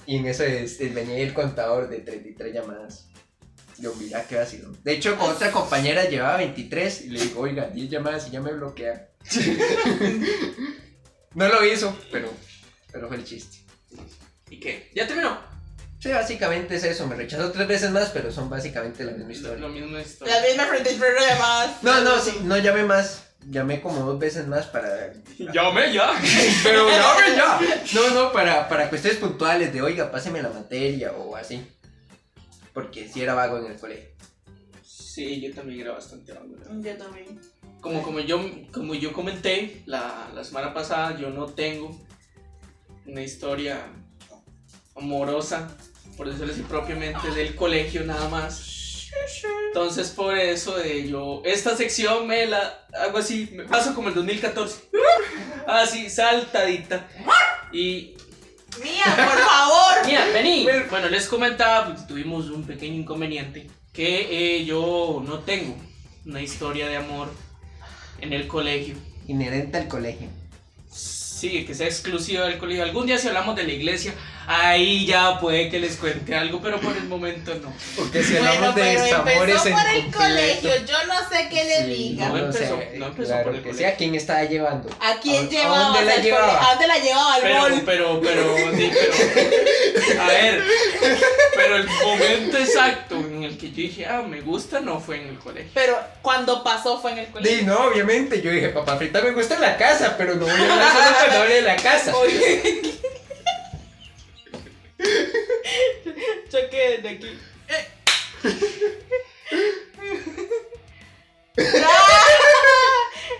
y 0.05 0.17
en 0.17 0.27
eso 0.27 0.43
es, 0.43 0.79
es- 0.79 0.93
venía 0.93 1.17
el 1.17 1.33
contador 1.33 1.89
de 1.89 1.97
33 1.99 2.53
llamadas. 2.53 3.06
Yo, 3.79 3.93
mira 3.95 4.23
qué 4.27 4.35
vacilo. 4.37 4.71
De 4.83 4.93
hecho, 4.93 5.15
con 5.17 5.29
otra 5.31 5.51
compañera 5.51 6.05
llevaba 6.05 6.37
23 6.37 7.01
y 7.01 7.09
le 7.09 7.21
digo, 7.21 7.41
oiga, 7.41 7.67
10 7.67 7.89
llamadas 7.89 8.27
y 8.27 8.31
ya 8.31 8.41
me 8.41 8.51
bloquea. 8.53 9.09
no 11.35 11.47
lo 11.47 11.65
hizo, 11.65 11.95
pero, 12.11 12.31
pero 12.91 13.07
fue 13.07 13.17
el 13.17 13.23
chiste. 13.25 13.57
¿Y 14.49 14.59
qué? 14.59 14.89
¿Ya 14.95 15.05
terminó? 15.07 15.37
Sí, 15.99 16.09
básicamente 16.09 16.75
es 16.75 16.83
eso. 16.83 17.07
Me 17.07 17.15
rechazó 17.15 17.51
tres 17.51 17.67
veces 17.67 17.91
más, 17.91 18.09
pero 18.09 18.31
son 18.31 18.49
básicamente 18.49 19.03
la 19.03 19.11
misma 19.11 19.27
Lo, 19.27 19.33
historia. 19.33 19.57
lo 19.57 19.69
mismo 19.69 19.91
La 19.97 20.01
historia. 20.01 20.35
misma 20.47 20.67
33 20.69 21.13
llamadas. 21.29 21.83
No, 21.83 22.01
no, 22.01 22.19
sí, 22.21 22.39
no 22.43 22.57
llamé 22.57 22.83
más. 22.83 23.23
Llamé 23.49 23.81
como 23.81 23.99
dos 24.05 24.19
veces 24.19 24.45
más 24.47 24.65
para. 24.65 25.13
Llame 25.37 25.93
ya. 25.93 26.11
Pero 26.63 26.87
llame 26.89 27.35
ya. 27.35 27.59
No, 27.93 28.09
no, 28.11 28.31
para, 28.31 28.67
para 28.67 28.89
cuestiones 28.89 29.19
puntuales 29.19 29.71
de 29.73 29.81
oiga, 29.81 30.11
páseme 30.11 30.41
la 30.41 30.49
materia 30.49 31.11
o 31.13 31.35
así. 31.35 31.65
Porque 32.77 33.07
si 33.07 33.23
era 33.23 33.33
vago 33.33 33.57
en 33.57 33.71
el 33.71 33.79
colegio. 33.79 34.09
Sí, 34.83 35.41
yo 35.41 35.51
también 35.51 35.79
era 35.79 35.93
bastante 35.93 36.31
vago. 36.31 36.45
Yo 36.79 36.95
también. 36.95 37.41
Como, 37.81 38.03
como, 38.03 38.19
yo, 38.19 38.39
como 38.71 38.93
yo 38.93 39.13
comenté 39.13 39.81
la, 39.87 40.29
la 40.31 40.43
semana 40.43 40.75
pasada, 40.75 41.19
yo 41.19 41.31
no 41.31 41.47
tengo 41.47 41.99
una 43.07 43.23
historia 43.23 43.83
amorosa, 44.95 45.75
por 46.17 46.29
decirlo 46.29 46.53
así 46.53 46.61
propiamente, 46.61 47.31
del 47.31 47.55
colegio 47.55 48.05
nada 48.05 48.29
más. 48.29 49.09
Entonces 49.69 50.11
por 50.11 50.37
eso 50.37 50.77
de 50.77 51.09
yo, 51.09 51.41
esta 51.45 51.75
sección 51.75 52.27
me 52.27 52.45
la 52.45 52.85
hago 52.93 53.17
así, 53.17 53.49
me 53.53 53.63
paso 53.63 53.95
como 53.95 54.09
el 54.09 54.13
2014. 54.13 54.91
Así, 55.65 56.11
saltadita. 56.11 57.09
Y 57.71 58.16
Mía, 58.83 59.03
por 59.15 59.39
favor. 59.39 60.05
Mira, 60.05 60.25
vení. 60.33 60.67
Bueno, 60.89 61.09
les 61.09 61.27
comentaba, 61.27 61.87
pues 61.87 62.07
tuvimos 62.07 62.49
un 62.49 62.63
pequeño 62.63 62.95
inconveniente, 62.95 63.67
que 63.93 64.57
eh, 64.59 64.65
yo 64.65 65.23
no 65.25 65.39
tengo 65.39 65.75
una 66.25 66.41
historia 66.41 66.87
de 66.87 66.97
amor 66.97 67.29
en 68.21 68.33
el 68.33 68.47
colegio. 68.47 68.95
Inherente 69.27 69.77
al 69.77 69.87
colegio. 69.87 70.29
Sí, 71.37 71.65
que 71.65 71.75
sea 71.75 71.85
exclusiva 71.87 72.45
del 72.47 72.57
colegio. 72.57 72.83
Algún 72.83 73.05
día 73.05 73.17
si 73.19 73.27
hablamos 73.27 73.55
de 73.55 73.63
la 73.63 73.71
iglesia, 73.71 74.13
ahí 74.47 75.05
ya 75.05 75.39
puede 75.39 75.69
que 75.69 75.79
les 75.79 75.95
cuente 75.97 76.33
algo, 76.35 76.59
pero 76.63 76.79
por 76.79 76.97
el 76.97 77.03
momento 77.03 77.53
no. 77.61 77.71
Porque 77.95 78.23
si 78.23 78.33
Bueno, 78.33 78.49
hablamos 78.49 78.75
de 78.75 78.81
pero 78.81 79.03
desamores 79.03 79.37
empezó 79.37 79.63
por 79.63 79.87
el 79.95 80.01
completo. 80.01 80.17
colegio. 80.17 80.71
Yo 80.87 80.97
no 81.05 81.29
sé 81.29 81.47
qué 81.49 81.63
le 81.65 81.77
Sí, 81.85 81.93
diga. 81.93 82.29
No 82.29 82.37
no 82.37 82.45
empezó- 82.45 82.77
sé, 82.79 82.91
no 82.97 83.05
empezó 83.07 83.27
claro 83.29 83.43
por 83.43 83.53
el 83.55 83.61
sí. 83.61 83.67
colegio. 83.69 83.87
¿A 83.87 83.91
quién 83.91 84.15
estaba 84.15 84.43
llevando? 84.45 84.89
¿A 84.99 85.19
quién 85.21 85.43
¿A- 85.43 85.47
a 85.47 85.49
llevaba? 85.51 85.79
dónde 85.89 86.05
la 86.05 86.17
llevaba? 86.17 86.65
¿A 86.65 86.69
dónde 86.71 86.87
la 86.87 86.97
llevaba? 86.97 87.33
Al 87.35 87.41
Pero, 87.41 87.61
pero, 87.85 88.21
pero, 88.21 88.75
sí, 88.75 88.91
pero, 89.95 90.21
a 90.23 90.27
ver, 90.27 90.63
pero 91.55 91.75
el 91.77 91.87
momento 91.87 92.57
exacto 92.57 93.15
en 93.15 93.36
el 93.47 93.57
que 93.57 93.69
yo 93.69 93.75
dije, 93.77 94.05
ah, 94.05 94.21
me 94.21 94.41
gusta, 94.41 94.79
no 94.79 94.99
fue 94.99 95.17
en 95.21 95.27
el 95.29 95.39
colegio. 95.39 95.71
Pero 95.73 95.97
cuando 96.21 96.63
pasó 96.63 96.99
fue 97.01 97.11
en 97.13 97.19
el 97.19 97.27
colegio. 97.27 97.59
Sí, 97.59 97.65
no, 97.65 97.87
obviamente. 97.87 98.41
Yo 98.41 98.51
dije, 98.51 98.69
papá 98.69 98.97
frita 98.97 99.21
me 99.21 99.31
gusta 99.31 99.55
en 99.55 99.61
la 99.61 99.77
casa, 99.77 100.15
pero 100.17 100.35
no 100.35 100.41
voy 100.45 100.51
a 100.51 100.73
hablar 100.73 100.93
solo 100.93 101.15
cuando 101.17 101.37
hable 101.43 101.55
de 101.55 101.61
la 101.63 101.75
casa. 101.75 102.15
Oye. 102.15 102.81
Choque 106.49 106.99
desde 107.01 107.09
aquí. 107.09 107.39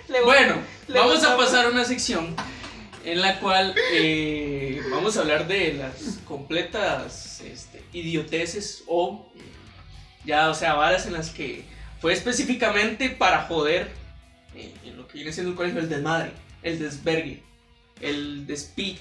Voy- 0.10 0.22
Bueno, 0.24 0.56
le 0.88 1.00
vamos 1.00 1.24
a 1.24 1.38
pasar 1.38 1.66
a 1.66 1.70
una 1.70 1.86
sección 1.86 2.36
en 3.06 3.22
la 3.22 3.40
cual 3.40 3.76
eh, 3.94 4.82
vamos 4.92 5.18
a 5.18 5.22
hablar 5.22 5.48
de 5.48 5.74
las 5.74 6.18
completas 6.26 7.42
este, 7.42 7.84
idioteces 7.94 8.84
o 8.88 9.32
ya, 10.28 10.50
o 10.50 10.54
sea, 10.54 10.76
varas 10.76 11.08
en 11.08 11.14
las 11.14 11.32
que 11.32 11.64
fue 12.00 12.14
específicamente 12.14 13.10
para 13.10 13.44
joder 13.44 13.90
eh, 14.56 14.72
en 14.86 14.98
lo 14.98 15.08
que 15.08 15.16
viene 15.16 15.34
siendo 15.34 15.52
el 15.52 15.58
colegio 15.58 15.80
el 15.80 15.90
desmadre, 15.90 16.32
el 16.62 16.78
desvergue, 16.78 17.42
el 18.02 18.46
el, 18.48 18.98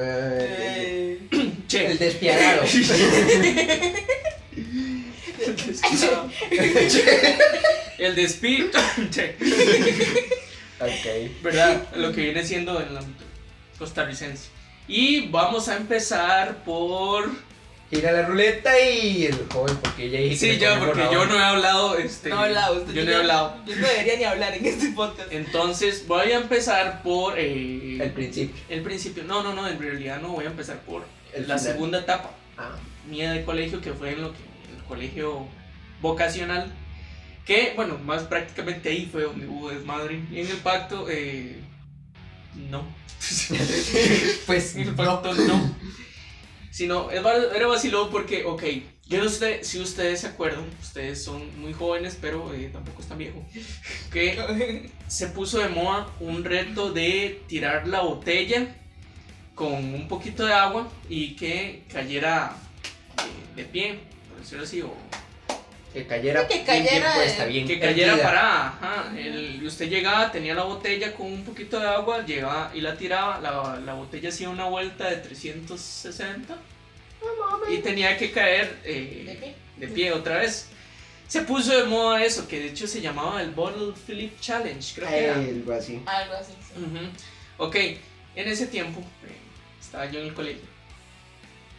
Eh, 0.00 1.18
Che. 1.68 1.86
el 1.86 1.98
despiadado. 1.98 2.62
El 7.98 8.14
despido. 8.16 8.68
Che. 9.10 9.36
ok. 10.80 11.42
¿Verdad? 11.42 11.94
Lo 11.96 12.12
que 12.12 12.22
viene 12.22 12.44
siendo 12.44 12.80
en 12.80 12.88
el 12.88 12.96
ámbito 12.96 13.24
costarricense. 13.78 14.48
Y 14.88 15.28
vamos 15.28 15.68
a 15.68 15.76
empezar 15.76 16.64
por. 16.64 17.30
Gira 17.92 18.10
la 18.12 18.22
ruleta 18.22 18.70
y 18.80 19.26
el 19.26 19.36
joven, 19.52 19.76
porque 19.82 20.08
ya 20.08 20.18
dije 20.18 20.36
Sí, 20.36 20.52
ponía 20.58 20.78
porque 20.80 21.02
yo 21.12 21.26
no 21.26 21.38
he 21.38 21.42
hablado. 21.44 21.98
Este, 21.98 22.30
no 22.30 22.40
he 22.42 22.48
hablado. 22.48 22.80
usted 22.80 22.94
Yo 22.94 23.04
no 23.04 23.10
he 23.10 23.14
hablado. 23.16 23.56
Yo 23.66 23.76
no 23.76 23.86
debería 23.86 24.16
ni 24.16 24.24
hablar 24.24 24.54
en 24.56 24.64
este 24.64 24.88
podcast. 24.92 25.30
Entonces 25.30 26.06
voy 26.08 26.32
a 26.32 26.36
empezar 26.38 27.02
por. 27.02 27.38
eh, 27.38 27.98
El 28.00 28.12
principio. 28.12 28.56
el 28.70 28.82
principio. 28.82 29.24
No, 29.24 29.42
no, 29.42 29.52
no, 29.54 29.68
en 29.68 29.78
realidad 29.78 30.20
no 30.22 30.28
voy 30.28 30.46
a 30.46 30.48
empezar 30.48 30.78
por 30.80 31.04
El 31.34 31.46
la 31.46 31.58
final. 31.58 31.74
segunda 31.74 31.98
etapa 32.00 32.30
Ah, 32.56 32.76
mía 33.10 33.32
de 33.32 33.44
colegio, 33.44 33.80
que 33.82 33.92
fue 33.92 34.12
en 34.12 34.22
lo 34.22 34.32
que 34.32 34.38
el 34.76 34.82
colegio 34.84 35.46
vocacional. 36.00 36.72
Que, 37.44 37.72
bueno, 37.76 37.98
más 37.98 38.22
prácticamente 38.22 38.88
ahí 38.88 39.06
fue 39.10 39.24
donde 39.24 39.46
hubo 39.48 39.68
desmadre. 39.70 40.20
Y 40.30 40.40
en 40.40 40.46
el 40.48 40.56
pacto, 40.58 41.08
eh, 41.10 41.58
no. 42.70 42.86
pues 44.46 44.76
En 44.76 44.82
el 44.82 44.90
no. 44.90 44.96
pacto 44.96 45.34
no. 45.34 45.76
Sino, 46.72 47.10
era 47.10 47.66
vacilón 47.66 48.10
porque, 48.10 48.44
ok, 48.44 48.62
yo 49.06 49.22
no 49.22 49.28
sé 49.28 49.62
si 49.62 49.78
ustedes 49.78 50.20
se 50.22 50.28
acuerdan, 50.28 50.64
ustedes 50.80 51.22
son 51.22 51.60
muy 51.60 51.74
jóvenes, 51.74 52.16
pero 52.18 52.54
eh, 52.54 52.70
tampoco 52.72 53.02
están 53.02 53.18
viejos, 53.18 53.42
que 54.12 54.90
se 55.06 55.26
puso 55.26 55.58
de 55.58 55.68
moda 55.68 56.08
un 56.18 56.42
reto 56.44 56.90
de 56.90 57.42
tirar 57.46 57.86
la 57.86 58.00
botella 58.00 58.74
con 59.54 59.74
un 59.74 60.08
poquito 60.08 60.46
de 60.46 60.54
agua 60.54 60.88
y 61.10 61.36
que 61.36 61.82
cayera 61.92 62.56
eh, 63.18 63.54
de 63.56 63.64
pie, 63.64 64.00
por 64.30 64.40
decirlo 64.40 64.64
así, 64.64 64.80
o 64.80 64.94
Que 65.92 66.06
cayera, 66.06 66.46
Que 66.48 66.54
bien, 66.54 66.66
cayera, 66.66 66.90
bien 67.12 67.14
puesta, 67.14 67.44
bien 67.44 67.66
que 67.66 67.78
cayera 67.78 68.12
erguida. 68.12 68.24
parada. 68.26 68.66
Ajá. 68.80 69.12
El- 69.18 69.62
usted 69.66 69.88
llegaba, 69.90 70.32
tenía 70.32 70.54
la 70.54 70.62
botella 70.64 71.14
con 71.14 71.26
un 71.26 71.44
poquito 71.44 71.78
de 71.78 71.86
agua, 71.86 72.24
llegaba 72.24 72.70
y 72.74 72.80
la 72.80 72.96
tiraba. 72.96 73.40
La, 73.40 73.78
la 73.84 73.92
botella 73.94 74.30
hacía 74.30 74.48
una 74.48 74.64
vuelta 74.64 75.10
de 75.10 75.16
360 75.16 76.56
y 77.70 77.78
tenía 77.78 78.16
que 78.16 78.30
caer 78.32 78.78
eh, 78.84 79.22
¿De 79.26 79.38
qué? 79.38 79.54
de 79.76 79.88
pie 79.88 80.12
otra 80.12 80.38
vez. 80.38 80.68
Se 81.28 81.42
puso 81.42 81.76
de 81.76 81.84
moda 81.84 82.22
eso, 82.24 82.46
que 82.48 82.58
de 82.58 82.66
hecho 82.68 82.86
se 82.86 83.00
llamaba 83.00 83.40
el 83.42 83.52
Bottle 83.52 83.92
Flip 83.94 84.38
Challenge, 84.40 84.94
creo 84.94 85.08
que 85.08 85.24
era. 85.24 85.34
Algo 85.36 85.72
así. 85.72 86.02
Algo 86.04 86.34
así. 86.34 86.52
sí. 86.74 86.80
Ujú. 86.82 87.06
Ok, 87.58 87.76
en 87.76 88.48
ese 88.48 88.66
tiempo 88.66 89.00
eh, 89.00 89.36
estaba 89.80 90.10
yo 90.10 90.20
en 90.20 90.26
el 90.26 90.34
colegio 90.34 90.62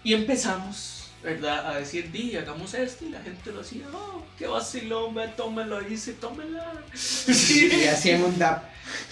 y 0.03 0.13
empezamos, 0.13 1.02
¿verdad? 1.23 1.67
A 1.67 1.79
decir, 1.79 2.11
di, 2.11 2.35
hagamos 2.35 2.73
esto 2.73 3.05
y 3.05 3.09
la 3.09 3.21
gente 3.21 3.51
lo 3.51 3.61
hacía, 3.61 3.85
oh, 3.93 4.25
qué 4.37 4.45
vacilón, 4.45 5.15
ve, 5.15 5.29
tómelo, 5.29 5.79
dice, 5.81 6.13
tómela. 6.13 6.83
Y 7.25 7.85
hacían 7.85 8.23
un 8.23 8.37
dap. 8.37 8.65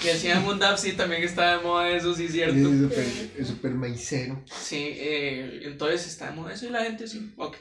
Y 0.03 0.09
hacían 0.09 0.45
un 0.45 0.59
dab, 0.59 0.77
sí, 0.77 0.91
también 0.93 1.23
estaba 1.23 1.57
de 1.57 1.63
moda 1.63 1.89
eso, 1.89 2.13
sí, 2.13 2.27
cierto. 2.27 2.55
Es 2.55 2.79
súper 2.79 3.31
es 3.37 3.47
súper 3.47 3.71
maicero. 3.71 4.43
Sí, 4.61 4.89
eh, 4.95 5.61
entonces 5.63 6.05
está 6.05 6.27
de 6.27 6.33
moda 6.33 6.53
eso 6.53 6.65
y 6.65 6.69
la 6.69 6.83
gente 6.83 7.07
sí, 7.07 7.33
ok. 7.37 7.55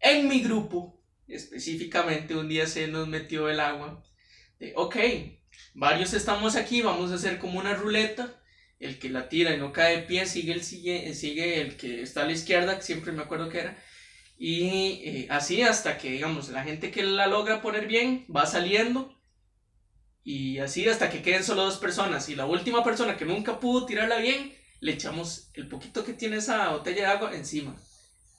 En 0.00 0.28
mi 0.28 0.40
grupo, 0.42 1.00
específicamente, 1.28 2.34
un 2.34 2.48
día 2.48 2.66
se 2.66 2.88
nos 2.88 3.06
metió 3.06 3.48
el 3.48 3.60
agua. 3.60 4.02
de, 4.58 4.72
ok, 4.74 4.96
varios 5.74 6.12
estamos 6.14 6.56
aquí, 6.56 6.82
vamos 6.82 7.12
a 7.12 7.14
hacer 7.14 7.38
como 7.38 7.60
una 7.60 7.74
ruleta. 7.74 8.34
El 8.80 8.98
que 8.98 9.10
la 9.10 9.28
tira 9.28 9.54
y 9.54 9.58
no 9.58 9.72
cae 9.72 9.98
de 9.98 10.02
pie 10.02 10.26
sigue 10.26 10.52
el, 10.52 10.64
sigue, 10.64 11.14
sigue 11.14 11.60
el 11.60 11.76
que 11.76 12.02
está 12.02 12.22
a 12.22 12.26
la 12.26 12.32
izquierda, 12.32 12.76
que 12.76 12.82
siempre 12.82 13.12
me 13.12 13.22
acuerdo 13.22 13.48
que 13.48 13.60
era. 13.60 13.78
Y 14.38 15.02
eh, 15.04 15.26
así 15.30 15.62
hasta 15.62 15.98
que, 15.98 16.10
digamos, 16.10 16.48
la 16.48 16.64
gente 16.64 16.90
que 16.90 17.02
la 17.02 17.26
logra 17.28 17.60
poner 17.60 17.86
bien 17.86 18.26
va 18.34 18.46
saliendo. 18.46 19.14
Y 20.24 20.58
así 20.58 20.88
hasta 20.88 21.10
que 21.10 21.22
queden 21.22 21.44
solo 21.44 21.64
dos 21.64 21.76
personas. 21.76 22.28
Y 22.30 22.34
la 22.34 22.46
última 22.46 22.82
persona 22.82 23.16
que 23.16 23.26
nunca 23.26 23.60
pudo 23.60 23.86
tirarla 23.86 24.16
bien, 24.16 24.52
le 24.80 24.92
echamos 24.92 25.50
el 25.54 25.68
poquito 25.68 26.04
que 26.04 26.14
tiene 26.14 26.38
esa 26.38 26.70
botella 26.70 27.02
de 27.02 27.06
agua 27.06 27.36
encima. 27.36 27.76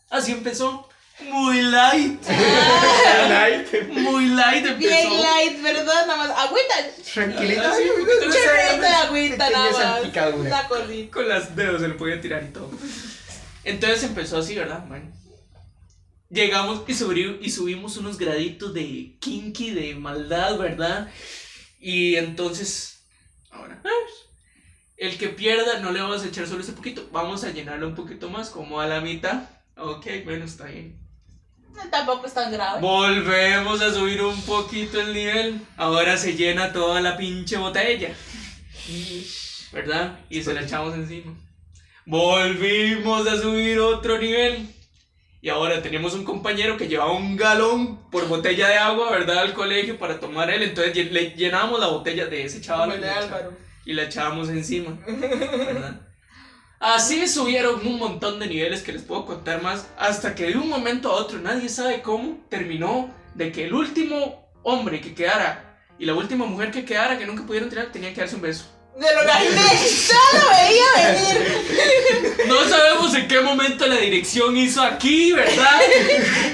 Así 0.09 0.31
empezó. 0.31 0.89
Muy 1.29 1.61
light. 1.61 2.21
Muy 3.89 4.25
light 4.27 4.65
empezó. 4.65 4.77
Bien 4.79 5.21
light, 5.21 5.61
¿verdad? 5.61 6.07
Nada 6.07 6.15
más. 6.17 6.29
Agüita. 6.31 6.75
Tranquilito. 7.13 7.61
Ah, 7.63 7.73
sí, 7.75 7.83
Un 7.99 8.05
de 8.05 8.13
chorrito 8.37 8.81
de 8.81 8.87
agüita, 8.87 9.49
nada 9.49 9.71
más. 9.71 10.03
Una 10.39 10.67
cosita. 10.67 11.11
Con 11.11 11.29
las 11.29 11.55
dedos 11.55 11.81
se 11.81 11.87
le 11.87 11.93
podía 11.95 12.19
tirar 12.19 12.43
y 12.43 12.51
todo. 12.51 12.71
Entonces 13.63 14.03
empezó 14.03 14.37
así, 14.39 14.55
¿verdad? 14.55 14.85
Bueno. 14.87 15.11
Llegamos 16.29 16.83
y, 16.87 16.93
subí- 16.93 17.37
y 17.41 17.49
subimos 17.51 17.97
unos 17.97 18.17
graditos 18.17 18.73
de 18.73 19.17
kinky, 19.19 19.71
de 19.71 19.95
maldad, 19.95 20.57
¿verdad? 20.57 21.09
Y 21.79 22.15
entonces, 22.15 23.03
ahora, 23.51 23.81
ah, 23.83 23.89
el 24.97 25.17
que 25.17 25.27
pierda 25.27 25.79
no 25.79 25.91
le 25.91 25.99
vamos 26.01 26.23
a 26.23 26.27
echar 26.27 26.47
solo 26.47 26.61
ese 26.61 26.71
poquito, 26.73 27.09
vamos 27.11 27.43
a 27.43 27.51
llenarlo 27.51 27.87
un 27.87 27.95
poquito 27.95 28.29
más, 28.29 28.49
como 28.49 28.79
a 28.79 28.87
la 28.87 29.01
mitad. 29.01 29.43
Ok, 29.75 30.05
bueno, 30.23 30.45
está 30.45 30.65
bien. 30.65 30.97
Tampoco 31.89 32.27
es 32.27 32.33
tan 32.33 32.51
grave. 32.51 32.81
Volvemos 32.81 33.81
a 33.81 33.93
subir 33.93 34.21
un 34.21 34.39
poquito 34.43 34.99
el 34.99 35.13
nivel. 35.13 35.61
Ahora 35.77 36.17
se 36.17 36.35
llena 36.35 36.71
toda 36.71 37.01
la 37.01 37.17
pinche 37.17 37.57
botella. 37.57 38.13
¿Verdad? 39.71 40.19
Y 40.29 40.41
se 40.41 40.53
la 40.53 40.61
echamos 40.61 40.93
encima. 40.95 41.33
Volvimos 42.05 43.27
a 43.27 43.37
subir 43.39 43.79
otro 43.79 44.17
nivel. 44.17 44.67
Y 45.41 45.49
ahora 45.49 45.81
tenemos 45.81 46.13
un 46.13 46.23
compañero 46.23 46.77
que 46.77 46.87
llevaba 46.87 47.13
un 47.13 47.35
galón 47.35 48.09
por 48.11 48.27
botella 48.27 48.67
de 48.67 48.77
agua, 48.77 49.11
¿verdad? 49.11 49.39
Al 49.39 49.53
colegio 49.53 49.97
para 49.97 50.19
tomar 50.19 50.51
él. 50.51 50.61
Entonces 50.61 51.11
le 51.11 51.31
llenamos 51.31 51.79
la 51.79 51.87
botella 51.87 52.27
de 52.27 52.43
ese 52.43 52.61
chaval 52.61 53.01
y 53.85 53.93
la 53.93 54.03
echábamos 54.03 54.49
encima. 54.49 54.97
¿verdad? 55.07 56.10
Así 56.81 57.27
subieron 57.27 57.85
un 57.85 57.99
montón 57.99 58.39
de 58.39 58.47
niveles 58.47 58.81
que 58.81 58.91
les 58.91 59.03
puedo 59.03 59.27
contar 59.27 59.61
más, 59.61 59.85
hasta 59.99 60.33
que 60.33 60.47
de 60.47 60.57
un 60.57 60.67
momento 60.67 61.11
a 61.11 61.15
otro, 61.15 61.37
nadie 61.37 61.69
sabe 61.69 62.01
cómo, 62.01 62.39
terminó 62.49 63.13
de 63.35 63.51
que 63.51 63.65
el 63.65 63.73
último 63.75 64.49
hombre 64.63 64.99
que 64.99 65.13
quedara 65.13 65.77
y 65.99 66.05
la 66.05 66.15
última 66.15 66.45
mujer 66.45 66.71
que 66.71 66.83
quedara, 66.83 67.19
que 67.19 67.27
nunca 67.27 67.45
pudieron 67.45 67.69
tirar, 67.69 67.91
tenía 67.91 68.11
que 68.15 68.21
darse 68.21 68.35
un 68.35 68.41
beso. 68.41 68.65
Ya 68.99 70.39
lo 70.39 70.49
veía 70.49 71.13
venir. 71.13 72.47
No 72.47 72.67
sabemos 72.67 73.13
en 73.13 73.27
qué 73.27 73.41
momento 73.41 73.85
la 73.85 73.97
dirección 73.97 74.57
hizo 74.57 74.81
aquí, 74.81 75.33
¿verdad? 75.33 75.81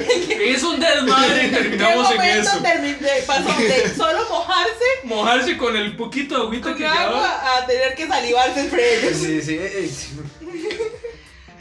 es 0.56 0.63
un 0.63 0.80
desmadre 0.80 1.43
y 1.43 1.46
¿En 1.46 1.52
qué 1.52 1.58
terminamos 1.58 2.12
en 2.12 2.17
momento 2.17 2.50
eso. 2.50 2.62
terminé- 2.62 3.22
pasó 3.26 3.60
de 3.62 3.89
solo 3.96 4.20
mojarse 4.30 4.84
Mojarse 5.04 5.58
con 5.58 5.76
el 5.76 5.96
poquito 5.96 6.36
de 6.36 6.41
agüita 6.43 6.70
con 6.70 6.74
que 6.78 6.84
llevaba. 6.84 7.06
agua 7.06 7.58
a 7.58 7.65
tener 7.65 7.96
que 7.96 8.08
salivarse 8.08 8.60
entre? 8.62 9.13
Sí, 9.13 9.41
sí, 9.41 9.60
sí. 9.89 10.10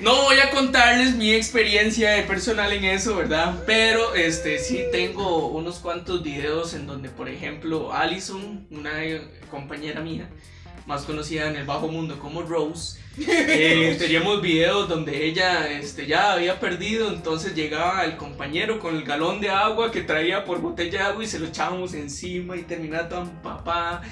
No 0.00 0.14
voy 0.24 0.38
a 0.40 0.50
contarles 0.50 1.14
mi 1.14 1.32
experiencia 1.32 2.26
personal 2.26 2.70
en 2.72 2.84
eso, 2.84 3.16
¿verdad? 3.16 3.62
Pero 3.66 4.14
este 4.14 4.58
sí 4.58 4.84
tengo 4.92 5.46
unos 5.48 5.78
cuantos 5.78 6.22
videos 6.22 6.74
en 6.74 6.86
donde, 6.86 7.08
por 7.08 7.30
ejemplo, 7.30 7.92
Allison, 7.94 8.66
una 8.70 8.92
compañera 9.50 10.02
mía, 10.02 10.28
más 10.86 11.02
conocida 11.02 11.48
en 11.48 11.56
el 11.56 11.64
bajo 11.64 11.88
mundo 11.88 12.18
como 12.18 12.42
Rose, 12.42 12.98
eh, 13.18 13.96
teníamos 13.98 14.40
videos 14.40 14.88
donde 14.88 15.26
ella 15.26 15.70
este, 15.70 16.06
ya 16.06 16.32
había 16.32 16.60
perdido, 16.60 17.08
entonces 17.08 17.54
llegaba 17.54 18.04
el 18.04 18.16
compañero 18.16 18.78
con 18.78 18.96
el 18.96 19.04
galón 19.04 19.40
de 19.40 19.50
agua 19.50 19.90
que 19.90 20.02
traía 20.02 20.44
por 20.44 20.60
botella 20.60 20.98
de 20.98 21.04
agua 21.04 21.24
y 21.24 21.26
se 21.26 21.38
lo 21.38 21.46
echábamos 21.46 21.94
encima 21.94 22.56
y 22.56 22.62
terminaba 22.62 23.08
tan 23.08 23.42
papá. 23.42 24.02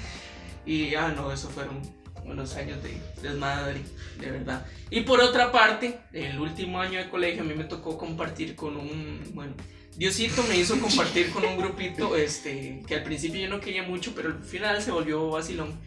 Y 0.65 0.95
ah, 0.95 1.13
no, 1.15 1.31
eso 1.31 1.49
fueron 1.49 1.81
unos 2.25 2.55
años 2.55 2.81
de 2.81 2.97
desmadre, 3.21 3.81
de 4.19 4.31
verdad. 4.31 4.65
Y 4.89 5.01
por 5.01 5.21
otra 5.21 5.51
parte, 5.51 5.99
el 6.11 6.39
último 6.39 6.79
año 6.79 6.99
de 6.99 7.09
colegio 7.09 7.43
a 7.43 7.45
mí 7.45 7.53
me 7.53 7.65
tocó 7.65 7.97
compartir 7.97 8.55
con 8.55 8.75
un, 8.75 9.21
bueno, 9.33 9.53
Diosito 9.95 10.43
me 10.49 10.57
hizo 10.57 10.77
compartir 10.79 11.29
con 11.29 11.45
un 11.45 11.57
grupito, 11.57 12.17
este, 12.17 12.83
que 12.85 12.95
al 12.95 13.03
principio 13.03 13.39
yo 13.39 13.47
no 13.47 13.61
quería 13.61 13.83
mucho, 13.83 14.13
pero 14.13 14.29
al 14.29 14.43
final 14.43 14.81
se 14.81 14.91
volvió 14.91 15.29
vacilón. 15.29 15.79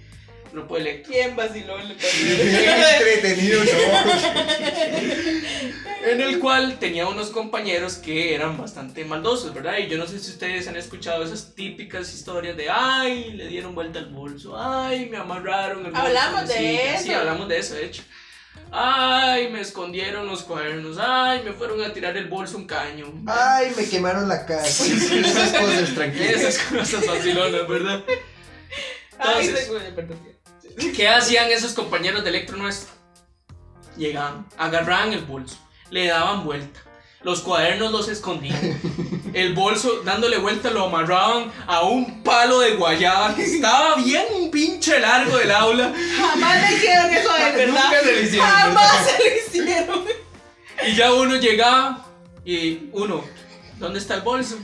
Grupo 0.53 0.77
electro. 0.77 1.13
¿Quién 1.13 1.37
vaciló? 1.37 1.77
Bien 1.77 2.83
entretenido, 2.95 3.63
¿no? 3.65 3.71
En 6.05 6.21
el 6.23 6.39
cual 6.39 6.79
tenía 6.79 7.07
unos 7.07 7.31
compañeros 7.31 7.95
que 7.97 8.35
eran 8.35 8.57
bastante 8.57 9.05
maldosos, 9.05 9.53
¿verdad? 9.53 9.79
Y 9.79 9.89
yo 9.89 9.99
no 9.99 10.07
sé 10.07 10.19
si 10.21 10.31
ustedes 10.31 10.67
han 10.69 10.77
escuchado 10.77 11.23
esas 11.25 11.55
típicas 11.55 12.15
historias 12.15 12.57
de, 12.57 12.71
ay, 12.71 13.33
le 13.33 13.49
dieron 13.49 13.75
vuelta 13.75 13.99
al 13.99 14.07
bolso, 14.07 14.57
ay, 14.59 15.07
me 15.11 15.19
amarraron 15.19 15.85
el. 15.85 15.95
Hablamos 15.95 16.49
de 16.49 16.55
silla". 16.55 16.99
Sí, 16.99 17.11
eso. 17.11 17.19
hablamos 17.19 17.49
de 17.49 17.59
eso, 17.59 17.75
de 17.75 17.85
hecho. 17.87 18.03
Ay, 18.71 19.49
me 19.51 19.61
escondieron 19.61 20.27
los 20.27 20.43
cuadernos, 20.45 20.99
ay, 21.01 21.43
me 21.45 21.53
fueron 21.53 21.83
a 21.83 21.93
tirar 21.93 22.17
el 22.17 22.29
bolso 22.29 22.57
un 22.57 22.67
caño. 22.67 23.13
Ay, 23.27 23.73
me 23.77 23.87
quemaron 23.89 24.29
la 24.29 24.47
casa. 24.47 24.85
Esas 24.87 25.53
cosas, 25.61 25.95
tranquilas. 25.95 26.31
Esas 26.43 26.59
cosas 26.65 27.07
vacilonas, 27.07 27.69
¿verdad? 27.69 28.05
Ay, 29.19 29.47
Entonces- 29.49 29.67
se- 29.67 29.93
perdón. 29.93 30.19
¿Qué 30.97 31.09
hacían 31.09 31.51
esos 31.51 31.75
compañeros 31.75 32.25
de 32.25 32.31
electro 32.31 32.57
nuestro? 32.57 32.99
llegaban, 33.99 34.47
agarraban 34.57 35.13
el 35.13 35.25
bolso, 35.25 35.59
le 35.91 36.07
daban 36.07 36.45
vuelta. 36.45 36.81
Los 37.23 37.41
cuadernos 37.41 37.91
los 37.91 38.09
escondían. 38.09 38.81
El 39.35 39.53
bolso, 39.53 40.03
dándole 40.05 40.39
vuelta, 40.39 40.71
lo 40.71 40.85
amarraban 40.85 41.53
a 41.67 41.83
un 41.83 42.23
palo 42.23 42.61
de 42.61 42.77
guayaba 42.77 43.35
que 43.35 43.43
estaba 43.43 43.97
bien 43.97 44.51
pinche 44.53 45.01
largo 45.01 45.37
del 45.37 45.51
aula. 45.51 45.93
Jamás 46.17 46.63
le 46.63 46.77
hicieron 46.77 47.11
eso 47.11 47.33
de 47.35 47.53
verdad. 47.53 47.85
Nunca 47.85 48.01
se 48.01 48.13
lo 48.13 48.21
hicieron, 48.21 48.49
Jamás 48.49 49.07
se 49.07 49.19
lo 49.19 49.65
hicieron. 49.65 50.05
Y 50.87 50.95
ya 50.95 51.13
uno 51.13 51.37
llegaba 51.37 52.07
y 52.45 52.89
uno, 52.93 53.25
¿dónde 53.79 53.99
está 53.99 54.15
el 54.15 54.23
bolso? 54.23 54.57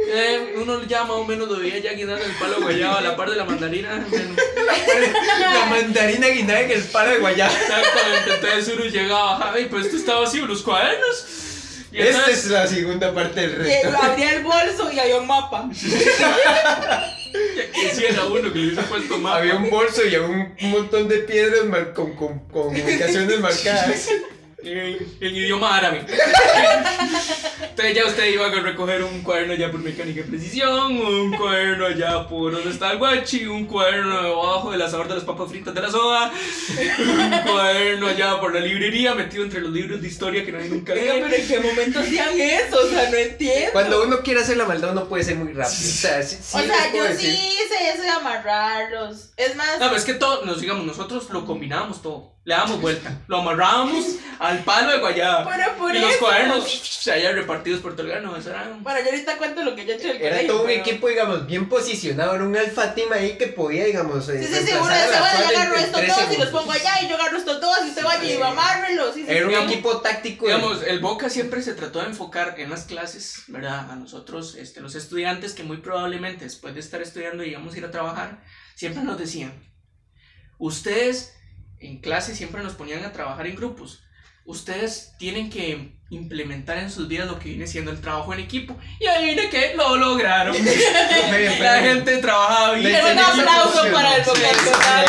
Eh, 0.00 0.54
uno 0.56 0.84
ya 0.84 1.02
más 1.02 1.16
o 1.16 1.24
menos 1.24 1.48
lo 1.48 1.58
veía 1.58 1.78
ya 1.78 1.92
guindando 1.92 2.24
el 2.24 2.30
palo 2.32 2.54
de 2.56 2.60
guayaba 2.62 2.98
a 2.98 3.00
la 3.00 3.16
par 3.16 3.30
de 3.30 3.36
la 3.36 3.44
mandarina. 3.44 4.06
Bueno, 4.08 4.36
La 5.54 5.66
mandarina 5.66 6.28
guindada 6.28 6.60
en 6.60 6.70
el 6.70 6.82
palo 6.84 7.10
de 7.10 7.18
guayaba. 7.18 7.52
Exactamente, 7.52 8.34
entonces 8.34 8.74
uno 8.76 8.84
llegaba, 8.84 9.52
ay, 9.52 9.66
pues 9.68 9.86
esto 9.86 9.96
está 9.96 10.14
vacío, 10.20 10.46
los 10.46 10.62
cuadernos. 10.62 11.24
Y 11.90 12.00
Esta 12.00 12.18
entonces, 12.18 12.44
es 12.44 12.50
la 12.50 12.66
segunda 12.66 13.14
parte 13.14 13.40
del 13.40 13.56
reto. 13.56 13.88
abría 14.00 14.34
el 14.34 14.42
bolso 14.44 14.92
y 14.92 14.98
había 14.98 15.16
un 15.16 15.26
mapa. 15.26 15.68
sí 15.76 15.90
era 18.08 18.26
uno 18.26 18.52
que 18.52 18.58
le 18.58 18.66
hubiese 18.68 18.82
puesto 18.82 19.18
mapa. 19.18 19.38
Había 19.38 19.56
un 19.56 19.70
bolso 19.70 20.04
y 20.06 20.14
un 20.16 20.54
montón 20.60 21.08
de 21.08 21.18
piedras 21.20 21.64
mar- 21.64 21.92
con, 21.94 22.14
con, 22.14 22.40
con 22.50 22.68
ubicaciones 22.68 23.40
marcadas. 23.40 24.08
en, 24.62 24.98
en 25.20 25.36
idioma 25.36 25.76
árabe. 25.76 26.04
Entonces 27.60 27.94
ya 27.94 28.06
usted 28.06 28.26
iba 28.32 28.46
a 28.46 28.50
recoger 28.50 29.02
un 29.04 29.22
cuaderno 29.22 29.54
ya 29.54 29.70
por 29.70 29.80
mecánica 29.80 30.22
de 30.22 30.28
precisión, 30.28 30.96
un 31.00 31.36
cuaderno 31.36 31.86
allá 31.86 32.26
por 32.26 32.52
donde 32.52 32.70
está 32.70 32.90
el 32.92 32.98
guachi, 32.98 33.46
un 33.46 33.66
cuaderno 33.66 34.20
debajo 34.22 34.72
del 34.72 34.82
asador 34.82 35.06
de 35.08 35.14
las 35.14 35.24
papas 35.24 35.48
fritas 35.50 35.72
de 35.74 35.80
la 35.80 35.90
soda, 35.90 36.32
un 36.98 37.30
cuaderno 37.50 38.08
allá 38.08 38.40
por 38.40 38.52
la 38.52 38.60
librería 38.60 39.14
metido 39.14 39.44
entre 39.44 39.60
los 39.60 39.70
libros 39.70 40.02
de 40.02 40.08
historia 40.08 40.44
que 40.44 40.50
nadie 40.52 40.68
nunca 40.68 40.92
Oiga, 40.92 41.14
lee. 41.14 41.20
pero 41.22 41.36
¿en 41.36 41.48
qué 41.48 41.60
momento 41.60 42.00
hacían 42.00 42.40
eso? 42.40 42.78
O 42.84 42.88
sea, 42.88 43.10
no 43.10 43.16
entiendo. 43.16 43.72
Cuando 43.72 44.02
uno 44.02 44.20
quiere 44.22 44.40
hacer 44.40 44.56
la 44.56 44.64
maldad, 44.66 44.90
uno 44.92 45.08
puede 45.08 45.22
ser 45.22 45.36
muy 45.36 45.52
rápido. 45.52 45.78
O 45.78 45.92
sea, 45.92 46.22
sí, 46.22 46.36
sí 46.40 46.56
o 46.56 46.60
sea, 46.62 46.92
yo 46.92 47.04
decir. 47.04 47.30
sí 47.30 47.36
hice 47.64 47.90
eso 47.94 48.02
de 48.02 48.08
amarrarlos. 48.08 49.30
Es 49.36 49.54
más, 49.54 49.78
No, 49.78 49.86
pero 49.86 49.96
es 49.96 50.04
que 50.04 50.14
todo, 50.14 50.44
nos 50.44 50.60
digamos, 50.60 50.84
nosotros 50.84 51.30
lo 51.30 51.46
combinábamos 51.46 52.02
todo. 52.02 52.37
Le 52.44 52.54
damos 52.54 52.80
vuelta, 52.80 53.20
lo 53.26 53.40
amarrábamos 53.40 54.06
al 54.38 54.60
palo 54.64 54.92
de 54.92 54.98
guayaba. 55.00 55.46
Pero 55.54 55.76
por 55.76 55.94
y 55.94 55.98
los 55.98 56.10
eso. 56.12 56.20
cuadernos 56.20 56.64
se 56.70 57.12
hayan 57.12 57.34
repartidos 57.34 57.80
por 57.80 57.92
todo 57.92 58.06
el 58.06 58.12
grano. 58.12 58.34
Eso 58.36 58.48
era. 58.48 58.74
bueno, 58.80 59.00
yo 59.00 59.10
ahorita 59.10 59.36
cuento 59.36 59.62
lo 59.64 59.76
que 59.76 59.84
yo 59.84 59.92
he 59.92 59.96
hecho 59.96 60.08
en 60.08 60.16
el 60.16 60.22
Era 60.22 60.30
colegio, 60.36 60.52
todo 60.52 60.60
un 60.62 60.66
pero- 60.68 60.80
equipo, 60.80 61.08
digamos, 61.08 61.46
bien 61.46 61.68
posicionado. 61.68 62.34
Era 62.36 62.44
un 62.44 62.56
alfa 62.56 62.94
team 62.94 63.12
ahí 63.12 63.36
que 63.36 63.48
podía, 63.48 63.84
digamos. 63.84 64.24
Sí, 64.24 64.32
sí, 64.38 64.44
sí, 64.46 64.60
dice, 64.60 64.72
la 64.74 64.80
bueno, 64.80 64.94
yo 64.96 65.58
agarro 65.58 65.76
estos 65.76 65.92
dos 66.00 66.02
y 66.02 66.06
los 66.08 66.16
segundos. 66.16 66.48
pongo 66.50 66.72
allá 66.72 67.02
y 67.02 67.08
yo 67.08 67.14
agarro 67.16 67.36
estos 67.36 67.60
dos 67.60 67.78
y 67.84 67.88
usted 67.90 68.02
vaya 68.04 68.24
y 68.24 68.36
Sí. 68.36 68.42
amárrelos. 68.42 69.14
Sí, 69.14 69.20
sí, 69.26 69.30
Era 69.30 69.46
un 69.46 69.52
sí. 69.54 69.60
equipo 69.74 70.00
táctico. 70.00 70.46
Digamos, 70.46 70.82
el 70.86 71.00
Boca 71.00 71.28
siempre 71.28 71.60
se 71.62 71.74
trató 71.74 71.98
de 72.00 72.06
enfocar 72.06 72.54
en 72.58 72.70
las 72.70 72.84
clases, 72.84 73.42
¿verdad? 73.48 73.90
A 73.90 73.96
nosotros, 73.96 74.54
este, 74.54 74.80
los 74.80 74.94
estudiantes 74.94 75.52
que 75.52 75.64
muy 75.64 75.78
probablemente 75.78 76.44
después 76.46 76.72
de 76.72 76.80
estar 76.80 77.02
estudiando 77.02 77.44
y 77.44 77.50
íbamos 77.50 77.74
a 77.74 77.76
ir 77.78 77.84
a 77.84 77.90
trabajar, 77.90 78.42
siempre 78.74 79.02
nos 79.02 79.18
decían, 79.18 79.52
ustedes 80.58 81.34
en 81.80 81.98
clase 81.98 82.34
siempre 82.34 82.62
nos 82.62 82.74
ponían 82.74 83.04
a 83.04 83.12
trabajar 83.12 83.46
en 83.46 83.56
grupos. 83.56 84.02
Ustedes 84.44 85.12
tienen 85.18 85.50
que 85.50 85.92
implementar 86.10 86.78
en 86.78 86.90
sus 86.90 87.06
vidas 87.06 87.28
lo 87.28 87.38
que 87.38 87.50
viene 87.50 87.66
siendo 87.66 87.90
el 87.90 88.00
trabajo 88.00 88.32
en 88.32 88.40
equipo. 88.40 88.76
Y 88.98 89.06
ahí 89.06 89.26
viene 89.26 89.50
que 89.50 89.74
lo 89.76 89.96
lograron. 89.96 90.56
La 91.60 91.80
gente 91.80 92.16
trabajaba 92.18 92.74
bien. 92.74 92.92
Pero 92.92 93.12
un 93.12 93.18
aplauso 93.18 93.92
para 93.92 94.16
el 94.16 94.24
vocacional. 94.24 95.06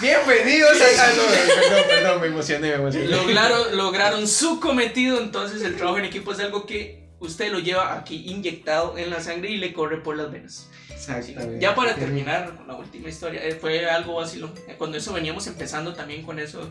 Bienvenidos 0.00 0.80
a. 0.80 1.06
Perdón, 1.06 1.84
perdón, 1.88 2.20
me 2.20 2.26
emocioné, 2.28 2.68
me 2.68 2.74
emocioné. 2.74 3.06
lograron, 3.06 3.76
lograron 3.76 4.28
su 4.28 4.58
cometido, 4.58 5.20
entonces 5.20 5.62
el 5.62 5.76
trabajo 5.76 5.98
en 5.98 6.06
equipo 6.06 6.32
es 6.32 6.40
algo 6.40 6.66
que 6.66 7.08
usted 7.20 7.52
lo 7.52 7.60
lleva 7.60 7.94
aquí 7.94 8.24
inyectado 8.26 8.98
en 8.98 9.10
la 9.10 9.20
sangre 9.20 9.50
y 9.50 9.58
le 9.58 9.72
corre 9.72 9.98
por 9.98 10.16
las 10.16 10.30
venas. 10.32 10.68
Sí. 11.04 11.10
Exactamente. 11.12 11.60
Ya 11.60 11.74
para 11.74 11.94
terminar 11.94 12.54
con 12.56 12.66
la 12.68 12.74
última 12.74 13.08
historia, 13.08 13.44
eh, 13.44 13.54
fue 13.60 13.88
algo 13.90 14.14
vacilo. 14.14 14.52
Eh, 14.68 14.74
Cuando 14.78 14.96
eso 14.98 15.12
veníamos 15.12 15.46
empezando 15.46 15.94
también 15.94 16.22
con 16.22 16.38
eso 16.38 16.70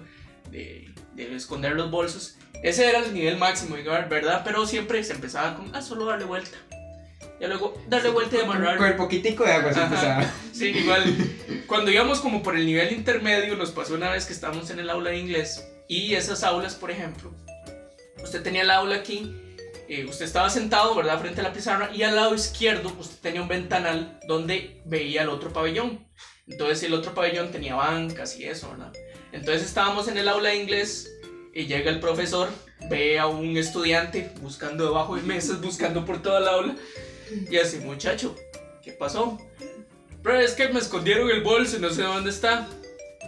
de, 0.51 0.89
de 1.15 1.35
esconder 1.35 1.73
los 1.73 1.91
bolsos. 1.91 2.37
Ese 2.63 2.87
era 2.89 2.99
el 2.99 3.13
nivel 3.13 3.37
máximo, 3.37 3.75
¿verdad? 3.75 4.41
Pero 4.45 4.65
siempre 4.65 5.03
se 5.03 5.13
empezaba 5.13 5.55
con, 5.55 5.75
ah, 5.75 5.81
solo 5.81 6.05
darle 6.05 6.25
vuelta. 6.25 6.57
Y 7.39 7.45
luego 7.47 7.73
darle 7.87 8.09
vuelta 8.09 8.35
y 8.37 8.39
Con 8.45 8.55
amarrar. 8.55 8.91
el 8.91 8.95
poquitico 8.95 9.43
de 9.43 9.51
agua 9.51 9.73
se 9.73 9.81
empezaba. 9.81 10.31
Sí, 10.53 10.67
igual. 10.67 11.03
Cuando 11.65 11.89
íbamos 11.89 12.19
como 12.19 12.43
por 12.43 12.55
el 12.55 12.65
nivel 12.67 12.93
intermedio, 12.93 13.55
nos 13.55 13.71
pasó 13.71 13.95
una 13.95 14.11
vez 14.11 14.25
que 14.25 14.33
estábamos 14.33 14.69
en 14.69 14.79
el 14.79 14.89
aula 14.89 15.09
de 15.09 15.17
inglés 15.17 15.67
y 15.87 16.13
esas 16.13 16.43
aulas, 16.43 16.75
por 16.75 16.91
ejemplo, 16.91 17.31
usted 18.23 18.43
tenía 18.43 18.61
el 18.61 18.69
aula 18.69 18.95
aquí, 18.97 19.35
eh, 19.93 20.05
usted 20.05 20.25
estaba 20.25 20.49
sentado, 20.49 20.95
¿verdad?, 20.95 21.19
frente 21.19 21.41
a 21.41 21.43
la 21.43 21.51
pizarra 21.53 21.91
y 21.93 22.03
al 22.03 22.15
lado 22.15 22.33
izquierdo 22.33 22.91
usted 22.99 23.17
tenía 23.21 23.41
un 23.41 23.47
ventanal 23.47 24.19
donde 24.27 24.81
veía 24.85 25.23
el 25.23 25.29
otro 25.29 25.51
pabellón. 25.51 26.05
Entonces 26.47 26.83
el 26.83 26.93
otro 26.93 27.13
pabellón 27.13 27.51
tenía 27.51 27.75
bancas 27.75 28.37
y 28.39 28.45
eso, 28.45 28.71
¿verdad? 28.71 28.93
Entonces 29.31 29.63
estábamos 29.63 30.07
en 30.07 30.17
el 30.17 30.27
aula 30.27 30.49
de 30.49 30.55
inglés 30.57 31.09
y 31.53 31.65
llega 31.65 31.91
el 31.91 31.99
profesor, 31.99 32.49
ve 32.89 33.19
a 33.19 33.27
un 33.27 33.57
estudiante 33.57 34.31
buscando 34.41 34.85
debajo 34.85 35.15
de 35.15 35.21
mesas, 35.23 35.59
buscando 35.69 36.05
por 36.05 36.21
toda 36.21 36.39
el 36.39 36.47
aula 36.47 36.75
y 37.49 37.57
así, 37.57 37.77
muchacho, 37.77 38.35
¿qué 38.83 38.91
pasó? 38.93 39.37
Pero 40.23 40.39
es 40.39 40.51
que 40.53 40.69
me 40.69 40.79
escondieron 40.79 41.29
el 41.31 41.41
bolso 41.41 41.77
y 41.77 41.79
no 41.79 41.89
sé 41.89 42.03
dónde 42.03 42.29
está. 42.29 42.67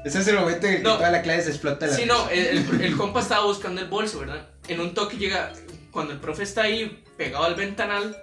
Ese 0.06 0.20
es 0.20 0.28
el 0.28 0.36
momento 0.36 0.68
en 0.68 0.74
el 0.74 0.78
que 0.80 0.84
No. 0.84 0.96
toda 0.98 1.10
la 1.12 1.22
clase 1.22 1.44
se 1.44 1.50
explota 1.52 1.88
la 1.88 1.96
Sí, 1.96 2.06
no, 2.06 2.30
el, 2.30 2.46
el- 2.58 2.82
el 2.82 2.98
compa 2.98 3.22
estaba 3.22 3.46
buscando 3.46 3.82
el 3.82 3.88
bolso, 3.88 4.20
¿verdad? 4.20 4.50
En 4.68 4.80
un 4.82 4.94
toque 4.94 5.18
llega, 5.18 5.54
cuando 5.94 6.12
el 6.12 6.20
profe 6.20 6.44
está 6.44 6.64
ahí 6.64 7.04
pegado 7.16 7.46
al 7.46 7.56
ventanal, 7.56 8.18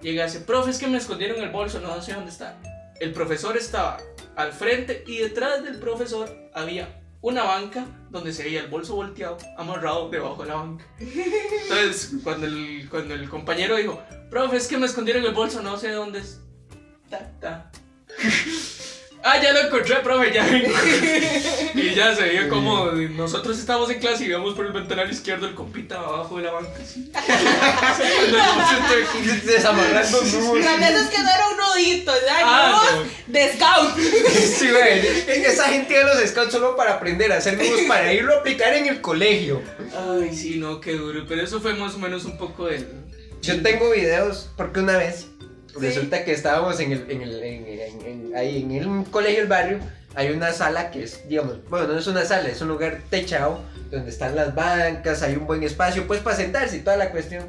llega 0.00 0.24
y 0.24 0.26
dice, 0.26 0.40
profe, 0.40 0.70
es 0.70 0.78
que 0.78 0.88
me 0.88 0.96
escondieron 0.98 1.40
el 1.42 1.50
bolso, 1.50 1.78
no 1.78 2.00
sé 2.02 2.14
dónde 2.14 2.30
está. 2.30 2.58
El 3.00 3.12
profesor 3.12 3.56
estaba 3.56 3.98
al 4.34 4.52
frente 4.52 5.04
y 5.06 5.18
detrás 5.18 5.62
del 5.62 5.78
profesor 5.78 6.34
había 6.54 7.02
una 7.20 7.44
banca 7.44 7.86
donde 8.10 8.32
se 8.32 8.44
veía 8.44 8.60
el 8.60 8.68
bolso 8.68 8.96
volteado, 8.96 9.36
amarrado 9.56 10.08
debajo 10.08 10.42
de 10.42 10.48
la 10.48 10.54
banca. 10.56 10.84
Entonces, 10.98 12.14
cuando 12.24 12.46
el, 12.46 12.88
cuando 12.90 13.14
el 13.14 13.28
compañero 13.28 13.76
dijo, 13.76 14.02
profe, 14.30 14.56
es 14.56 14.66
que 14.66 14.78
me 14.78 14.86
escondieron 14.86 15.24
el 15.24 15.34
bolso, 15.34 15.62
no 15.62 15.76
sé 15.76 15.92
dónde 15.92 16.20
está. 16.20 17.70
Ah, 19.24 19.40
ya 19.40 19.52
lo 19.52 19.60
encontré, 19.60 19.96
profe, 20.00 20.32
ya. 20.32 20.44
Y 21.74 21.94
ya 21.94 22.14
se 22.14 22.22
veía 22.22 22.48
como 22.48 22.86
nosotros 22.92 23.58
estábamos 23.58 23.90
en 23.90 23.98
clase 24.00 24.24
y 24.24 24.28
íbamos 24.28 24.54
por 24.54 24.66
el 24.66 24.72
ventanal 24.72 25.10
izquierdo 25.10 25.46
el 25.46 25.54
compita 25.54 25.96
abajo 25.96 26.36
de 26.38 26.44
la 26.44 26.52
banca. 26.52 26.70
así. 26.82 27.10
Desamarrando 29.46 30.22
nudos. 30.22 30.64
La 30.64 30.76
neta 30.76 31.00
es 31.00 31.08
que 31.08 31.18
no 31.18 31.28
era 31.30 31.48
un 31.48 31.56
nudito, 31.56 32.12
era 32.14 32.34
Ah, 32.42 32.82
nudos 32.94 33.06
de 33.26 33.52
scout. 33.52 33.98
Sí, 34.58 34.70
güey. 34.70 35.06
Esa 35.46 35.68
gente 35.68 35.94
de 35.94 36.04
los 36.04 36.18
scouts 36.28 36.52
solo 36.52 36.76
para 36.76 36.94
aprender 36.94 37.32
a 37.32 37.36
hacer 37.38 37.56
nudos 37.56 37.80
para 37.88 38.12
irlo 38.12 38.34
a 38.34 38.38
aplicar 38.38 38.74
en 38.74 38.86
el 38.86 39.00
colegio. 39.00 39.62
Ay, 39.96 40.34
sí, 40.36 40.56
no, 40.58 40.80
qué 40.80 40.92
duro. 40.92 41.24
Pero 41.28 41.42
eso 41.42 41.60
fue 41.60 41.74
más 41.74 41.94
o 41.94 41.98
menos 41.98 42.24
un 42.24 42.36
poco 42.38 42.66
del. 42.66 42.86
Yo 43.40 43.60
tengo 43.62 43.90
videos 43.90 44.50
porque 44.56 44.80
una 44.80 44.98
vez. 44.98 45.26
Resulta 45.80 46.24
que 46.24 46.32
estábamos 46.32 46.78
en 46.80 46.92
el, 46.92 47.10
en 47.10 47.22
el, 47.22 48.34
ahí 48.34 48.62
en 48.62 48.70
el 48.72 49.04
colegio 49.10 49.40
del 49.40 49.48
barrio. 49.48 49.78
Hay 50.14 50.30
una 50.30 50.52
sala 50.52 50.90
que 50.90 51.04
es, 51.04 51.26
digamos, 51.26 51.66
bueno, 51.70 51.88
no 51.88 51.98
es 51.98 52.06
una 52.06 52.24
sala, 52.24 52.48
es 52.48 52.60
un 52.60 52.68
lugar 52.68 53.00
techado 53.08 53.60
donde 53.90 54.10
están 54.10 54.36
las 54.36 54.54
bancas, 54.54 55.22
hay 55.22 55.36
un 55.36 55.46
buen 55.46 55.62
espacio, 55.62 56.06
pues 56.06 56.20
para 56.20 56.36
sentarse 56.36 56.76
y 56.76 56.80
toda 56.80 56.96
la 56.96 57.10
cuestión. 57.10 57.46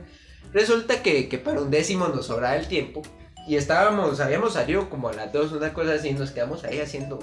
Resulta 0.54 1.02
que, 1.02 1.42
para 1.44 1.62
un 1.62 1.72
décimo 1.72 2.08
nos 2.08 2.28
sobraba 2.28 2.56
el 2.56 2.68
tiempo 2.68 3.02
y 3.48 3.56
estábamos, 3.56 4.20
habíamos 4.20 4.54
salido 4.54 4.90
como 4.90 5.10
a 5.10 5.14
las 5.14 5.34
dos, 5.34 5.52
una 5.52 5.74
cosa 5.74 5.94
así, 5.94 6.14
nos 6.14 6.32
quedamos 6.32 6.64
ahí 6.64 6.80
haciendo. 6.80 7.20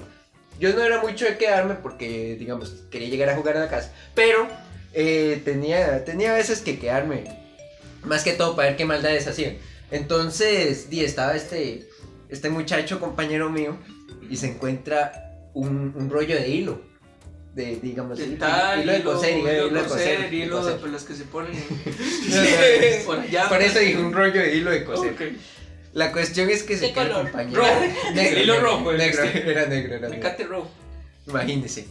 Yo 0.59 0.73
no 0.75 0.83
era 0.83 1.01
mucho 1.01 1.25
de 1.25 1.37
quedarme 1.37 1.75
porque, 1.75 2.35
digamos, 2.37 2.83
quería 2.91 3.09
llegar 3.09 3.29
a 3.29 3.35
jugar 3.35 3.57
a 3.57 3.61
la 3.61 3.69
casa, 3.69 3.91
pero 4.13 4.47
eh, 4.93 5.41
tenía, 5.43 6.03
tenía 6.05 6.33
veces 6.33 6.61
que 6.61 6.77
quedarme, 6.77 7.23
más 8.03 8.23
que 8.23 8.33
todo 8.33 8.55
para 8.55 8.69
ver 8.69 8.77
qué 8.77 8.85
maldades 8.85 9.27
hacían. 9.27 9.57
Entonces, 9.91 10.89
di, 10.89 11.03
estaba 11.03 11.35
este, 11.35 11.87
este 12.29 12.49
muchacho, 12.49 12.99
compañero 12.99 13.49
mío, 13.49 13.77
y 14.29 14.37
se 14.37 14.47
encuentra 14.47 15.33
un, 15.53 15.93
un 15.95 16.09
rollo 16.09 16.35
de 16.35 16.47
hilo. 16.49 16.81
De, 17.53 17.75
digamos, 17.81 18.17
de 18.17 18.27
hilo, 18.27 18.37
tal, 18.37 18.81
hilo 18.81 18.93
de 18.93 19.03
coser, 19.03 19.37
hilo, 19.37 19.51
hilo 19.51 19.67
hilo 19.67 19.81
de 19.81 19.87
coser. 19.89 20.15
coser, 20.15 20.29
de 20.29 20.35
hilo 20.37 20.57
coser. 20.61 20.79
de 20.79 20.87
los 20.87 21.03
que 21.03 21.13
se 21.15 21.23
ponen 21.25 21.53
Sí. 21.93 23.05
por 23.05 23.19
allá. 23.19 23.49
Por 23.49 23.61
eso 23.61 23.79
dije 23.79 23.97
un 23.97 24.13
rollo 24.13 24.39
de 24.41 24.55
hilo 24.55 24.71
de 24.71 24.85
coser. 24.85 25.33
La 25.91 26.13
cuestión 26.13 26.49
es 26.49 26.63
que 26.63 26.77
se 26.77 26.87
¿Qué 26.87 26.93
queda 26.93 27.03
el 27.03 27.09
color? 27.09 27.23
compañero. 27.25 27.61
Rojo. 27.61 27.81
Negro, 28.15 28.39
Hilo 28.43 28.53
negro, 28.53 28.69
rojo, 28.69 28.91
el 28.91 28.97
Negro, 28.97 29.23
era 29.25 29.65
negro, 29.65 29.95
era 29.95 30.07
negro. 30.07 30.09
Mecate 30.09 30.43
rojo. 30.45 30.71
Imagínese. 31.27 31.85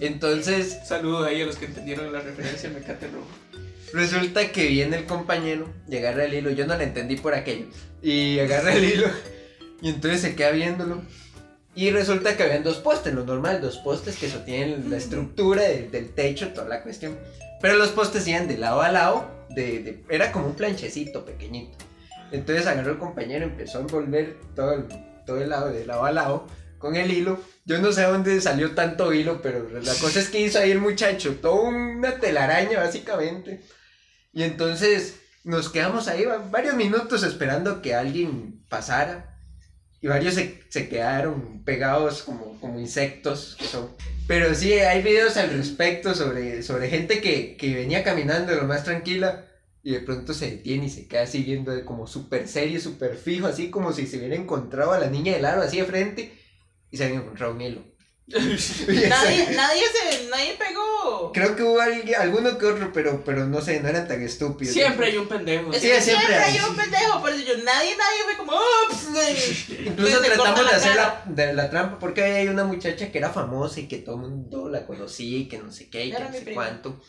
Entonces, 0.00 0.78
Saludo 0.88 1.24
ahí 1.24 1.42
a 1.42 1.46
los 1.46 1.56
que 1.56 1.66
entendieron 1.66 2.10
la 2.10 2.20
referencia 2.20 2.70
al 2.70 2.74
mecate 2.76 3.06
rojo. 3.08 3.28
Resulta 3.94 4.50
que 4.50 4.66
viene 4.66 4.96
el 4.96 5.06
compañero 5.06 5.72
y 5.88 5.96
agarra 5.96 6.24
el 6.24 6.34
hilo. 6.34 6.50
Yo 6.50 6.66
no 6.66 6.76
le 6.76 6.84
entendí 6.84 7.16
por 7.16 7.32
aquello. 7.34 7.66
Y 8.02 8.38
agarra 8.40 8.74
el 8.74 8.84
hilo. 8.84 9.06
Y 9.80 9.88
entonces 9.88 10.20
se 10.20 10.34
queda 10.34 10.50
viéndolo. 10.50 11.02
Y 11.76 11.90
resulta 11.90 12.36
que 12.36 12.42
habían 12.42 12.64
dos 12.64 12.78
postes, 12.78 13.14
lo 13.14 13.24
normal, 13.24 13.60
dos 13.60 13.78
postes 13.78 14.16
que 14.16 14.28
sostienen 14.28 14.90
la 14.90 14.96
estructura 14.96 15.62
de- 15.62 15.88
del 15.88 16.10
techo, 16.10 16.48
toda 16.48 16.68
la 16.68 16.82
cuestión. 16.82 17.18
Pero 17.60 17.76
los 17.76 17.90
postes 17.90 18.26
iban 18.28 18.48
de 18.48 18.58
lado 18.58 18.80
a 18.82 18.90
lado, 18.90 19.30
de, 19.50 19.78
de- 19.80 20.04
era 20.08 20.32
como 20.32 20.46
un 20.46 20.54
planchecito 20.54 21.24
pequeñito. 21.24 21.78
Entonces 22.32 22.66
agarró 22.66 22.92
el 22.92 22.98
compañero, 22.98 23.44
empezó 23.44 23.78
a 23.78 23.82
envolver 23.82 24.36
todo 24.56 24.72
el, 24.72 24.84
todo 25.26 25.40
el 25.42 25.48
lado, 25.50 25.70
de 25.70 25.84
lado 25.84 26.04
a 26.04 26.12
lado, 26.12 26.46
con 26.78 26.96
el 26.96 27.12
hilo. 27.12 27.38
Yo 27.64 27.78
no 27.78 27.92
sé 27.92 28.02
dónde 28.02 28.40
salió 28.40 28.72
tanto 28.72 29.12
hilo, 29.12 29.40
pero 29.42 29.68
la 29.70 29.94
cosa 29.94 30.20
es 30.20 30.28
que 30.28 30.40
hizo 30.40 30.58
ahí 30.58 30.70
el 30.70 30.80
muchacho, 30.80 31.36
toda 31.40 31.60
una 31.68 32.18
telaraña 32.20 32.80
básicamente. 32.80 33.62
Y 34.34 34.42
entonces 34.42 35.20
nos 35.44 35.68
quedamos 35.68 36.08
ahí 36.08 36.24
va- 36.24 36.38
varios 36.38 36.74
minutos 36.74 37.22
esperando 37.22 37.80
que 37.82 37.94
alguien 37.94 38.64
pasara. 38.68 39.30
Y 40.00 40.06
varios 40.08 40.34
se, 40.34 40.60
se 40.68 40.88
quedaron 40.88 41.64
pegados 41.64 42.22
como, 42.24 42.60
como 42.60 42.78
insectos 42.78 43.56
que 43.58 43.64
son. 43.66 43.88
Pero 44.26 44.54
sí, 44.54 44.72
hay 44.74 45.02
videos 45.02 45.36
al 45.38 45.50
respecto 45.50 46.14
sobre, 46.14 46.62
sobre 46.62 46.90
gente 46.90 47.20
que, 47.22 47.56
que 47.56 47.74
venía 47.74 48.04
caminando 48.04 48.54
lo 48.54 48.64
más 48.64 48.84
tranquila 48.84 49.46
y 49.82 49.92
de 49.92 50.00
pronto 50.00 50.34
se 50.34 50.50
detiene 50.50 50.86
y 50.86 50.90
se 50.90 51.06
queda 51.08 51.22
así 51.22 51.42
viendo 51.42 51.84
como 51.86 52.06
súper 52.06 52.48
serio, 52.48 52.80
súper 52.80 53.16
fijo, 53.16 53.46
así 53.46 53.70
como 53.70 53.92
si 53.92 54.06
se 54.06 54.18
hubiera 54.18 54.34
encontrado 54.34 54.92
a 54.92 54.98
la 54.98 55.08
niña 55.08 55.34
del 55.34 55.44
aro 55.44 55.62
así 55.62 55.78
de 55.78 55.84
frente 55.84 56.32
y 56.90 56.96
se 56.96 57.04
había 57.04 57.16
encontrado 57.20 57.54
un 57.54 57.60
hilo. 57.60 57.82
Nadie, 58.28 59.48
nadie 59.50 59.82
se, 59.92 60.28
nadie 60.28 60.54
pegó. 60.58 61.30
Creo 61.32 61.54
que 61.54 61.62
hubo 61.62 61.78
alguien- 61.80 62.14
alguno 62.18 62.56
que 62.56 62.64
otro, 62.66 62.90
pero, 62.92 63.22
pero 63.22 63.44
no 63.46 63.60
sé, 63.60 63.80
no 63.80 63.88
eran 63.88 64.08
tan 64.08 64.22
estúpidos. 64.22 64.72
Siempre 64.72 65.08
hay 65.08 65.16
un 65.18 65.28
pendejo. 65.28 65.70
Es 65.72 65.82
Sí, 65.82 65.88
que 65.88 66.00
siempre 66.00 66.26
siempre 66.26 66.36
hay. 66.36 66.56
hay 66.58 66.64
un 66.68 66.74
pendejo, 66.76 67.20
por 67.20 67.30
eso 67.30 67.40
yo, 67.44 67.56
nadie, 67.64 67.94
nadie 67.96 68.22
fue 68.24 68.36
como, 68.38 68.52
ups. 68.52 69.68
Incluso 69.86 70.20
tratamos 70.20 70.58
de 70.58 70.64
la 70.64 70.70
hacer 70.76 70.96
la, 70.96 71.22
de 71.26 71.52
la 71.54 71.68
trampa 71.70 71.98
porque 71.98 72.22
hay 72.24 72.48
una 72.48 72.64
muchacha 72.64 73.12
que 73.12 73.18
era 73.18 73.28
famosa 73.30 73.80
y 73.80 73.88
que 73.88 73.98
todo 73.98 74.14
el 74.16 74.22
mundo 74.22 74.68
la 74.70 74.86
conocía 74.86 75.38
y 75.38 75.48
que 75.48 75.58
no 75.58 75.70
sé 75.70 75.90
qué 75.90 76.06
y 76.06 76.12
que 76.12 76.18
no 76.20 76.32
sé 76.32 76.40
prima. 76.40 76.54
cuánto. 76.64 77.02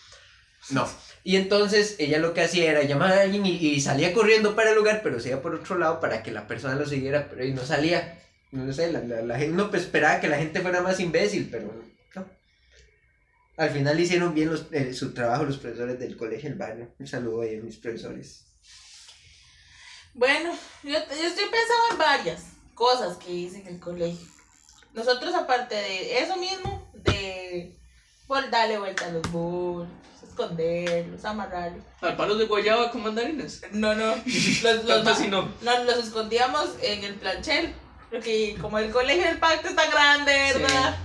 No. 0.71 0.89
Y 1.23 1.37
entonces 1.37 1.95
ella 1.99 2.17
lo 2.19 2.33
que 2.33 2.41
hacía 2.41 2.69
era 2.71 2.83
llamar 2.83 3.13
a 3.13 3.21
alguien 3.21 3.45
y, 3.45 3.51
y 3.55 3.79
salía 3.79 4.13
corriendo 4.13 4.55
para 4.55 4.71
el 4.71 4.75
lugar, 4.75 4.99
pero 5.03 5.19
se 5.19 5.29
iba 5.29 5.41
por 5.41 5.55
otro 5.55 5.77
lado 5.77 5.99
para 5.99 6.23
que 6.23 6.31
la 6.31 6.45
persona 6.47 6.75
lo 6.75 6.85
siguiera, 6.85 7.27
pero 7.29 7.43
ahí 7.43 7.53
no 7.53 7.63
salía. 7.65 8.19
No 8.51 8.71
sé, 8.71 8.91
la, 8.91 8.99
la, 9.01 9.21
la 9.21 9.37
gente 9.37 9.53
uno 9.53 9.69
pues, 9.69 9.83
esperaba 9.83 10.19
que 10.19 10.27
la 10.27 10.37
gente 10.37 10.61
fuera 10.61 10.81
más 10.81 10.99
imbécil, 10.99 11.49
pero 11.51 11.67
no. 11.67 11.95
Al 13.57 13.69
final 13.69 13.97
hicieron 13.99 14.33
bien 14.33 14.49
los, 14.49 14.65
eh, 14.71 14.93
su 14.93 15.13
trabajo 15.13 15.45
los 15.45 15.57
profesores 15.57 15.97
del 15.97 16.17
colegio 16.17 16.49
El 16.49 16.55
Barrio. 16.55 16.93
Un 16.99 17.07
saludo 17.07 17.41
ahí 17.41 17.57
a 17.57 17.61
mis 17.61 17.77
profesores. 17.77 18.45
Bueno, 20.13 20.51
yo, 20.83 20.91
yo 20.91 21.27
estoy 21.27 21.45
pensando 21.45 21.83
en 21.91 21.97
varias 21.97 22.43
cosas 22.73 23.17
que 23.17 23.31
hice 23.31 23.61
en 23.61 23.67
el 23.67 23.79
colegio. 23.79 24.27
Nosotros, 24.93 25.33
aparte 25.33 25.75
de 25.75 26.19
eso 26.19 26.35
mismo, 26.37 26.89
de 26.93 27.77
darle 28.51 28.77
vuelta 28.77 29.05
a 29.05 29.11
los 29.11 29.31
bultos, 29.31 29.89
esconderlos, 30.23 31.23
amarrarlos. 31.23 31.83
Al 32.01 32.15
palo 32.17 32.35
de 32.35 32.45
guayaba 32.45 32.91
con 32.91 33.03
mandarinas. 33.03 33.61
No, 33.71 33.95
no, 33.95 34.15
los, 34.63 34.85
los, 34.85 35.27
no. 35.27 35.49
no, 35.61 35.83
los 35.83 35.97
escondíamos 35.97 36.71
en 36.81 37.03
el 37.03 37.15
planchel. 37.15 37.73
Porque 38.11 38.55
como 38.61 38.79
el 38.79 38.91
colegio 38.91 39.25
del 39.25 39.37
pacto 39.39 39.67
está 39.69 39.85
grande, 39.89 40.31
¿verdad? 40.59 40.95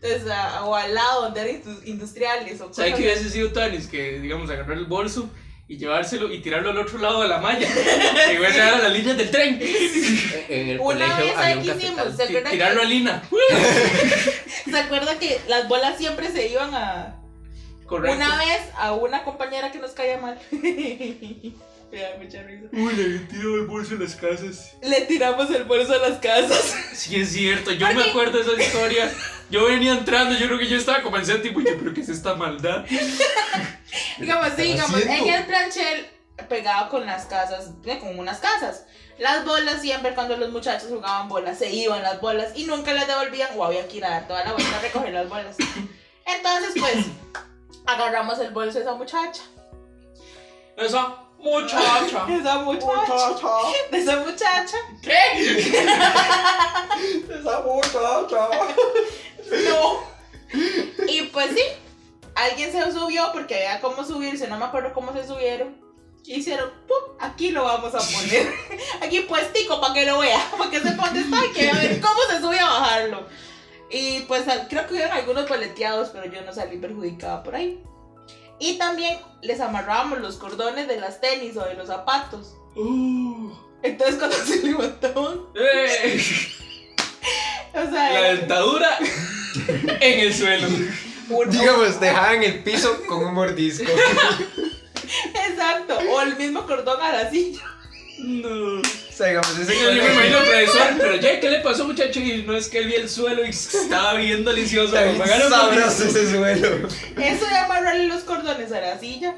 Entonces, 0.00 0.30
a- 0.30 0.64
o 0.64 0.74
al 0.74 0.94
lado 0.94 1.22
donde 1.22 1.40
eran 1.40 1.62
indu- 1.62 1.80
industriales 1.86 2.60
o 2.60 2.72
¿Sabes 2.72 2.94
qué 2.94 3.02
hubiese 3.02 3.30
sido 3.30 3.52
Tanis? 3.52 3.86
Que, 3.86 4.20
digamos, 4.20 4.50
agarrar 4.50 4.76
el 4.76 4.84
bolso 4.84 5.28
y 5.66 5.78
llevárselo 5.78 6.30
y 6.30 6.40
tirarlo 6.42 6.70
al 6.70 6.78
otro 6.78 6.98
lado 6.98 7.22
de 7.22 7.28
la 7.28 7.38
malla. 7.38 7.66
que 8.28 8.38
hubiese 8.38 8.60
a 8.60 8.78
las 8.78 8.92
líneas 8.92 9.16
del 9.16 9.30
tren. 9.30 9.58
En 10.48 10.68
el 10.68 10.78
Una 10.80 11.06
colegio 11.06 11.16
vez, 11.16 11.36
había 11.36 11.42
¿sabe 11.42 11.56
un 11.56 11.62
qué 11.62 11.68
cafetal. 11.68 11.90
hicimos? 11.94 12.16
¿Se 12.16 12.22
acuerdan 12.24 12.52
Tirarlo 12.52 12.82
a 12.82 12.84
Lina. 12.84 13.22
¿Se 14.70 14.78
acuerda 14.78 15.18
que 15.18 15.40
las 15.48 15.68
bolas 15.68 15.96
siempre 15.98 16.30
se 16.30 16.48
iban 16.48 16.74
a... 16.74 17.16
Correcto. 17.86 18.16
Una 18.16 18.36
vez 18.36 18.60
a 18.76 18.92
una 18.92 19.24
compañera 19.24 19.70
que 19.72 19.78
nos 19.78 19.92
caía 19.92 20.18
mal. 20.18 20.38
Me 21.94 22.00
da 22.00 22.16
mucha 22.18 22.42
risa. 22.42 22.66
Uy, 22.72 22.92
le 22.92 23.18
tiró 23.20 23.54
el 23.54 23.66
bolso 23.66 23.94
en 23.94 24.02
las 24.02 24.16
casas. 24.16 24.74
Le 24.82 25.02
tiramos 25.02 25.48
el 25.50 25.62
bolso 25.62 25.92
a 25.92 25.98
las 25.98 26.18
casas. 26.18 26.74
Sí, 26.92 27.20
es 27.20 27.32
cierto. 27.32 27.70
Yo 27.70 27.86
me 27.94 28.02
acuerdo 28.02 28.42
de 28.42 28.52
esa 28.52 28.60
historia. 28.60 29.12
Yo 29.48 29.66
venía 29.66 29.92
entrando, 29.92 30.36
yo 30.36 30.46
creo 30.46 30.58
que 30.58 30.66
yo 30.66 30.76
estaba 30.76 31.02
como 31.02 31.18
en 31.18 31.42
tipo, 31.42 31.60
yo, 31.60 31.78
pero 31.78 31.94
¿qué 31.94 32.00
es 32.00 32.08
esta 32.08 32.34
maldad? 32.34 32.84
digamos, 34.18 34.48
sí, 34.56 34.62
digamos, 34.62 35.00
en 35.00 35.08
haciendo? 35.08 35.34
el 35.34 35.44
planchel 35.44 36.06
pegado 36.48 36.88
con 36.88 37.06
las 37.06 37.26
casas, 37.26 37.70
eh, 37.84 37.98
con 38.00 38.18
unas 38.18 38.40
casas. 38.40 38.86
Las 39.18 39.44
bolas 39.44 39.80
siempre 39.80 40.14
cuando 40.16 40.36
los 40.36 40.50
muchachos 40.50 40.88
jugaban 40.88 41.28
bolas 41.28 41.58
se 41.58 41.70
iban 41.70 42.02
las 42.02 42.20
bolas 42.20 42.56
y 42.56 42.64
nunca 42.64 42.92
las 42.92 43.06
devolvían 43.06 43.50
o 43.56 43.64
había 43.64 43.86
que 43.86 43.98
ir 43.98 44.04
a 44.04 44.10
dar 44.10 44.26
toda 44.26 44.44
la 44.44 44.52
vuelta 44.52 44.76
a 44.76 44.80
recoger 44.80 45.12
las 45.12 45.28
bolas. 45.28 45.56
Entonces, 46.26 46.72
pues, 46.76 47.06
agarramos 47.86 48.40
el 48.40 48.50
bolso 48.50 48.78
de 48.78 48.84
esa 48.84 48.94
muchacha. 48.94 49.42
Esa 50.76 51.23
muchacha. 51.50 52.26
Esa 52.28 52.58
muchacha. 52.58 53.48
De 53.90 53.98
esa 53.98 54.16
muchacha. 54.20 54.76
¿Qué? 55.02 55.68
Esa 57.38 57.60
muchacha. 57.60 58.48
No. 59.50 60.14
Y 61.06 61.22
pues 61.32 61.50
sí, 61.54 61.62
alguien 62.34 62.72
se 62.72 62.92
subió 62.92 63.30
porque 63.32 63.54
había 63.54 63.80
cómo 63.80 64.04
subirse, 64.04 64.48
no 64.48 64.58
me 64.58 64.64
acuerdo 64.64 64.92
cómo 64.94 65.12
se 65.12 65.26
subieron. 65.26 65.76
Hicieron, 66.26 66.70
¡pum! 66.88 67.16
Aquí 67.20 67.50
lo 67.50 67.64
vamos 67.64 67.94
a 67.94 67.98
poner. 67.98 68.50
Aquí 69.02 69.20
puestico 69.20 69.78
para 69.80 69.92
que 69.92 70.06
lo 70.06 70.20
vea, 70.20 70.40
para 70.56 70.70
que 70.70 70.80
sepa 70.80 71.06
dónde 71.06 71.20
está 71.20 71.44
y 71.44 71.52
que 71.52 71.62
vea 71.64 71.74
a 71.74 71.78
ver 71.78 72.00
cómo 72.00 72.20
se 72.30 72.40
sube 72.40 72.58
a 72.58 72.64
bajarlo. 72.64 73.26
Y 73.90 74.20
pues 74.20 74.44
creo 74.70 74.86
que 74.86 74.94
hubieron 74.94 75.12
algunos 75.12 75.46
boleteados, 75.46 76.08
pero 76.10 76.24
yo 76.24 76.40
no 76.40 76.52
salí 76.54 76.78
perjudicada 76.78 77.42
por 77.42 77.54
ahí. 77.54 77.82
Y 78.58 78.78
también 78.78 79.18
les 79.42 79.60
amarrábamos 79.60 80.20
los 80.20 80.36
cordones 80.36 80.88
de 80.88 81.00
las 81.00 81.20
tenis 81.20 81.56
o 81.56 81.64
de 81.64 81.74
los 81.74 81.88
zapatos. 81.88 82.54
Uh, 82.76 83.52
Entonces 83.82 84.16
cuando 84.16 84.36
se 84.36 84.62
levantaban, 84.62 85.40
eh, 85.54 86.20
o 87.74 87.90
sea, 87.90 87.90
la 87.90 88.18
era 88.18 88.34
dentadura 88.34 88.98
en 90.00 90.20
el 90.20 90.34
suelo. 90.34 90.68
Digamos, 91.48 92.00
dejaban 92.00 92.42
el 92.42 92.62
piso 92.62 93.00
con 93.06 93.24
un 93.24 93.34
mordisco. 93.34 93.84
Exacto, 95.48 95.98
o 96.10 96.20
el 96.20 96.36
mismo 96.36 96.66
cordón 96.66 97.00
a 97.00 97.12
la 97.12 97.30
silla. 97.30 97.62
No. 98.18 98.82
O 99.14 99.16
sea, 99.16 99.28
digamos, 99.28 99.56
ese 99.58 99.74
Yo 99.80 99.92
me 99.92 99.96
imagino 99.98 100.38
colegio. 100.38 100.38
al 100.38 100.44
profesor, 100.44 100.88
pero 100.98 101.16
ya, 101.16 101.38
¿qué 101.40 101.50
le 101.50 101.60
pasó, 101.60 101.84
muchacho? 101.86 102.18
Y 102.18 102.42
no 102.42 102.56
es 102.56 102.66
que 102.68 102.78
él 102.78 102.86
vio 102.88 102.96
el 102.98 103.08
suelo 103.08 103.44
y 103.46 103.48
estaba 103.50 104.14
bien 104.14 104.44
delicioso. 104.44 104.92
Sabroso 104.96 106.04
ese 106.04 106.30
suelo. 106.32 106.88
Eso 107.16 107.46
de 107.46 107.56
amarrarle 107.56 108.06
los 108.08 108.22
cordones 108.22 108.72
a 108.72 108.80
la 108.80 108.98
silla. 108.98 109.36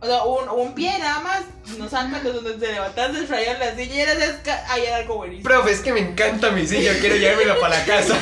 O 0.00 0.06
sea, 0.06 0.22
un, 0.24 0.48
un 0.48 0.74
pie 0.74 0.98
nada 0.98 1.20
más. 1.20 1.42
No 1.78 1.88
saben 1.88 2.10
cuando 2.12 2.32
donde 2.32 2.66
se 2.66 2.72
levantan, 2.72 3.14
se 3.14 3.22
traían 3.24 3.58
la 3.58 3.74
silla 3.76 3.94
y 3.94 4.00
era 4.00 4.14
desca- 4.14 4.64
Ahí 4.68 4.82
era 4.86 4.96
algo 4.96 5.16
buenísimo. 5.16 5.44
Profe, 5.48 5.72
es 5.72 5.80
que 5.80 5.92
me 5.92 6.00
encanta 6.00 6.50
mi 6.50 6.66
silla, 6.66 6.98
quiero 6.98 7.16
llevármela 7.16 7.58
para 7.60 7.78
la 7.78 7.84
casa. 7.84 8.18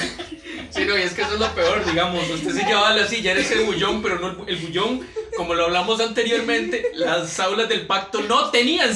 Sí, 0.70 0.84
no, 0.84 0.96
y 0.98 1.02
es 1.02 1.12
que 1.12 1.22
eso 1.22 1.34
es 1.34 1.40
lo 1.40 1.48
peor, 1.54 1.84
digamos. 1.84 2.28
Usted 2.30 2.52
se 2.54 2.64
llevaba 2.64 2.92
la 2.94 3.06
silla, 3.06 3.32
era 3.32 3.40
ese 3.40 3.60
bullón, 3.60 4.02
pero 4.02 4.18
no 4.18 4.44
el, 4.46 4.48
el 4.48 4.56
bullón, 4.56 5.06
como 5.36 5.54
lo 5.54 5.64
hablamos 5.66 6.00
anteriormente, 6.00 6.90
las 6.94 7.38
aulas 7.40 7.68
del 7.68 7.86
pacto 7.86 8.22
no 8.22 8.50
tenían 8.50 8.90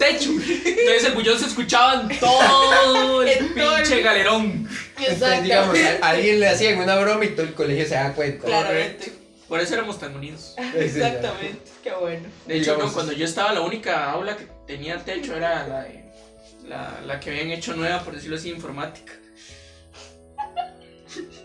techo. 0.00 0.30
Entonces 0.30 1.04
el 1.04 1.12
bullón 1.12 1.38
se 1.38 1.46
escuchaba 1.46 2.02
en 2.10 2.18
todo 2.18 3.22
el 3.22 3.28
En 3.28 3.54
todo 3.54 3.76
el- 3.76 3.82
pinche 3.82 4.02
galerón. 4.02 4.68
Entonces, 4.98 5.42
digamos, 5.44 5.78
a, 5.78 6.08
alguien 6.08 6.40
le 6.40 6.48
hacían 6.48 6.78
una 6.80 6.96
broma 6.98 7.24
y 7.24 7.28
todo 7.28 7.42
el 7.46 7.54
colegio 7.54 7.86
se 7.86 7.94
da 7.94 8.12
cuenta. 8.14 8.44
Claramente. 8.46 9.12
Por 9.48 9.60
eso 9.60 9.74
éramos 9.74 9.98
tan 9.98 10.14
unidos. 10.16 10.54
Exactamente. 10.76 11.70
Qué 11.82 11.92
bueno. 11.92 12.26
De 12.46 12.56
hecho, 12.56 12.72
Digamos- 12.72 12.86
no, 12.86 12.92
cuando 12.94 13.12
yo 13.12 13.24
estaba, 13.24 13.52
la 13.52 13.60
única 13.62 14.10
aula 14.10 14.36
que 14.36 14.46
tenía 14.66 14.98
techo 15.04 15.36
era 15.36 15.66
la, 15.66 15.82
de- 15.84 16.04
la, 16.68 17.00
la 17.06 17.20
que 17.20 17.30
habían 17.30 17.50
hecho 17.50 17.74
nueva, 17.74 18.02
por 18.02 18.14
decirlo 18.14 18.36
así, 18.36 18.50
informática. 18.50 19.12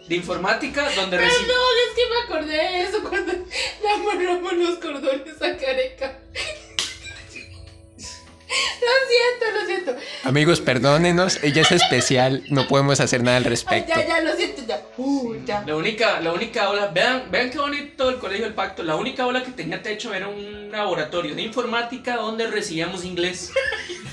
De 0.08 0.16
informática, 0.16 0.88
donde 0.96 1.18
Perdón, 1.18 1.32
reci- 1.34 1.90
es 1.90 1.96
que 1.96 2.10
me 2.10 2.22
acordé 2.36 2.54
de 2.58 2.82
eso 2.84 3.02
cuando 3.02 3.34
le 3.82 3.90
amarramos 3.90 4.54
los 4.54 4.76
cordones 4.78 5.42
a 5.42 5.58
Careca. 5.58 6.20
Lo 8.86 9.08
siento, 9.10 9.60
lo 9.60 9.66
siento. 9.66 9.96
Amigos, 10.24 10.62
perdónenos, 10.62 11.40
ella 11.44 11.62
es 11.64 11.72
especial, 11.72 12.44
no 12.50 12.68
podemos 12.68 13.00
hacer 13.00 13.24
nada 13.24 13.38
al 13.38 13.44
Ay, 13.44 13.50
respecto. 13.50 13.94
ya, 13.96 14.06
ya, 14.08 14.22
lo 14.22 14.36
siento, 14.36 14.62
ya. 14.68 14.82
Uh, 14.98 15.36
ya. 15.46 15.64
La 15.66 15.76
única, 15.76 16.20
la 16.22 16.32
única 16.34 16.66
aula, 16.66 16.88
vean, 16.88 17.24
vean 17.32 17.50
qué 17.50 17.58
bonito 17.58 18.10
el 18.10 18.18
colegio 18.18 18.46
del 18.46 18.54
pacto. 18.54 18.84
La 18.84 18.96
única 18.96 19.24
aula 19.24 19.44
que 19.44 19.52
tenía 19.52 19.82
techo 19.82 20.14
era 20.14 20.28
un 20.28 20.72
laboratorio 20.72 21.34
de 21.36 21.42
informática 21.42 22.16
donde 22.18 22.48
recibíamos 22.48 23.04
inglés. 23.06 23.52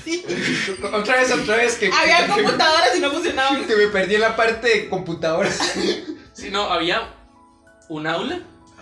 Otra 0.93 1.15
vez, 1.17 1.31
otra 1.31 1.55
vez, 1.55 1.75
que, 1.75 1.89
Había 1.91 2.25
que- 2.25 2.31
computadoras 2.33 2.95
y 2.95 2.99
no 2.99 3.11
funcionaban. 3.11 3.65
que 3.65 3.75
me 3.75 3.87
perdí 3.87 4.15
en 4.15 4.21
la 4.21 4.35
parte 4.35 4.67
de 4.67 4.89
computadoras. 4.89 5.57
Si 6.33 6.49
no, 6.49 6.63
había 6.63 7.13
un 7.89 8.07
aula 8.07 8.39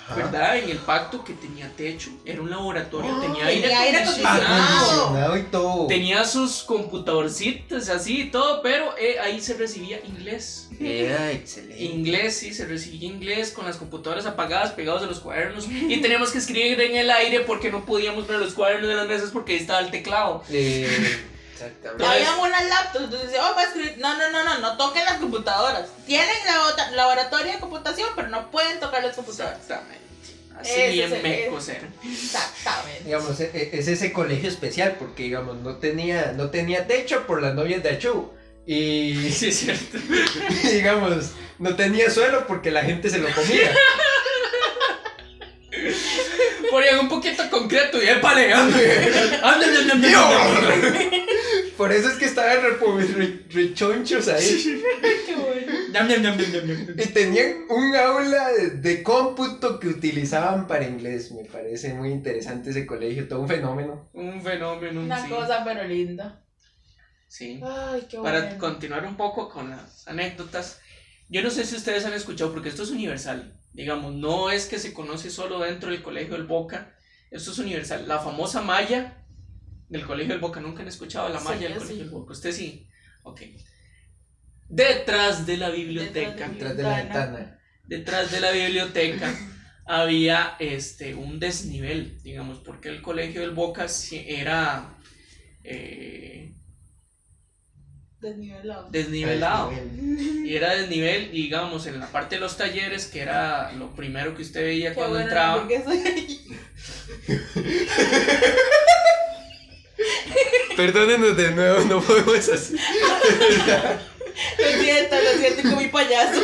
Ajá. 0.07 0.15
¿verdad? 0.15 0.57
En 0.57 0.69
el 0.69 0.77
pacto 0.77 1.23
que 1.23 1.33
tenía 1.33 1.69
techo, 1.75 2.09
era 2.25 2.41
un 2.41 2.49
laboratorio, 2.49 3.15
Oh, 3.15 3.21
tenía 3.21 3.45
aire 3.45 3.61
tenía 3.61 3.81
aire 3.81 3.97
acondicionado. 3.99 5.37
Y 5.37 5.43
todo. 5.43 5.87
Tenía 5.87 6.25
sus 6.25 6.63
computadorcitos 6.63 7.89
así 7.89 8.21
y 8.21 8.31
todo, 8.31 8.61
pero 8.61 8.97
eh, 8.97 9.19
ahí 9.19 9.39
se 9.41 9.53
recibía 9.53 9.99
inglés. 10.05 10.69
Era 10.79 11.31
excelente. 11.31 11.81
Inglés, 11.83 12.37
sí, 12.37 12.53
se 12.53 12.65
recibía 12.65 13.07
inglés 13.07 13.51
con 13.51 13.65
las 13.65 13.77
computadoras 13.77 14.25
apagadas, 14.25 14.71
pegados 14.71 15.03
a 15.03 15.05
los 15.05 15.19
cuadernos. 15.19 15.67
Y 15.69 15.97
teníamos 16.01 16.31
que 16.31 16.39
escribir 16.39 16.79
en 16.81 16.95
el 16.95 17.11
aire 17.11 17.41
porque 17.41 17.71
no 17.71 17.85
podíamos 17.85 18.27
ver 18.27 18.39
los 18.39 18.53
cuadernos 18.53 18.89
de 18.89 18.95
las 18.95 19.07
mesas 19.07 19.29
porque 19.31 19.53
ahí 19.53 19.59
estaba 19.59 19.79
el 19.79 19.91
teclado. 19.91 20.43
Eh, 20.49 21.19
Exactamente. 21.65 22.05
Había 22.05 22.35
unas 22.37 22.65
laptops, 22.69 23.05
entonces 23.05 23.29
decía, 23.31 23.49
oh, 23.49 23.55
va 23.55 23.61
a 23.61 23.65
escribir. 23.65 23.95
No, 23.99 24.17
no, 24.17 24.29
no, 24.31 24.43
no, 24.43 24.57
no 24.59 24.77
toquen 24.77 25.05
las 25.05 25.17
computadoras. 25.17 25.87
Tienen 26.05 26.35
la 26.45 26.91
laboratorio 26.95 27.51
de 27.53 27.59
computación, 27.59 28.09
pero 28.15 28.27
no 28.29 28.49
pueden 28.51 28.79
tocar 28.79 29.03
las 29.03 29.15
computadoras. 29.15 29.59
Exactamente. 29.61 30.01
Así 30.59 30.81
bien 30.91 31.07
es 31.11 31.17
el- 31.17 31.23
mecos. 31.23 31.69
Exactamente. 31.69 33.03
digamos, 33.05 33.39
e- 33.39 33.51
e- 33.53 33.79
es 33.79 33.87
ese 33.87 34.11
colegio 34.13 34.49
especial 34.49 34.95
porque, 34.99 35.23
digamos, 35.23 35.57
no 35.57 35.77
tenía, 35.77 36.33
no 36.35 36.49
tenía 36.51 36.85
techo 36.87 37.25
por 37.25 37.41
las 37.41 37.55
novias 37.55 37.81
de 37.83 37.89
Achu. 37.89 38.31
Y, 38.67 39.31
Sí, 39.31 39.47
es 39.49 39.59
cierto. 39.59 39.97
digamos, 40.63 41.31
no 41.57 41.75
tenía 41.75 42.09
suelo 42.11 42.45
porque 42.47 42.69
la 42.71 42.83
gente 42.83 43.09
se 43.09 43.17
lo 43.17 43.33
comía. 43.33 43.71
Ponían 46.69 46.99
un 46.99 47.09
poquito 47.09 47.49
concreto 47.49 48.01
y. 48.01 48.07
Ande, 48.07 48.53
ande, 48.53 49.91
ande, 49.91 50.15
ande. 50.15 51.25
Por 51.81 51.91
eso 51.91 52.09
es 52.09 52.17
que 52.17 52.25
estaban 52.25 52.59
rechonchos 53.49 54.27
ahí. 54.27 54.83
Y 56.95 57.07
tenían 57.07 57.65
un 57.69 57.95
aula 57.95 58.51
de, 58.51 58.69
de 58.69 59.01
cómputo 59.01 59.79
que 59.79 59.87
utilizaban 59.87 60.67
para 60.67 60.87
inglés. 60.87 61.31
Me 61.31 61.43
parece 61.43 61.95
muy 61.95 62.11
interesante 62.11 62.69
ese 62.69 62.85
colegio, 62.85 63.27
todo 63.27 63.39
un 63.39 63.47
fenómeno. 63.47 64.11
Un 64.13 64.43
fenómeno. 64.43 65.01
Una 65.01 65.23
sí. 65.23 65.29
cosa, 65.31 65.63
pero 65.65 65.83
linda. 65.83 66.43
Sí. 67.27 67.59
Ay, 67.63 68.05
qué 68.07 68.19
Para 68.19 68.41
bueno. 68.41 68.59
continuar 68.59 69.03
un 69.03 69.17
poco 69.17 69.49
con 69.49 69.71
las 69.71 70.07
anécdotas, 70.07 70.81
yo 71.29 71.41
no 71.41 71.49
sé 71.49 71.65
si 71.65 71.75
ustedes 71.75 72.05
han 72.05 72.13
escuchado, 72.13 72.53
porque 72.53 72.69
esto 72.69 72.83
es 72.83 72.91
universal. 72.91 73.59
Digamos, 73.73 74.13
no 74.13 74.51
es 74.51 74.67
que 74.67 74.77
se 74.77 74.93
conoce 74.93 75.31
solo 75.31 75.57
dentro 75.61 75.89
del 75.89 76.03
colegio 76.03 76.33
del 76.33 76.45
Boca, 76.45 76.93
esto 77.31 77.49
es 77.49 77.57
universal. 77.57 78.07
La 78.07 78.19
famosa 78.19 78.61
malla 78.61 79.20
del 79.91 80.05
colegio 80.05 80.33
del 80.33 80.41
Boca, 80.41 80.59
nunca 80.59 80.81
han 80.81 80.87
escuchado 80.87 81.29
la 81.29 81.39
Sí, 81.39 81.45
malla 81.45 81.59
del 81.67 81.73
colegio 81.73 81.95
sí. 81.95 82.01
del 82.01 82.09
Boca. 82.09 82.33
Usted 82.33 82.51
sí. 82.51 82.87
Ok. 83.23 83.41
Detrás 84.69 85.45
de 85.45 85.57
la 85.57 85.69
biblioteca, 85.69 86.47
Detrás 86.47 86.77
de 86.77 86.83
la 86.83 86.95
Ventana. 86.97 87.59
detrás 87.85 88.31
de 88.31 88.39
la 88.39 88.51
biblioteca 88.51 89.35
había 89.85 90.55
este 90.59 91.13
un 91.13 91.39
desnivel, 91.39 92.21
digamos, 92.23 92.59
porque 92.59 92.89
el 92.89 93.01
colegio 93.01 93.41
del 93.41 93.51
Boca 93.51 93.87
sí 93.89 94.23
era 94.27 94.97
eh, 95.63 96.55
Desnivelado. 98.21 98.89
desnivelado. 98.91 99.71
Nivel. 99.71 100.45
Y 100.45 100.55
era 100.55 100.75
desnivel, 100.75 101.31
digamos, 101.31 101.87
en 101.87 101.99
la 101.99 102.05
parte 102.11 102.35
de 102.35 102.41
los 102.41 102.55
talleres, 102.55 103.07
que 103.07 103.19
era 103.19 103.71
lo 103.73 103.93
primero 103.95 104.35
que 104.35 104.43
usted 104.43 104.61
veía 104.63 104.89
Qué 104.89 104.95
cuando 104.95 105.19
entraba. 105.19 105.67
Perdónenos 110.81 111.37
de 111.37 111.51
nuevo, 111.51 111.81
no 111.81 112.01
podemos 112.01 112.49
hacer. 112.49 112.79
Lo 114.57 114.81
siento, 114.81 115.15
lo 115.15 115.39
siento 115.39 115.61
con 115.61 115.77
mi 115.77 115.87
payaso. 115.89 116.41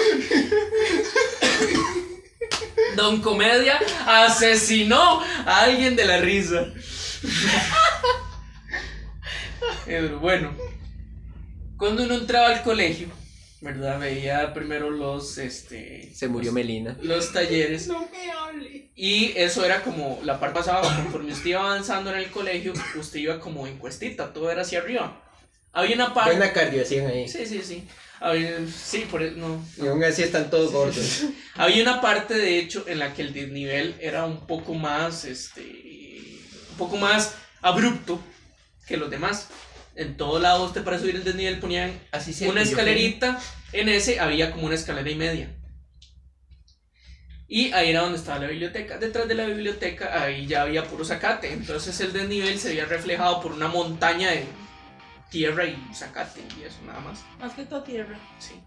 Don 2.96 3.20
Comedia 3.24 3.80
asesinó 4.06 5.22
a 5.44 5.62
alguien 5.62 5.96
de 5.96 6.06
la 6.06 6.18
risa. 6.20 6.68
Bueno, 10.20 10.54
cuando 11.78 12.04
uno 12.04 12.16
entraba 12.16 12.50
al 12.50 12.62
colegio, 12.62 13.08
¿verdad? 13.62 14.00
Veía 14.00 14.54
primero 14.54 14.90
los, 14.90 15.38
este... 15.38 16.14
Se 16.14 16.28
murió 16.28 16.48
los, 16.48 16.54
Melina. 16.56 16.98
los 17.02 17.32
talleres. 17.34 17.88
No 17.88 18.08
me 18.12 18.32
hable. 18.32 18.92
Y 18.96 19.34
eso 19.36 19.66
era 19.66 19.84
como 19.84 20.20
la 20.24 20.40
parte 20.40 20.60
pasada, 20.60 20.82
conforme 20.96 21.32
usted 21.34 21.50
iba 21.50 21.62
avanzando 21.62 22.12
en 22.12 22.18
el 22.18 22.30
colegio, 22.32 22.74
usted 23.00 23.20
iba 23.20 23.40
como 23.40 23.68
en 23.68 23.78
cuestita, 23.78 24.34
todo 24.34 24.52
era 24.52 24.62
hacia 24.62 24.80
arriba. 24.80 25.24
Había 25.74 25.96
una 25.96 26.14
parte... 26.14 26.32
Buena 26.36 26.54
cardio 26.54 26.82
hacían 26.82 27.08
ahí. 27.08 27.28
Sí, 27.28 27.46
sí, 27.46 27.62
sí. 27.64 27.88
Había- 28.20 28.58
sí, 28.68 29.08
por 29.12 29.22
eso 29.22 29.38
no. 29.38 29.64
Y 29.78 29.86
aún 29.88 30.04
así 30.04 30.24
están 30.24 30.50
todos 30.50 30.72
gordos. 30.72 31.26
Había 31.54 31.84
una 31.84 32.02
parte, 32.02 32.34
de 32.34 32.58
hecho, 32.58 32.86
en 32.88 32.98
la 33.00 33.14
que 33.14 33.22
el 33.22 33.34
desnivel 33.34 33.96
era 34.00 34.26
un 34.26 34.48
poco 34.48 34.74
más, 34.74 35.24
este, 35.26 35.62
un 36.72 36.78
poco 36.78 36.98
más 36.98 37.36
abrupto 37.62 38.20
que 38.88 38.98
los 38.98 39.12
demás. 39.12 39.50
En 39.98 40.16
todo 40.16 40.40
lado, 40.40 40.66
usted 40.66 40.84
para 40.84 41.00
subir 41.00 41.16
el 41.16 41.24
desnivel 41.24 41.60
ponían 41.60 41.92
Así 42.12 42.32
se 42.32 42.48
una 42.48 42.62
escalerita. 42.62 43.40
En 43.74 43.90
ese 43.90 44.20
había 44.20 44.52
como 44.52 44.68
una 44.68 44.76
escalera 44.76 45.10
y 45.10 45.16
media. 45.16 45.50
Y 47.48 47.72
ahí 47.72 47.90
era 47.90 48.02
donde 48.02 48.18
estaba 48.18 48.40
la 48.40 48.48
biblioteca. 48.48 48.98
Detrás 48.98 49.28
de 49.28 49.36
la 49.36 49.46
biblioteca, 49.46 50.22
ahí 50.22 50.46
ya 50.46 50.62
había 50.64 50.86
puro 50.86 51.04
zacate. 51.04 51.52
Entonces 51.52 52.00
el 52.02 52.14
desnivel 52.14 52.60
se 52.60 52.70
veía 52.70 52.86
reflejado 52.86 53.42
por 53.42 53.54
una 53.54 53.68
montaña 53.68 54.30
de 54.32 54.46
tierra 55.32 55.66
y 55.66 55.78
zacate 55.94 56.42
y 56.60 56.64
eso 56.64 56.78
nada 56.86 57.00
más. 57.00 57.24
Más 57.40 57.54
que 57.54 57.66
todo 57.66 57.82
tierra. 57.84 58.20
Sí. 58.38 58.62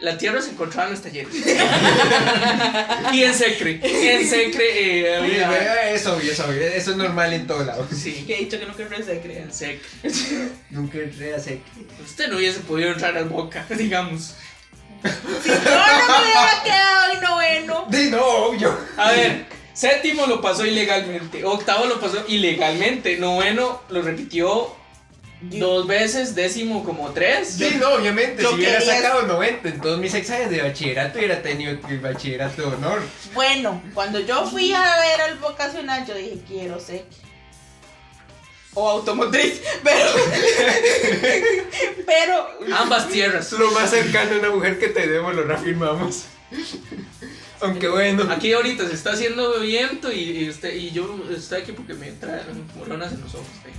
La 0.00 0.18
tierra 0.18 0.42
se 0.42 0.50
encontraba 0.50 0.88
en 0.88 0.94
los 0.94 1.02
talleres. 1.02 1.34
y 3.12 3.22
en 3.22 3.34
Secre. 3.34 3.80
En 3.82 4.28
Secre 4.28 5.00
eh, 5.00 5.16
había. 5.16 5.90
Eso, 5.92 6.16
obvio, 6.16 6.32
eso, 6.32 6.44
obvio. 6.46 6.60
Eso 6.60 6.90
es 6.90 6.96
normal 6.98 7.32
en 7.32 7.46
todo 7.46 7.64
lado. 7.64 7.86
Sí, 7.90 8.24
Que 8.26 8.34
he 8.34 8.38
dicho 8.40 8.58
que 8.58 8.66
no 8.66 8.74
quiero 8.74 8.94
se 9.02 9.20
crea. 9.20 9.42
en 9.42 9.52
Secre. 9.52 9.80
Nunca 10.70 10.98
entré 10.98 11.34
a 11.34 11.38
sec. 11.38 11.60
Usted 12.04 12.28
no 12.28 12.36
hubiese 12.36 12.60
podido 12.60 12.92
entrar 12.92 13.16
al 13.16 13.28
boca, 13.28 13.64
digamos. 13.70 14.34
Yo 15.02 15.10
no 15.10 15.60
me 15.64 16.22
hubiera 16.24 16.62
quedado 16.62 17.12
en 17.14 17.20
noveno. 17.20 17.88
Sí, 17.90 18.08
no, 18.10 18.22
obvio. 18.26 18.78
A 18.98 19.12
ver, 19.12 19.46
séptimo 19.72 20.26
lo 20.26 20.42
pasó 20.42 20.66
ilegalmente. 20.66 21.42
Octavo 21.44 21.86
lo 21.86 21.98
pasó 22.00 22.22
ilegalmente. 22.28 23.16
Noveno 23.16 23.82
lo 23.88 24.02
repitió 24.02 24.76
dos 25.40 25.86
veces. 25.86 26.34
Décimo 26.34 26.84
como 26.84 27.10
tres. 27.12 27.48
Sí, 27.58 27.76
no, 27.78 27.90
obviamente. 27.94 28.42
yo 28.42 28.50
si 28.50 28.54
hubiera 28.56 28.78
quería- 28.78 28.96
sacado 28.96 29.22
90 29.22 29.68
en 29.68 29.80
todos 29.80 29.98
mis 29.98 30.14
exámenes 30.14 30.50
de 30.50 30.62
bachillerato, 30.62 31.18
hubiera 31.18 31.42
tenido 31.42 31.72
el 31.88 31.98
bachillerato 32.00 32.62
de 32.62 32.76
honor. 32.76 33.00
Bueno, 33.34 33.82
cuando 33.94 34.18
yo 34.20 34.46
fui 34.48 34.72
a 34.72 34.80
ver 35.00 35.20
al 35.20 35.38
vocacional, 35.38 36.06
yo 36.06 36.14
dije, 36.14 36.38
quiero 36.46 36.80
ser. 36.80 37.04
O 38.78 38.90
automotriz, 38.90 39.62
pero. 39.82 40.06
pero. 42.06 42.48
Ambas 42.76 43.08
tierras. 43.08 43.50
Es 43.52 43.58
lo 43.58 43.70
más 43.70 43.90
cercano 43.90 44.34
a 44.34 44.38
una 44.38 44.50
mujer 44.50 44.78
que 44.78 44.88
tenemos, 44.88 45.34
lo 45.34 45.44
reafirmamos. 45.44 46.24
Aunque 47.60 47.88
bueno. 47.88 48.30
Aquí 48.30 48.52
ahorita 48.52 48.86
se 48.86 48.94
está 48.94 49.12
haciendo 49.12 49.60
viento 49.60 50.12
y, 50.12 50.40
y 50.44 50.48
usted 50.50 50.74
y 50.74 50.90
yo 50.90 51.18
estoy 51.34 51.62
aquí 51.62 51.72
porque 51.72 51.94
me 51.94 52.08
entran 52.08 52.40
moronas 52.76 53.12
en 53.12 53.22
los 53.22 53.34
ojos. 53.34 53.46
¿eh? 53.66 53.70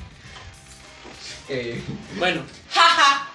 Eh, 1.49 1.81
Bueno, 2.17 2.41
¡Jaja! 2.71 3.29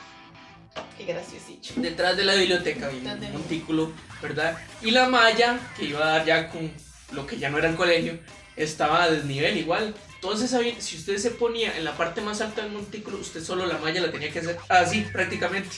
Qué 0.96 1.04
graciosillo. 1.04 1.74
detrás 1.76 2.16
de 2.16 2.24
la 2.24 2.34
biblioteca 2.34 2.86
había 2.86 3.12
un 3.12 3.32
montículo, 3.32 3.92
¿verdad? 4.20 4.56
Y 4.82 4.90
la 4.90 5.08
malla 5.08 5.58
que 5.76 5.84
iba 5.84 6.04
a 6.04 6.18
dar 6.18 6.24
ya 6.26 6.48
con 6.48 6.70
lo 7.12 7.26
que 7.26 7.38
ya 7.38 7.50
no 7.50 7.58
era 7.58 7.68
el 7.68 7.76
colegio 7.76 8.18
estaba 8.56 9.04
a 9.04 9.10
desnivel 9.10 9.56
igual. 9.56 9.94
Entonces, 10.14 10.50
si 10.78 10.96
usted 10.96 11.16
se 11.18 11.30
ponía 11.32 11.76
en 11.76 11.84
la 11.84 11.96
parte 11.96 12.20
más 12.20 12.40
alta 12.40 12.62
del 12.62 12.72
montículo, 12.72 13.18
usted 13.18 13.42
solo 13.42 13.66
la 13.66 13.78
malla 13.78 14.00
la 14.00 14.12
tenía 14.12 14.30
que 14.30 14.38
hacer 14.38 14.56
así 14.68 15.00
prácticamente. 15.12 15.76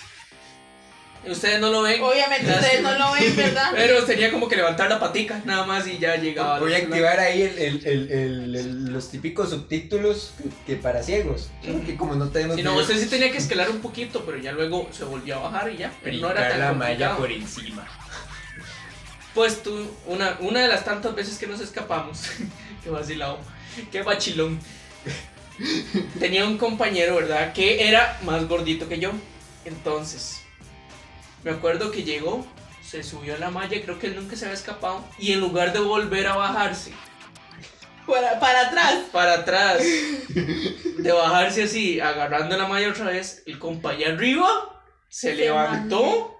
Ustedes 1.27 1.61
no 1.61 1.71
lo 1.71 1.83
ven. 1.83 2.03
Obviamente 2.03 2.51
ustedes 2.51 2.83
no 2.83 2.93
lo 2.99 3.13
ven, 3.13 3.35
¿verdad? 3.37 3.71
Pero 3.75 4.05
tenía 4.05 4.31
como 4.31 4.49
que 4.49 4.57
levantar 4.57 4.89
la 4.91 5.01
patica 5.01 5.41
nada 5.45 5.65
más 5.65 5.87
y 5.87 5.99
ya 5.99 6.17
llegaba. 6.17 6.59
voy 6.61 6.75
a 6.75 6.79
activar 6.79 7.19
ahí 7.21 7.43
el, 7.43 7.59
el- 7.59 7.87
el- 7.87 8.11
el- 8.13 8.55
el- 8.57 8.85
los 8.93 9.11
típicos 9.11 9.51
subtítulos 9.51 10.33
que, 10.37 10.75
que 10.75 10.81
para 10.81 11.03
ciegos. 11.03 11.51
Que 11.63 11.97
como 11.97 12.15
no 12.15 12.29
tenemos. 12.29 12.57
Si 12.57 12.63
no, 12.63 12.75
usted 12.77 12.99
sí 12.99 13.07
tenía 13.07 13.31
que 13.31 13.39
escalar 13.39 13.71
un 13.71 13.81
poquito, 13.81 14.25
pero 14.27 14.39
ya 14.39 14.53
luego 14.53 14.89
se 14.93 15.05
volvió 15.05 15.37
a 15.37 15.51
bajar 15.51 15.71
y 15.73 15.79
ya. 15.79 15.93
Pero 16.03 16.19
no 16.19 16.31
era 16.31 16.49
tan 16.49 16.61
la 16.61 16.73
malla 16.73 17.17
por 17.17 17.31
encima. 17.33 17.87
Pues 19.35 19.63
tú, 19.63 19.91
una, 20.07 20.37
una 20.41 20.61
de 20.61 20.69
las 20.69 20.85
tantas 20.85 21.15
veces 21.15 21.39
que 21.39 21.47
nos 21.49 21.61
escapamos, 21.61 22.21
qué 22.85 22.91
vacilado, 22.91 23.39
qué 23.91 24.03
bachilón. 24.03 24.61
Tenía 26.21 26.45
un 26.45 26.59
compañero, 26.59 27.17
¿verdad? 27.17 27.53
Que 27.53 27.89
era 27.89 28.19
más 28.25 28.47
gordito 28.49 28.89
que 28.89 28.99
yo. 28.99 29.11
Entonces, 29.65 30.41
me 31.45 31.51
acuerdo 31.53 31.91
que 31.91 32.03
llegó, 32.03 32.47
se 32.83 33.03
subió 33.03 33.35
a 33.35 33.39
la 33.39 33.51
malla, 33.51 33.81
creo 33.83 33.99
que 33.99 34.09
él 34.09 34.17
nunca 34.17 34.37
se 34.37 34.47
había 34.47 34.55
escapado. 34.57 35.05
Y 35.19 35.33
en 35.33 35.41
lugar 35.41 35.73
de 35.73 35.79
volver 35.81 36.27
a 36.27 36.37
bajarse 36.37 36.93
Para, 38.07 38.39
para 38.41 38.69
atrás. 38.69 38.95
para 39.13 39.35
atrás, 39.35 39.83
de 39.83 41.13
bajarse 41.13 41.65
así, 41.65 42.01
agarrando 42.01 42.57
la 42.57 42.67
malla 42.67 42.91
otra 42.91 43.07
vez, 43.07 43.43
el 43.47 43.59
compañero 43.59 44.15
arriba 44.15 44.83
se, 45.09 45.31
Se 45.31 45.35
levantó 45.37 46.39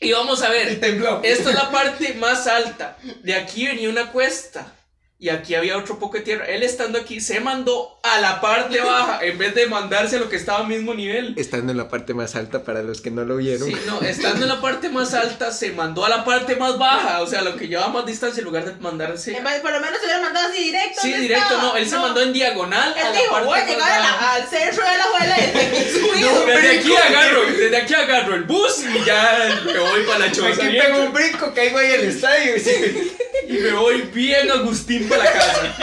Y 0.00 0.12
vamos 0.12 0.42
a 0.42 0.48
Y 0.48 0.52
ver, 0.52 0.80
tembló. 0.80 1.20
esta 1.22 1.50
es 1.50 1.54
la 1.56 1.70
parte 1.70 2.14
más 2.14 2.46
alta. 2.46 2.96
De 3.22 3.34
aquí 3.34 3.66
venía 3.66 3.88
una 3.90 4.12
cuesta. 4.12 4.75
Y 5.18 5.30
aquí 5.30 5.54
había 5.54 5.78
otro 5.78 5.98
poco 5.98 6.18
de 6.18 6.24
tierra. 6.24 6.44
Él 6.46 6.62
estando 6.62 6.98
aquí 6.98 7.22
se 7.22 7.40
mandó 7.40 7.98
a 8.02 8.20
la 8.20 8.38
parte 8.42 8.78
baja 8.82 9.20
en 9.24 9.38
vez 9.38 9.54
de 9.54 9.66
mandarse 9.66 10.16
a 10.16 10.18
lo 10.18 10.28
que 10.28 10.36
estaba 10.36 10.58
al 10.58 10.66
mismo 10.66 10.92
nivel. 10.92 11.32
Estando 11.38 11.72
en 11.72 11.78
la 11.78 11.88
parte 11.88 12.12
más 12.12 12.36
alta 12.36 12.64
para 12.64 12.82
los 12.82 13.00
que 13.00 13.10
no 13.10 13.24
lo 13.24 13.38
vieron. 13.38 13.66
Sí, 13.66 13.74
no, 13.86 14.02
estando 14.02 14.42
en 14.42 14.48
la 14.50 14.60
parte 14.60 14.90
más 14.90 15.14
alta 15.14 15.52
se 15.52 15.72
mandó 15.72 16.04
a 16.04 16.10
la 16.10 16.22
parte 16.22 16.56
más 16.56 16.76
baja. 16.78 17.22
O 17.22 17.26
sea, 17.26 17.40
lo 17.40 17.56
que 17.56 17.66
llevaba 17.66 17.88
más 17.88 18.04
distancia 18.04 18.40
en 18.40 18.44
lugar 18.44 18.66
de 18.66 18.72
mandarse. 18.78 19.34
En 19.34 19.42
vez- 19.42 19.60
Por 19.62 19.70
lo 19.72 19.80
menos 19.80 19.98
se 20.00 20.04
hubiera 20.04 20.20
mandado 20.20 20.48
así 20.48 20.64
directo. 20.64 21.00
Sí, 21.00 21.10
¿dónde 21.10 21.22
directo, 21.22 21.44
estaba? 21.54 21.62
no. 21.62 21.76
Él 21.78 21.88
se 21.88 21.96
mandó 21.96 22.20
en 22.20 22.32
diagonal 22.34 22.92
a 22.94 23.00
Él 23.00 23.14
la 23.14 23.20
dijo, 23.20 23.32
parte 23.32 23.46
voy 23.46 23.58
a 23.58 23.66
llegar 23.66 23.92
a 23.92 23.98
la- 23.98 24.32
al 24.34 24.46
centro 24.48 24.84
de 24.84 24.98
la 24.98 25.04
abuela 25.04 25.36
desde 25.38 25.66
aquí 25.78 25.90
subido. 25.98 26.46
Desde 26.46 26.78
aquí 26.78 26.92
agarro, 26.94 27.40
desde 27.46 27.76
aquí 27.78 27.94
agarro 27.94 28.34
el 28.34 28.42
bus 28.44 28.84
y 28.84 29.02
ya 29.06 29.62
me 29.64 29.78
voy 29.78 30.02
para 30.02 30.18
la 30.18 30.30
choza. 30.32 30.62
Aquí 30.62 30.76
pego 30.78 30.98
un 31.04 31.12
brinco, 31.14 31.54
caigo 31.54 31.78
ahí 31.78 31.92
al 31.94 32.00
estadio. 32.04 32.52
sí. 32.62 33.12
Y 33.48 33.52
me 33.52 33.72
voy 33.72 34.02
bien 34.02 34.50
Agustín 34.50 35.08
para 35.08 35.24
la 35.24 35.32
casa. 35.32 35.76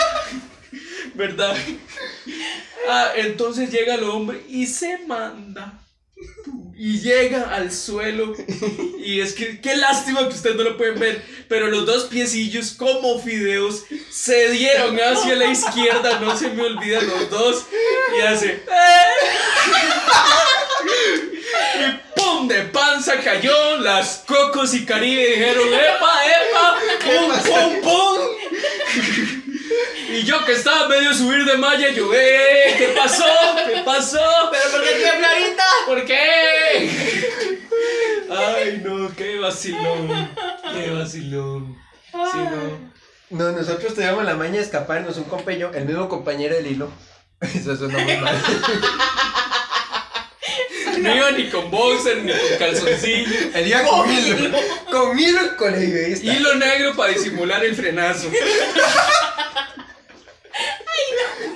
¿Verdad? 1.13 1.55
Ah, 2.89 3.11
entonces 3.15 3.71
llega 3.71 3.95
el 3.95 4.03
hombre 4.03 4.43
y 4.49 4.67
se 4.67 4.97
manda. 5.05 5.82
Y 6.75 6.99
llega 6.99 7.53
al 7.55 7.71
suelo. 7.71 8.33
Y 8.99 9.19
es 9.21 9.33
que 9.33 9.59
qué 9.61 9.75
lástima 9.75 10.27
que 10.27 10.33
ustedes 10.35 10.55
no 10.55 10.63
lo 10.63 10.77
pueden 10.77 10.99
ver. 10.99 11.23
Pero 11.47 11.67
los 11.67 11.85
dos 11.85 12.05
piecillos, 12.05 12.71
como 12.71 13.19
fideos, 13.19 13.83
se 14.11 14.49
dieron 14.51 14.97
hacia 14.97 15.35
la 15.35 15.45
izquierda. 15.45 16.19
No 16.19 16.35
se 16.37 16.49
me 16.49 16.63
olvidan 16.63 17.07
los 17.07 17.29
dos. 17.29 17.65
Y 18.17 18.21
hace. 18.21 18.51
"Eh". 18.53 19.13
Y 21.79 22.19
pum, 22.19 22.47
de 22.47 22.63
panza 22.63 23.19
cayó. 23.21 23.77
Las 23.79 24.23
cocos 24.27 24.73
y 24.73 24.85
Caribe 24.85 25.25
dijeron: 25.27 25.67
¡Epa, 25.73 26.21
epa! 26.25 26.77
¡Pum, 27.05 27.31
pum, 27.53 27.81
pum! 27.81 28.19
Y 30.09 30.23
yo 30.23 30.43
que 30.45 30.53
estaba 30.53 30.87
medio 30.87 31.13
subir 31.13 31.45
de 31.45 31.57
malla, 31.57 31.89
yo, 31.89 32.13
¡eh! 32.13 32.75
¿Qué 32.77 32.87
pasó? 32.95 33.25
¿Qué 33.67 33.81
pasó? 33.83 34.19
Pero 34.51 34.71
¿por 34.71 34.83
qué 34.83 34.95
tiembla 34.95 35.29
ahorita? 35.29 35.63
¿Por 35.87 36.05
qué? 36.05 36.89
Ay, 38.29 38.81
no, 38.83 39.15
qué 39.15 39.39
vacilón. 39.39 40.29
Qué 40.73 40.89
vacilón. 40.91 41.77
Sí, 42.11 42.37
no. 42.37 42.93
No, 43.29 43.51
nosotros 43.51 43.95
teníamos 43.95 44.25
la 44.25 44.35
maña 44.35 44.57
de 44.57 44.61
escaparnos, 44.61 45.17
un 45.17 45.23
compañero, 45.23 45.71
el 45.73 45.85
mismo 45.85 46.07
compañero 46.07 46.55
del 46.55 46.67
hilo. 46.67 46.91
Eso 47.41 47.75
suena 47.75 47.97
muy 47.97 48.17
mal. 48.17 48.41
No 50.99 51.15
iba 51.15 51.31
ni 51.31 51.49
con 51.49 51.71
boxer 51.71 52.23
ni 52.23 52.31
con 52.31 52.57
calzoncillo. 52.59 53.49
El 53.53 53.65
día 53.65 53.83
con 53.83 54.11
hilo. 54.11 54.57
Con 54.91 55.19
hilo 55.19 55.41
el 55.41 55.55
colegio. 55.55 56.31
Hilo 56.31 56.55
negro 56.55 56.95
para 56.95 57.11
disimular 57.11 57.65
el 57.65 57.75
frenazo. 57.75 58.29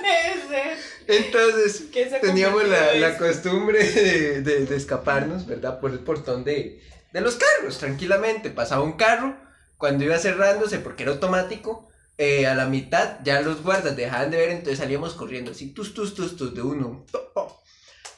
Ese. 0.04 0.76
Entonces, 1.08 1.86
¿Qué 1.92 2.08
se 2.08 2.20
teníamos 2.20 2.68
la, 2.68 2.94
la 2.94 3.18
costumbre 3.18 3.82
de, 3.82 4.42
de- 4.42 4.66
de 4.66 4.76
escaparnos, 4.76 5.46
¿verdad? 5.46 5.80
Por 5.80 5.90
el 5.92 6.00
portón 6.00 6.44
de, 6.44 6.80
de 7.12 7.20
los 7.20 7.36
carros, 7.36 7.78
tranquilamente. 7.78 8.50
Pasaba 8.50 8.82
un 8.82 8.92
carro, 8.92 9.36
cuando 9.76 10.04
iba 10.04 10.18
cerrándose, 10.18 10.78
porque 10.78 11.04
era 11.04 11.12
automático, 11.12 11.88
eh, 12.18 12.46
a 12.46 12.54
la 12.54 12.66
mitad 12.66 13.18
ya 13.24 13.40
los 13.40 13.62
guardas 13.62 13.96
dejaban 13.96 14.30
de 14.30 14.38
ver, 14.38 14.50
entonces 14.50 14.78
salíamos 14.78 15.14
corriendo 15.14 15.52
así, 15.52 15.72
tus, 15.72 15.94
tus, 15.94 16.14
tus, 16.14 16.36
tus, 16.36 16.54
de 16.54 16.62
uno. 16.62 17.06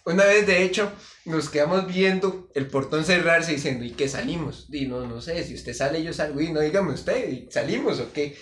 Una 0.05 0.25
vez, 0.25 0.47
de 0.47 0.63
hecho, 0.65 0.91
nos 1.27 1.51
quedamos 1.51 1.87
viendo 1.87 2.49
el 2.55 2.67
portón 2.69 3.05
cerrarse 3.05 3.53
diciendo, 3.53 3.85
¿y 3.85 3.91
qué 3.93 4.09
salimos? 4.09 4.67
Y 4.73 4.87
no, 4.87 5.07
no 5.07 5.21
sé, 5.21 5.45
si 5.45 5.55
usted 5.55 5.75
sale, 5.75 6.03
yo 6.03 6.13
salgo, 6.15 6.41
y 6.41 6.51
no, 6.53 6.61
dígame 6.61 6.93
usted, 6.95 7.29
¿y 7.29 7.49
¿salimos 7.51 8.01
o 8.01 8.13
qué? 8.13 8.37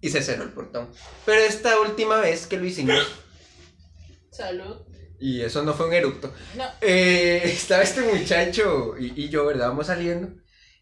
Y 0.00 0.08
se 0.08 0.22
cerró 0.22 0.44
el 0.44 0.52
portón. 0.52 0.88
Pero 1.26 1.40
esta 1.42 1.78
última 1.80 2.16
vez 2.16 2.46
que 2.46 2.56
lo 2.56 2.64
hicimos, 2.64 3.06
Salud. 4.32 4.76
y 5.20 5.42
eso 5.42 5.62
no 5.62 5.72
fue 5.74 5.86
un 5.86 5.92
eructo. 5.94 6.32
No. 6.56 6.64
Eh, 6.80 7.42
estaba 7.44 7.82
este 7.82 8.00
muchacho 8.02 8.94
y, 8.98 9.12
y 9.24 9.28
yo, 9.28 9.46
¿verdad? 9.46 9.68
Vamos 9.68 9.86
saliendo. 9.86 10.30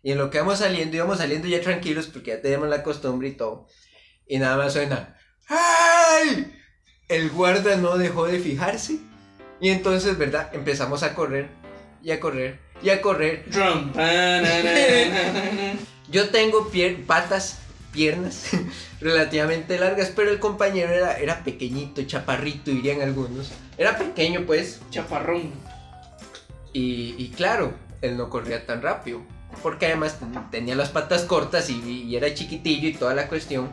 Y 0.03 0.12
en 0.12 0.18
lo 0.18 0.30
que 0.30 0.38
vamos 0.38 0.61
saliendo, 0.61 0.96
íbamos 0.96 1.18
saliendo 1.18 1.46
ya 1.48 1.61
tranquilos 1.61 2.07
porque 2.07 2.30
ya 2.30 2.40
tenemos 2.40 2.68
la 2.68 2.82
costumbre 2.82 3.28
y 3.28 3.32
todo. 3.32 3.66
Y 4.26 4.38
nada 4.38 4.57
más 4.57 4.72
suena. 4.72 5.18
¡Ay! 5.48 6.57
El 7.09 7.28
guarda 7.30 7.76
no 7.76 7.98
dejó 7.98 8.26
de 8.26 8.38
fijarse. 8.38 8.98
Y 9.61 9.68
entonces, 9.68 10.16
¿verdad? 10.16 10.48
Empezamos 10.55 11.03
a 11.03 11.14
correr 11.14 11.48
y 12.03 12.12
a 12.12 12.20
correr 12.20 12.61
y 12.82 12.88
a 12.88 13.03
correr. 13.03 13.44
Drum. 13.51 13.92
Yo 16.09 16.30
tengo 16.30 16.70
pier- 16.70 17.05
patas, 17.05 17.59
piernas 17.92 18.46
relativamente 19.01 19.78
largas, 19.78 20.12
pero 20.14 20.30
el 20.30 20.38
compañero 20.38 20.92
era, 20.92 21.18
era 21.18 21.42
pequeñito, 21.42 22.03
chaparrito, 22.03 22.70
dirían 22.70 23.01
algunos. 23.01 23.51
Era 23.78 23.96
pequeño, 23.96 24.44
pues. 24.46 24.80
Chaparrón. 24.90 25.53
Y, 26.72 27.14
y 27.18 27.32
claro, 27.34 27.72
él 28.03 28.16
no 28.16 28.28
corría 28.30 28.66
tan 28.66 28.82
rápido. 28.82 29.20
Porque 29.62 29.86
además 29.86 30.18
ten- 30.20 30.51
tenía 30.51 30.74
las 30.76 30.90
patas 30.90 31.22
cortas 31.24 31.70
y, 31.70 32.05
y 32.05 32.14
era 32.16 32.32
chiquitillo 32.32 32.88
y 32.88 32.92
toda 32.94 33.14
la 33.14 33.26
cuestión. 33.26 33.70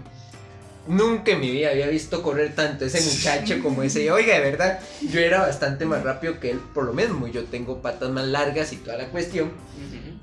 Nunca 0.88 1.32
en 1.32 1.40
mi 1.40 1.52
vida 1.52 1.72
había 1.72 1.88
visto 1.88 2.24
correr 2.24 2.56
tanto 2.56 2.86
ese 2.86 3.02
muchacho 3.02 3.62
como 3.62 3.84
ese. 3.84 4.12
Oiga, 4.12 4.36
de 4.36 4.42
verdad, 4.42 4.80
yo 5.10 5.20
era 5.20 5.42
bastante 5.42 5.86
más 5.86 6.04
rápido 6.04 6.40
que 6.40 6.52
él 6.52 6.60
por 6.74 6.86
lo 6.86 6.94
mismo. 6.94 7.28
Yo 7.28 7.46
tengo 7.46 7.82
patas 7.82 8.10
más 8.10 8.26
largas 8.26 8.72
y 8.74 8.78
toda 8.78 8.98
la 8.98 9.10
cuestión. 9.10 9.52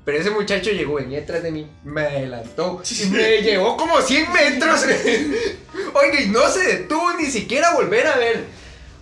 Pero 0.03 0.19
ese 0.19 0.29
muchacho 0.29 0.69
llegó, 0.69 0.95
venía 0.95 1.19
detrás 1.19 1.41
de 1.41 1.51
mí, 1.51 1.67
me 1.83 2.01
adelantó 2.01 2.81
y 2.87 3.05
me 3.07 3.41
llevó 3.41 3.75
como 3.75 3.99
100 3.99 4.31
metros. 4.31 4.85
Oiga, 5.93 6.21
y 6.21 6.27
no 6.27 6.47
se 6.49 6.63
detuvo 6.63 7.13
ni 7.13 7.25
siquiera 7.25 7.69
a 7.69 7.75
volver 7.75 8.05
a 8.05 8.17
ver. 8.17 8.43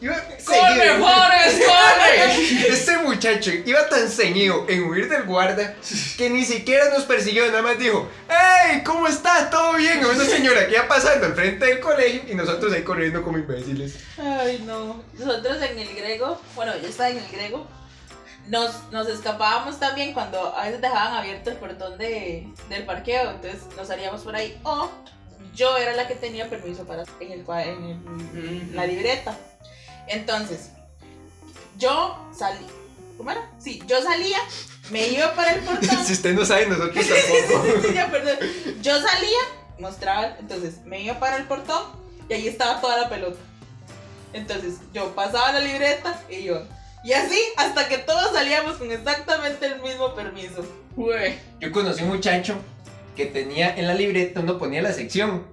Iba 0.04 0.16
¡Corre. 0.46 0.98
Forrest, 1.00 1.62
corre! 1.66 2.68
Este 2.68 2.98
muchacho 2.98 3.52
iba 3.66 3.88
tan 3.88 4.10
ceñido 4.10 4.66
en 4.68 4.84
huir 4.84 5.08
del 5.08 5.24
guarda 5.24 5.76
que 6.18 6.30
ni 6.30 6.44
siquiera 6.44 6.90
nos 6.90 7.04
persiguió, 7.04 7.46
nada 7.48 7.62
más 7.62 7.80
dijo, 7.80 8.10
¡Hey! 8.30 8.82
¿Cómo 8.86 9.08
está? 9.08 9.50
¿Todo 9.50 9.74
bien? 9.78 10.04
Una 10.06 10.26
señora 10.26 10.68
que 10.68 10.74
iba 10.74 10.88
pasando 10.90 11.26
al 11.28 11.34
frente 11.36 11.66
del 11.66 11.80
colegio 11.80 12.22
y 12.28 12.36
nosotros 12.36 12.74
ahí 12.74 12.84
corriendo 12.84 13.24
como 13.24 13.38
imbéciles. 13.38 13.96
Ay, 14.18 14.62
no. 14.66 15.02
Nosotros 15.18 15.62
en 15.62 15.80
el 15.80 15.96
grego, 15.96 16.42
bueno, 16.56 16.74
yo 16.82 16.88
estaba 16.90 17.10
en 17.10 17.20
el 17.20 17.28
grego, 17.32 17.66
nos, 18.48 18.92
nos 18.92 19.08
escapábamos 19.08 19.80
también 19.80 20.14
cuando 20.14 20.54
a 20.54 20.66
veces 20.66 20.82
dejaban 20.82 21.14
abierto 21.14 21.50
el 21.50 21.56
portón 21.56 21.98
de, 21.98 22.46
del 22.68 22.86
parqueo, 22.86 23.32
entonces 23.32 23.62
nos 23.78 23.88
salíamos 23.88 24.22
por 24.24 24.36
ahí. 24.36 24.60
O 24.64 24.92
yo 25.56 25.78
era 25.78 25.94
la 25.94 26.08
que 26.10 26.16
tenía 26.16 26.50
permiso 26.50 26.84
para 26.86 27.04
en, 27.22 27.32
el, 27.32 27.46
en 27.48 27.86
el- 27.86 28.64
Ujú. 28.66 28.76
la 28.76 28.86
libreta. 28.86 29.38
Entonces, 30.08 30.70
yo 31.78 32.18
salí. 32.38 32.66
¿Cómo 33.18 33.32
era? 33.32 33.50
Sí, 33.60 33.82
yo 33.88 34.02
salía, 34.02 34.38
me 34.90 35.08
iba 35.08 35.34
para 35.36 35.54
el 35.54 35.62
portón. 35.66 36.06
Si 36.06 36.14
usted 36.14 36.34
no 36.34 36.46
sabe, 36.46 36.68
nosotros 36.68 37.06
tampoco. 37.08 37.88
Sí, 37.88 37.94
ya, 37.94 38.12
perdón. 38.12 38.38
Yo 38.82 39.02
salía, 39.02 39.40
mostraba, 39.80 40.38
entonces 40.40 40.84
me 40.86 41.02
iba 41.02 41.20
para 41.20 41.38
el 41.38 41.46
portón 41.46 41.84
y 42.30 42.34
ahí 42.34 42.48
estaba 42.48 42.82
toda 42.82 42.98
la 42.98 43.10
pelota. 43.10 43.40
Entonces 44.34 44.76
yo 44.94 45.14
pasaba 45.14 45.52
la 45.54 45.60
libreta 45.60 46.20
y 46.30 46.44
yo. 46.44 46.64
Y 47.04 47.14
así 47.14 47.38
hasta 47.58 47.88
que 47.88 47.98
todos 48.00 48.32
salíamos 48.34 48.78
con 48.78 48.90
exactamente 48.92 49.66
el 49.66 49.82
mismo 49.82 50.16
permiso. 50.16 50.66
Güey. 50.96 51.38
Yo 51.60 51.72
conocí 51.72 52.02
un 52.04 52.10
muchacho 52.10 52.56
que 53.16 53.26
tenía 53.26 53.76
en 53.76 53.88
la 53.88 53.94
libreta, 53.94 54.40
uno 54.40 54.58
ponía 54.58 54.82
la 54.82 54.94
sección. 54.94 55.46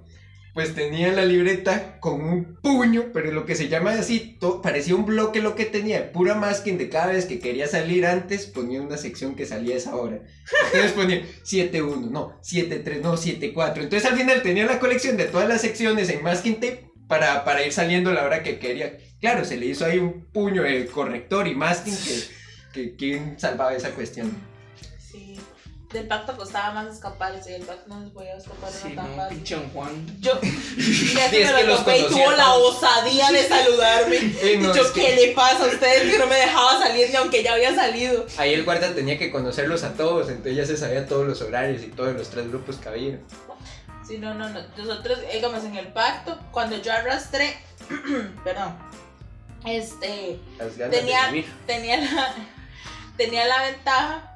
Pues 0.61 0.75
tenía 0.75 1.09
en 1.09 1.17
la 1.17 1.25
libreta 1.25 1.99
con 2.01 2.21
un 2.21 2.57
puño, 2.61 3.07
pero 3.15 3.33
lo 3.33 3.47
que 3.47 3.55
se 3.55 3.69
llama 3.69 3.93
así, 3.93 4.39
parecía 4.63 4.95
un 4.95 5.07
bloque 5.07 5.41
lo 5.41 5.55
que 5.55 5.65
tenía, 5.65 6.13
pura 6.13 6.35
masking 6.35 6.77
de 6.77 6.91
cada 6.91 7.13
vez 7.13 7.25
que 7.25 7.39
quería 7.39 7.67
salir 7.67 8.05
antes, 8.05 8.45
ponía 8.45 8.83
una 8.83 8.99
sección 8.99 9.37
que 9.37 9.47
salía 9.47 9.75
a 9.75 9.79
esa 9.79 9.97
hora. 9.97 10.21
Entonces 10.67 10.93
ponía 10.93 11.23
7-1, 11.47 12.11
no, 12.11 12.39
7-3, 12.43 13.01
no, 13.01 13.17
7-4. 13.17 13.85
Entonces 13.85 14.05
al 14.05 14.19
final 14.19 14.43
tenía 14.43 14.67
la 14.67 14.79
colección 14.81 15.17
de 15.17 15.25
todas 15.25 15.49
las 15.49 15.63
secciones 15.63 16.11
en 16.11 16.23
masking 16.23 16.57
tape 16.57 16.91
para, 17.09 17.43
para 17.47 17.65
ir 17.65 17.73
saliendo 17.73 18.11
a 18.11 18.13
la 18.13 18.27
hora 18.27 18.43
que 18.43 18.59
quería. 18.59 18.99
Claro, 19.19 19.47
se 19.47 19.57
le 19.57 19.65
hizo 19.65 19.87
ahí 19.87 19.97
un 19.97 20.27
puño 20.27 20.63
de 20.63 20.85
corrector 20.85 21.49
y 21.49 21.55
masking 21.55 21.97
que, 22.75 22.97
que 22.97 23.33
salvaba 23.39 23.75
esa 23.75 23.93
cuestión. 23.93 24.31
Sí. 24.99 25.39
Del 25.93 26.07
pacto 26.07 26.37
costaba 26.37 26.73
más 26.73 26.95
escapar, 26.95 27.35
y 27.35 27.51
del 27.51 27.63
pacto 27.63 27.83
no 27.89 27.99
les 28.01 28.11
podía 28.11 28.37
escapar 28.37 28.71
Sí, 28.71 28.93
era 28.93 29.03
tan 29.03 29.11
no, 29.11 29.17
fácil. 29.17 29.37
pinche 29.39 29.57
Juan. 29.75 30.07
Yo, 30.21 30.33
así 30.43 31.17
es 31.17 31.33
me 31.53 31.57
que 31.59 31.63
lo 31.65 31.67
los 31.67 31.79
topé 31.81 31.99
y 31.99 32.05
tuvo 32.07 32.31
la 32.31 32.55
osadía 32.55 33.31
de 33.33 33.49
saludarme. 33.49 34.17
No, 34.61 34.71
y 34.73 34.77
yo, 34.77 34.83
es 34.85 34.91
que- 34.93 35.01
¿qué 35.01 35.17
le 35.17 35.33
pasa 35.35 35.65
a 35.65 35.67
ustedes 35.67 36.13
que 36.13 36.19
no 36.19 36.27
me 36.29 36.37
dejaba 36.37 36.79
salir 36.79 37.11
ni 37.11 37.17
aunque 37.17 37.43
ya 37.43 37.55
había 37.55 37.75
salido? 37.75 38.25
Ahí 38.39 38.55
el 38.55 38.65
guarda 38.65 38.95
tenía 38.95 39.19
que 39.19 39.33
conocerlos 39.33 39.83
a 39.83 39.95
todos, 39.95 40.29
entonces 40.29 40.57
ya 40.57 40.65
se 40.65 40.77
sabía 40.77 41.07
todos 41.09 41.27
los 41.27 41.43
horarios 41.43 41.83
y 41.83 41.89
todos 41.89 42.13
los 42.15 42.31
tres 42.31 42.47
grupos 42.49 42.77
que 42.77 42.89
había. 42.89 43.19
Sí, 44.07 44.19
no, 44.19 44.33
no, 44.35 44.49
no. 44.49 44.61
Nosotros, 44.77 45.19
digamos, 45.33 45.65
en 45.65 45.77
el 45.77 45.89
pacto, 45.89 46.39
cuando 46.53 46.81
yo 46.81 46.93
arrastré, 46.93 47.57
perdón, 48.45 48.77
este, 49.65 50.39
Tenía- 50.91 51.33
tenía 51.67 51.97
la, 52.01 52.35
tenía 53.17 53.45
la 53.47 53.63
ventaja 53.63 54.30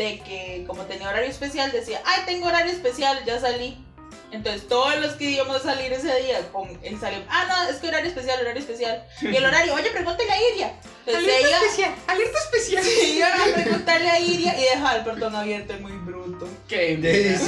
de 0.00 0.18
que 0.20 0.64
como 0.66 0.84
tenía 0.86 1.10
horario 1.10 1.28
especial 1.28 1.70
decía, 1.72 2.00
ay, 2.06 2.22
tengo 2.24 2.46
horario 2.46 2.72
especial, 2.72 3.22
ya 3.26 3.38
salí. 3.38 3.84
Entonces 4.32 4.66
todos 4.66 4.98
los 5.00 5.14
que 5.14 5.24
íbamos 5.24 5.56
a 5.56 5.60
salir 5.60 5.92
ese 5.92 6.22
día 6.22 6.40
con 6.52 6.68
él 6.82 6.98
salió, 6.98 7.18
ah, 7.28 7.44
no, 7.48 7.70
es 7.70 7.76
que 7.76 7.88
horario 7.88 8.08
especial, 8.08 8.40
horario 8.40 8.60
especial. 8.60 9.04
Y 9.20 9.36
el 9.36 9.44
horario, 9.44 9.74
oye, 9.74 9.90
pregúntale 9.90 10.30
a 10.30 10.52
Iria. 10.52 10.72
Entonces 11.04 11.32
ella 11.44 11.58
especial, 11.58 11.94
alerta 12.06 12.38
especial. 12.38 12.82
se 12.82 13.08
iba 13.08 13.26
a 13.26 13.54
preguntarle 13.54 14.08
a 14.08 14.20
Iria 14.20 14.58
y 14.58 14.62
dejaba 14.62 14.96
el 14.96 15.04
portón 15.04 15.36
abierto, 15.36 15.74
es 15.74 15.80
muy 15.80 15.92
bruto. 15.92 16.48
Qué 16.66 17.38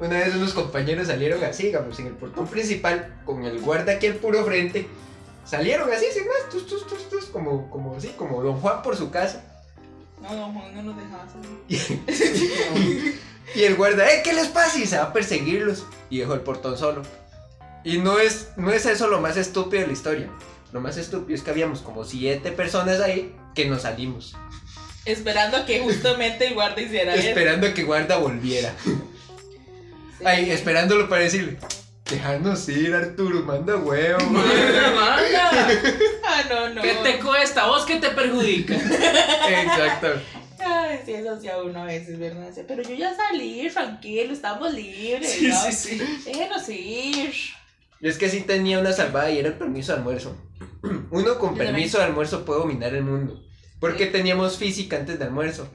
Una 0.00 0.18
vez 0.18 0.34
unos 0.34 0.54
compañeros 0.54 1.08
salieron 1.08 1.44
así, 1.44 1.64
digamos, 1.64 1.98
en 1.98 2.06
el 2.06 2.14
portón 2.14 2.46
principal, 2.48 3.20
con 3.26 3.44
el 3.44 3.60
guarda 3.60 3.92
aquí 3.92 4.06
al 4.06 4.14
puro 4.14 4.44
frente. 4.46 4.88
Salieron 5.44 5.92
así, 5.92 6.06
sin 6.12 6.26
más, 6.26 6.48
tus, 6.50 6.66
tus, 6.66 6.86
tus, 6.86 7.10
tus, 7.10 7.24
como, 7.26 7.68
como, 7.70 7.96
así, 7.96 8.08
como 8.16 8.42
Don 8.42 8.58
Juan 8.60 8.82
por 8.82 8.96
su 8.96 9.10
casa. 9.10 9.51
No, 10.22 10.34
no, 10.34 10.52
Juan 10.52 10.74
no 10.74 10.82
nos 10.82 10.96
dejaba 10.96 11.26
salir. 11.28 13.20
Y 13.54 13.64
el 13.64 13.74
guarda, 13.74 14.10
¡eh, 14.10 14.22
qué 14.24 14.32
les 14.32 14.48
pasa! 14.48 14.78
Y 14.78 14.86
se 14.86 14.96
va 14.96 15.04
a 15.04 15.12
perseguirlos. 15.12 15.84
Y 16.08 16.18
dejó 16.18 16.34
el 16.34 16.40
portón 16.40 16.78
solo. 16.78 17.02
Y 17.84 17.98
no 17.98 18.18
es, 18.18 18.50
no 18.56 18.70
es 18.70 18.86
eso 18.86 19.08
lo 19.08 19.20
más 19.20 19.36
estúpido 19.36 19.82
de 19.82 19.88
la 19.88 19.92
historia. 19.92 20.30
Lo 20.72 20.80
más 20.80 20.96
estúpido 20.96 21.34
es 21.34 21.42
que 21.42 21.50
habíamos 21.50 21.80
como 21.82 22.04
siete 22.04 22.52
personas 22.52 23.00
ahí 23.00 23.34
que 23.54 23.66
nos 23.66 23.82
salimos. 23.82 24.34
Esperando 25.04 25.58
a 25.58 25.66
que 25.66 25.80
justamente 25.80 26.46
el 26.46 26.54
guarda 26.54 26.80
hiciera 26.80 27.14
eso. 27.14 27.28
Esperando 27.28 27.74
que 27.74 27.82
guarda 27.82 28.16
volviera. 28.16 28.74
Sí. 30.18 30.28
Ay, 30.28 30.50
esperándolo 30.52 31.08
para 31.08 31.22
decirle, 31.22 31.58
déjanos 32.10 32.68
ir, 32.68 32.94
Arturo, 32.94 33.42
manda 33.42 33.76
huevo. 33.76 34.18
Manda, 34.30 34.90
manda. 34.94 35.68
Ah, 36.24 36.42
no, 36.50 36.68
no. 36.74 36.82
¿Qué 36.82 36.94
te 37.02 37.18
cuesta? 37.18 37.66
¿Vos 37.66 37.84
qué 37.84 37.96
te 37.96 38.10
perjudica? 38.10 38.74
Exacto. 38.74 40.08
Ay, 40.64 41.00
sí, 41.04 41.12
eso 41.14 41.32
hacía 41.32 41.60
uno 41.60 41.82
a 41.82 41.86
veces, 41.86 42.18
¿verdad? 42.18 42.50
Pero 42.68 42.82
yo 42.82 42.94
ya 42.94 43.14
salí, 43.14 43.68
tranquilo, 43.72 44.32
estamos 44.32 44.72
libres. 44.72 45.30
Sí, 45.30 45.48
¿no? 45.48 45.56
sí, 45.60 45.72
sí. 45.72 46.02
Déjenos 46.24 46.68
ir. 46.68 47.32
Yo 48.00 48.08
es 48.08 48.18
que 48.18 48.28
sí 48.28 48.40
tenía 48.42 48.78
una 48.78 48.92
salvada 48.92 49.30
y 49.30 49.38
era 49.38 49.48
el 49.48 49.54
permiso 49.54 49.92
de 49.92 49.98
almuerzo. 49.98 50.36
Uno 51.10 51.38
con 51.38 51.56
permiso 51.56 51.98
de 51.98 52.04
almuerzo 52.04 52.44
puede 52.44 52.60
dominar 52.60 52.94
el 52.94 53.04
mundo. 53.04 53.42
Porque 53.80 54.06
Sí. 54.06 54.12
teníamos 54.12 54.56
física 54.58 54.96
antes 54.96 55.18
de 55.18 55.24
almuerzo. 55.24 55.68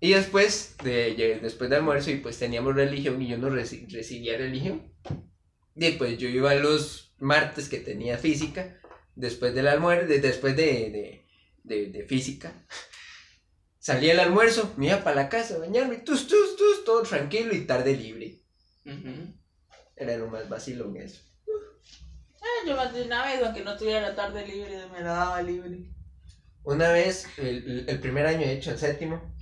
Y 0.00 0.12
después 0.14 0.76
de, 0.82 1.14
de- 1.14 1.40
después 1.42 1.68
de 1.68 1.76
almuerzo 1.76 2.10
y 2.10 2.16
pues 2.16 2.38
teníamos 2.38 2.74
religión 2.74 3.20
y 3.20 3.28
yo 3.28 3.36
no 3.36 3.50
reci- 3.50 3.86
recibía 3.92 4.38
religión. 4.38 4.90
Y 5.82 5.92
pues 5.92 6.18
yo 6.18 6.28
iba 6.28 6.54
los 6.56 7.14
martes 7.18 7.70
que 7.70 7.78
tenía 7.78 8.18
física, 8.18 8.78
después 9.14 9.54
del 9.54 9.66
almuerzo, 9.66 10.06
después 10.08 10.54
de, 10.54 10.90
de, 10.90 11.26
de- 11.64 11.86
de 11.86 12.04
física. 12.04 12.52
Salía 13.78 14.12
el 14.12 14.20
almuerzo, 14.20 14.74
me 14.76 14.88
iba 14.88 15.02
para 15.02 15.16
la 15.16 15.28
casa 15.30 15.54
a 15.54 15.58
bañarme, 15.58 15.96
tus, 15.96 16.26
tus, 16.28 16.56
tus, 16.56 16.84
todo 16.84 17.02
tranquilo 17.02 17.54
y 17.54 17.64
tarde 17.64 17.96
libre. 17.96 18.42
Ujú. 18.84 19.34
Era 19.96 20.18
lo 20.18 20.26
más 20.28 20.46
vacilón 20.50 20.98
eso. 20.98 21.22
Ah, 22.42 22.66
yo 22.66 22.76
más 22.76 22.92
de 22.92 23.02
una 23.04 23.24
vez, 23.24 23.42
aunque 23.42 23.64
no 23.64 23.76
tuviera 23.78 24.02
la 24.02 24.14
tarde 24.14 24.46
libre, 24.46 24.86
me 24.92 25.00
la 25.00 25.12
daba 25.12 25.40
libre. 25.42 25.78
Una 26.62 26.92
vez, 26.92 27.26
el, 27.38 27.86
el 27.88 28.00
primer 28.00 28.26
año, 28.26 28.40
de 28.46 28.52
hecho, 28.52 28.70
el 28.72 28.78
séptimo, 28.78 29.34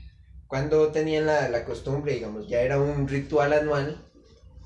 cuando 0.46 0.92
tenían 0.92 1.26
la, 1.26 1.48
la 1.48 1.64
costumbre, 1.64 2.14
digamos, 2.14 2.48
ya 2.48 2.60
era 2.60 2.78
un 2.80 3.08
ritual 3.08 3.52
anual, 3.52 4.04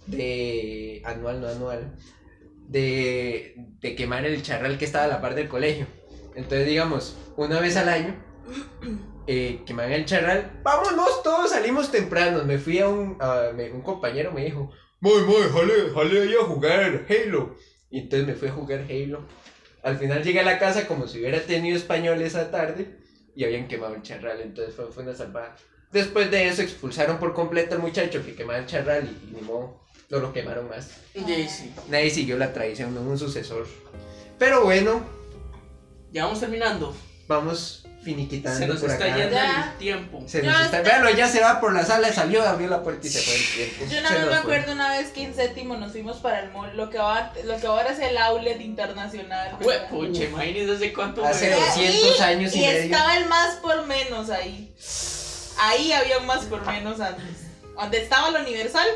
de. 0.07 0.82
Anual, 1.05 1.41
no 1.41 1.49
anual, 1.49 1.95
de, 2.69 3.55
de 3.81 3.95
quemar 3.97 4.25
el 4.25 4.43
charral 4.43 4.79
que 4.79 4.85
estaba 4.85 5.05
a 5.05 5.09
la 5.09 5.21
par 5.21 5.35
del 5.35 5.49
colegio. 5.49 5.87
Entonces, 6.35 6.67
digamos, 6.67 7.17
una 7.37 7.61
vez 7.61 7.77
al 7.77 7.89
año, 7.89 8.15
eh, 9.27 9.61
quemaban 9.67 9.93
el 9.93 10.05
charral, 10.05 10.61
vámonos 10.63 11.23
todos, 11.23 11.51
salimos 11.51 11.91
temprano. 11.91 12.45
Me 12.45 12.59
fui 12.59 12.79
a 12.79 12.89
un, 12.89 13.17
a- 13.21 13.51
me- 13.55 13.71
un 13.71 13.83
compañero, 13.83 14.33
me 14.33 14.45
dijo, 14.45 14.71
muy, 15.01 15.23
muy, 15.23 15.43
jale, 15.53 15.91
jale 15.95 16.23
ahí 16.23 16.35
a 16.35 16.45
jugar 16.45 17.07
Halo. 17.09 17.57
Y 17.91 18.01
entonces 18.01 18.27
me 18.27 18.35
fui 18.35 18.49
a 18.49 18.53
jugar 18.53 18.85
Halo. 18.89 19.27
Al 19.83 19.99
final 19.99 20.23
llegué 20.23 20.41
a 20.41 20.45
la 20.45 20.59
casa 20.59 20.87
como 20.87 21.07
si 21.09 21.19
hubiera 21.19 21.41
tenido 21.41 21.77
español 21.77 22.23
esa 22.23 22.51
tarde 22.51 22.99
y 23.35 23.45
habían 23.45 23.67
quemado 23.67 23.95
el 23.97 24.03
charral, 24.03 24.41
entonces 24.41 24.75
fue, 24.75 24.87
fue 24.93 25.03
una 25.03 25.15
salvada. 25.15 25.57
Después 25.91 26.31
de 26.31 26.47
eso 26.49 26.63
expulsaron 26.63 27.19
por 27.19 27.35
completo 27.35 27.75
al 27.75 27.81
muchacho 27.83 28.25
que 28.25 28.35
quemaba 28.35 28.61
el 28.61 28.67
charral 28.67 29.05
y, 29.05 29.31
y 29.31 29.35
ni 29.35 29.43
modo, 29.43 29.83
no 30.13 30.19
lo 30.19 30.33
quemaron 30.33 30.69
más. 30.69 30.89
Sí, 31.15 31.49
sí. 31.49 31.73
Nadie 31.89 32.11
siguió 32.11 32.37
la 32.39 32.53
tradición, 32.53 32.95
no 32.95 33.01
hubo 33.01 33.11
un 33.13 33.19
sucesor. 33.19 33.67
Pero 34.39 34.63
bueno, 34.65 35.03
Ya 36.13 36.25
vamos 36.25 36.39
terminando. 36.41 36.95
vamos 37.27 37.87
finiquitando 38.05 38.59
Se 38.59 38.67
nos 38.67 38.81
por 38.81 38.91
está 38.91 39.05
acá. 39.07 39.17
yendo 39.17 39.33
Ya. 39.35 39.71
el 39.73 39.79
tiempo. 39.79 40.23
Se 40.27 40.43
nos 40.43 40.61
está... 40.61 40.83
Véalo, 40.83 41.09
ya 41.11 41.29
se 41.29 41.41
va 41.41 41.61
por 41.61 41.73
la 41.73 41.85
sala, 41.87 42.13
salió, 42.13 42.43
abrió 42.47 42.69
la 42.69 42.83
puerta 42.83 43.07
y 43.07 43.11
se 43.11 43.21
fue 43.21 43.35
el 43.37 43.55
tiempo. 43.55 43.85
Yo 43.85 43.91
Se 43.91 44.01
nada 44.03 44.11
más 44.17 44.21
nos 44.27 44.35
me 44.35 44.43
fue. 44.43 44.57
acuerdo 44.57 44.73
una 44.73 44.91
vez 44.99 45.11
que 45.13 45.23
en 45.23 45.35
séptimo 45.35 45.77
nos 45.77 45.93
fuimos 45.93 46.17
para 46.19 46.41
el 46.41 46.51
mall, 46.51 46.77
lo 46.77 46.91
que 46.91 46.99
ahora, 46.99 47.33
lo 47.45 47.57
que 47.59 47.67
ahora 47.67 47.91
es 47.93 47.99
el 48.01 48.19
outlet 48.19 48.61
internacional. 48.61 49.57
Pucha, 49.89 50.25
imagínate 50.25 50.67
desde 50.67 50.93
cuánto 50.93 51.25
Hace 51.25 51.53
fue. 51.53 51.57
dos- 51.57 51.67
200 51.77 52.21
años 52.21 52.55
y 52.57 52.61
medio. 52.61 52.81
estaba 52.83 53.17
el 53.17 53.27
más 53.29 53.55
por 53.57 53.87
menos 53.87 54.29
ahí. 54.29 54.75
Ahí 55.59 55.93
había 55.93 56.19
un 56.19 56.27
más 56.27 56.45
por 56.47 56.67
menos 56.67 57.01
antes. 57.01 57.25
Donde 57.77 58.03
estaba 58.03 58.29
el 58.37 58.43
Universal, 58.45 58.87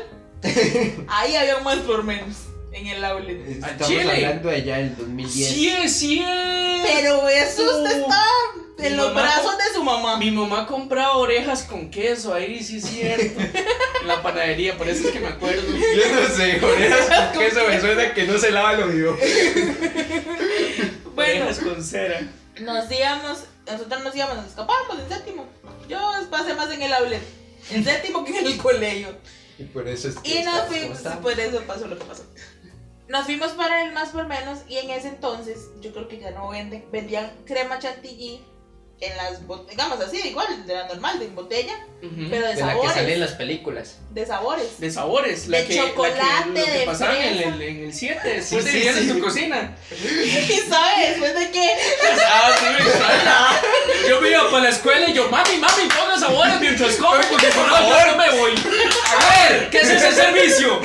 ahí 1.07 1.35
había 1.35 1.59
más 1.59 1.77
por 1.79 2.03
menos 2.03 2.35
en 2.71 2.87
el 2.87 3.03
outlet. 3.03 3.47
Estamos 3.47 3.87
Chile. 3.87 4.11
hablando 4.11 4.49
de 4.49 4.55
allá 4.55 4.77
del 4.77 4.95
2010. 4.97 5.49
Sí, 5.49 5.69
es 5.69 5.91
cierto. 5.93 6.87
Pero 6.87 7.27
eso 7.29 7.63
usted 7.63 8.01
estaba 8.01 8.25
Mi 8.77 8.85
en 8.85 8.97
los 8.97 9.07
mamá 9.13 9.21
brazos 9.23 9.57
de 9.57 9.63
su 9.73 9.83
mamá. 9.83 10.17
Mi 10.17 10.29
mamá 10.31 10.67
compraba 10.67 11.17
orejas 11.17 11.63
con 11.63 11.89
queso, 11.89 12.33
ahí 12.33 12.63
sí 12.63 12.77
es 12.77 12.85
cierto. 12.85 13.41
En 14.01 14.07
la 14.07 14.21
panadería, 14.21 14.77
por 14.77 14.87
eso 14.87 15.07
es 15.07 15.11
que 15.13 15.19
me 15.19 15.27
acuerdo. 15.27 15.63
Yo 15.75 16.21
no 16.21 16.27
sé, 16.35 16.63
orejas 16.63 17.29
con 17.33 17.41
queso 17.41 17.61
me 17.67 17.81
suena 17.81 18.13
que 18.13 18.23
no 18.25 18.37
se 18.37 18.51
lava 18.51 18.73
lo 18.73 18.87
vivo. 18.87 19.17
Bueno, 21.15 21.45
Orejas 21.45 21.59
con 21.59 21.83
cera. 21.83 22.21
nos 22.59 22.91
íbamos, 22.91 23.39
nosotros 23.65 24.03
nos 24.03 24.15
íbamos, 24.15 24.37
nos 24.37 24.45
escapábamos 24.47 24.99
en 24.99 25.09
séptimo. 25.09 25.47
Yo 25.89 25.99
pasé 26.29 26.53
más 26.53 26.71
en 26.71 26.83
el 26.83 26.93
outlet, 26.93 27.21
en 27.71 27.83
séptimo 27.83 28.23
que 28.23 28.37
en 28.37 28.45
el 28.45 28.57
colegio. 28.57 29.09
Y 29.59 29.63
por 29.63 29.87
eso 29.87 30.09
es 30.09 30.17
que 30.19 30.41
Y 30.41 30.43
nos 30.43 30.61
fuimos, 30.67 30.97
estamos. 30.97 31.19
por 31.21 31.39
eso 31.39 31.61
pasó 31.65 31.87
lo 31.87 31.97
que 31.97 32.05
pasó. 32.05 32.23
Nos 33.07 33.25
fuimos 33.25 33.51
para 33.53 33.83
el 33.83 33.93
más 33.93 34.09
por 34.09 34.27
menos 34.27 34.59
y 34.67 34.77
en 34.77 34.89
ese 34.89 35.07
entonces, 35.07 35.69
yo 35.81 35.93
creo 35.93 36.07
que 36.07 36.19
ya 36.19 36.31
no 36.31 36.49
venden, 36.49 36.85
vendían 36.91 37.31
crema 37.45 37.79
chantilly 37.79 38.41
en 38.99 39.15
las 39.15 39.45
botellas, 39.45 39.69
digamos 39.77 39.99
así, 40.01 40.27
igual, 40.27 40.65
de 40.65 40.73
la 40.73 40.87
normal, 40.87 41.19
de 41.19 41.25
en 41.25 41.35
botella, 41.35 41.85
pero 42.01 42.11
de, 42.15 42.25
De 42.29 42.39
la 42.39 42.53
que 42.53 42.59
sabores. 42.59 42.93
sale 42.93 43.13
en 43.13 43.19
las 43.19 43.31
películas. 43.33 43.95
De 44.09 44.25
sabores. 44.25 44.79
De 44.79 44.89
sabores. 44.91 45.47
La 45.47 45.59
De 45.59 45.67
que, 45.67 45.75
chocolate, 45.77 46.19
la 46.19 46.43
que, 46.43 46.59
lo 46.59 46.65
que 46.65 46.71
de 46.79 46.85
pasaban 46.85 47.15
en 47.17 47.37
el, 47.53 47.61
en 47.61 47.83
el 47.85 47.93
7, 47.93 48.27
después 48.27 48.65
Sí, 48.65 48.71
de 48.79 48.93
sí, 48.93 48.99
en 48.99 49.13
tu 49.13 49.19
cocina. 49.23 49.75
¿Y 49.91 50.57
sabes 50.67 51.09
después 51.09 51.35
de 51.35 51.51
qué? 51.51 51.69
Ah, 52.27 52.51
sí, 52.59 52.65
me 52.65 52.89
extraña. 52.89 53.61
Yo 54.09 54.21
me 54.21 54.29
iba 54.29 54.49
para 54.49 54.63
la 54.63 54.69
escuela 54.69 55.07
y 55.09 55.13
yo, 55.13 55.29
mami, 55.29 55.57
mami, 55.57 55.83
ponga 55.95 56.17
sabores 56.19 56.59
mientras 56.59 56.95
como, 56.95 57.17
porque 57.29 57.47
por 57.47 57.69
favor 57.69 58.07
no 58.07 58.17
me 58.17 58.29
voy. 58.31 58.51
A 58.55 59.49
ver, 59.49 59.69
¿qué 59.69 59.77
es 59.79 59.89
ese 59.89 60.11
servicio? 60.11 60.81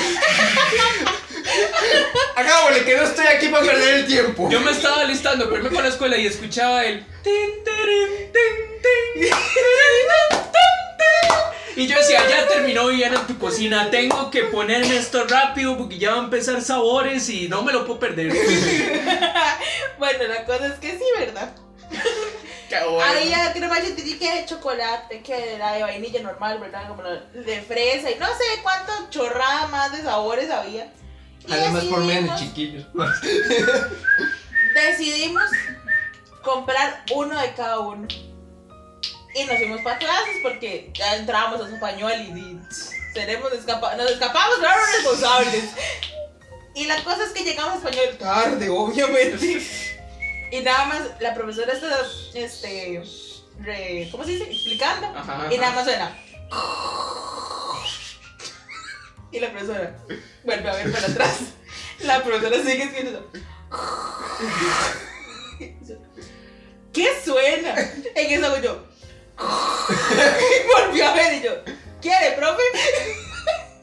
Hagámosle 2.37 2.85
que 2.85 2.97
no 2.97 3.03
estoy 3.03 3.27
aquí 3.27 3.49
para 3.49 3.65
perder 3.65 3.95
el 3.95 4.07
tiempo. 4.07 4.49
Yo 4.51 4.61
me 4.61 4.71
estaba 4.73 5.05
listando 5.05 5.47
para 5.47 5.59
irme 5.59 5.71
para 5.71 5.83
la 5.83 5.89
escuela 5.89 6.17
y 6.17 6.27
escuchaba 6.27 6.85
el. 6.85 7.05
Y 11.75 11.87
yo 11.87 11.97
decía, 11.97 12.21
ya 12.29 12.47
terminó 12.47 12.89
bien 12.89 13.15
en 13.15 13.27
tu 13.27 13.39
cocina, 13.39 13.91
tengo 13.91 14.31
que 14.31 14.45
ponerme 14.45 14.97
esto 14.97 15.25
rápido 15.25 15.77
porque 15.79 15.99
ya 15.99 16.13
va 16.13 16.17
a 16.19 16.25
empezar 16.25 16.61
sabores 16.61 17.29
y 17.29 17.49
no 17.49 17.63
me 17.63 17.73
lo 17.73 17.87
puedo 17.87 17.99
perder. 17.99 18.33
Bueno, 19.99 20.25
la 20.25 20.45
cosa 20.45 20.67
es 20.67 20.75
que 20.81 20.99
sí, 20.99 21.05
¿verdad? 21.17 21.55
Qué 22.69 22.77
bueno. 22.91 23.05
Había 23.05 23.53
crema 23.53 23.81
chantilly 23.81 24.19
que 24.19 24.35
de 24.35 24.47
chocolate, 24.47 25.23
que 25.23 25.55
era 25.55 25.75
de 25.75 25.83
vainilla 25.83 26.21
normal, 26.23 26.59
¿verdad? 26.59 26.89
Como 26.89 27.03
la 27.03 27.21
de 27.33 27.63
fresa 27.63 28.11
y 28.11 28.17
no 28.17 28.27
sé 28.27 28.63
cuántas 28.65 29.11
chorradas 29.11 29.71
más 29.71 29.93
de 29.93 30.03
sabores 30.03 30.51
había. 30.51 30.91
Además 31.51 31.85
por 31.85 32.05
menos, 32.05 32.39
chiquillos. 32.41 32.87
decidimos 34.75 35.45
comprar 36.43 37.05
uno 37.15 37.39
de 37.41 37.53
cada 37.55 37.81
uno. 37.81 38.07
Y 39.35 39.45
nos 39.45 39.57
fuimos 39.57 39.81
para 39.83 39.99
clases 39.99 40.37
porque 40.43 40.91
ya 40.95 41.17
entrábamos 41.17 41.61
a 41.67 41.71
su 41.71 41.81
pañuelo 41.81 42.23
y, 42.23 42.39
y 42.41 42.61
seremos 43.15 43.51
escapa 43.53 43.95
nos 43.97 44.11
escapamos, 44.11 44.59
claro, 44.59 44.81
responsables. 44.97 45.65
Y 46.75 46.85
la 46.87 47.03
cosa 47.05 47.25
es 47.25 47.31
que 47.33 47.45
llegamos 47.45 47.75
a 47.75 47.77
español 47.89 48.17
tarde, 48.19 48.69
obviamente. 48.69 49.63
Y 50.51 50.61
nada 50.61 50.85
más 50.87 51.01
la 51.21 51.35
profesora 51.35 51.73
está, 51.73 51.99
este, 52.35 53.03
re- 53.61 54.09
¿cómo 54.11 54.25
se 54.25 54.33
dice? 54.33 54.51
Explicando. 54.51 55.07
Ajá, 55.19 55.49
Y 55.51 55.57
nada 55.59 55.73
más 55.75 55.85
suena. 55.85 56.15
Y 59.33 59.41
la 59.41 59.51
profesora 59.51 59.97
vuelve 60.45 60.69
a 60.69 60.75
ver 60.75 60.93
para 60.93 61.07
atrás. 61.07 61.39
La 62.01 62.23
profesora 62.23 62.59
sigue 62.59 62.85
escribiendo. 62.85 63.31
¿Qué 66.93 67.09
suena? 67.25 67.75
En 68.15 68.31
eso 68.33 68.47
hago 68.47 68.59
yo. 68.59 68.87
y 69.41 70.87
volvió 70.87 71.09
a 71.09 71.15
ver 71.15 71.35
y 71.35 71.43
yo, 71.43 71.53
¿quiere, 72.01 72.33
profe? 72.33 72.63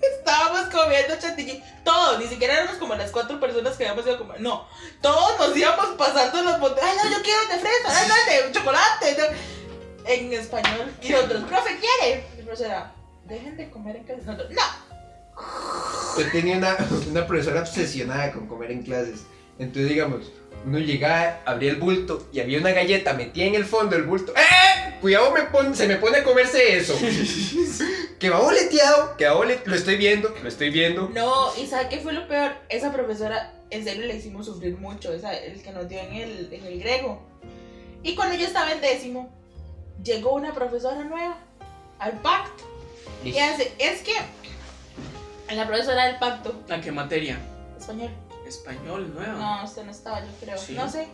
Estábamos 0.01 0.73
comiendo 0.73 1.17
chantilly, 1.17 1.63
todos, 1.83 2.19
ni 2.19 2.27
siquiera 2.27 2.53
éramos 2.53 2.77
como 2.77 2.95
las 2.95 3.11
cuatro 3.11 3.39
personas 3.39 3.75
que 3.75 3.83
habíamos 3.83 4.05
ido 4.05 4.15
a 4.15 4.19
comer, 4.19 4.39
no, 4.39 4.67
todos 5.01 5.39
nos 5.39 5.57
íbamos 5.57 5.87
pasando 5.97 6.41
los 6.43 6.59
botellas, 6.59 6.91
ay 7.03 7.09
no, 7.09 7.17
yo 7.17 7.23
quiero 7.23 7.41
de 7.47 7.59
fresa, 7.59 7.87
ay 7.87 8.07
no, 8.07 8.47
de 8.47 8.51
chocolate, 8.51 9.17
no". 9.17 10.09
en 10.09 10.33
español, 10.33 10.93
y 11.01 11.09
nosotros, 11.09 11.43
profe, 11.45 11.77
¿quiere? 11.79 12.27
Y 12.35 12.39
el 12.39 12.45
profesor 12.45 12.67
era, 12.67 12.93
dejen 13.25 13.57
de 13.57 13.69
comer 13.69 13.95
en 13.97 14.03
casa, 14.03 14.21
nosotros, 14.23 14.51
no, 14.51 14.88
Yo 16.17 16.31
tenía 16.31 16.57
una, 16.57 16.75
una 17.09 17.27
profesora 17.27 17.61
obsesionada 17.61 18.31
con 18.31 18.47
comer 18.47 18.71
en 18.71 18.83
clases. 18.83 19.21
Entonces, 19.57 19.89
digamos, 19.89 20.31
uno 20.65 20.79
llegaba, 20.79 21.39
abría 21.45 21.71
el 21.71 21.77
bulto 21.77 22.27
y 22.33 22.39
había 22.39 22.59
una 22.59 22.71
galleta 22.71 23.13
metida 23.13 23.45
en 23.45 23.55
el 23.55 23.65
fondo 23.65 23.95
del 23.95 24.05
bulto. 24.05 24.33
¡Eh! 24.35 24.95
Cuidado, 25.01 25.31
me 25.31 25.43
pon- 25.43 25.75
se 25.75 25.87
me 25.87 25.95
pone 25.95 26.17
a 26.17 26.23
comerse 26.23 26.77
eso. 26.77 26.97
que 28.19 28.29
va 28.29 28.39
boleteado, 28.39 29.15
que 29.15 29.25
va 29.27 29.35
bolet- 29.35 29.63
Lo 29.65 29.75
estoy 29.75 29.95
viendo, 29.95 30.33
lo 30.41 30.49
estoy 30.49 30.69
viendo. 30.71 31.09
No, 31.13 31.55
y 31.55 31.67
¿sabe 31.67 31.87
qué 31.89 31.99
fue 31.99 32.11
lo 32.11 32.27
peor? 32.27 32.51
Esa 32.67 32.91
profesora, 32.91 33.53
en 33.69 33.83
serio, 33.85 34.05
le 34.05 34.15
hicimos 34.17 34.45
sufrir 34.45 34.77
mucho, 34.77 35.13
esa, 35.13 35.33
el 35.33 35.61
que 35.61 35.71
nos 35.71 35.87
dio 35.87 35.99
en 35.99 36.13
el, 36.13 36.53
en 36.53 36.65
el 36.65 36.79
griego. 36.79 37.21
Y 38.03 38.15
cuando 38.15 38.35
yo 38.35 38.45
estaba 38.45 38.71
en 38.73 38.81
décimo, 38.81 39.29
llegó 40.03 40.33
una 40.33 40.53
profesora 40.53 41.01
nueva 41.03 41.37
al 41.99 42.13
pacto. 42.19 42.63
Y 43.23 43.37
hace, 43.37 43.71
es 43.79 44.01
que 44.01 44.13
la 45.55 45.67
profesora 45.67 46.05
del 46.05 46.17
pacto, 46.19 46.63
¿A 46.69 46.79
qué 46.81 46.91
materia? 46.91 47.37
español, 47.77 48.11
Español, 48.47 49.13
nuevo. 49.13 49.33
no, 49.37 49.63
usted 49.63 49.83
no 49.85 49.91
estaba, 49.91 50.19
yo 50.21 50.31
creo, 50.39 50.57
Sí. 50.57 50.73
no 50.73 50.89
sé. 50.89 51.07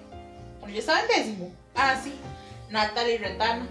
Cuando 0.60 0.74
yo 0.76 0.80
estaba 0.80 1.02
en 1.02 1.08
décimo, 1.08 1.54
ah, 1.76 2.00
sí, 2.02 2.14
Natalie 2.70 3.18
Retana, 3.18 3.68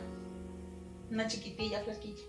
una 1.10 1.26
chiquitilla, 1.26 1.82
flasquilla. 1.82 2.22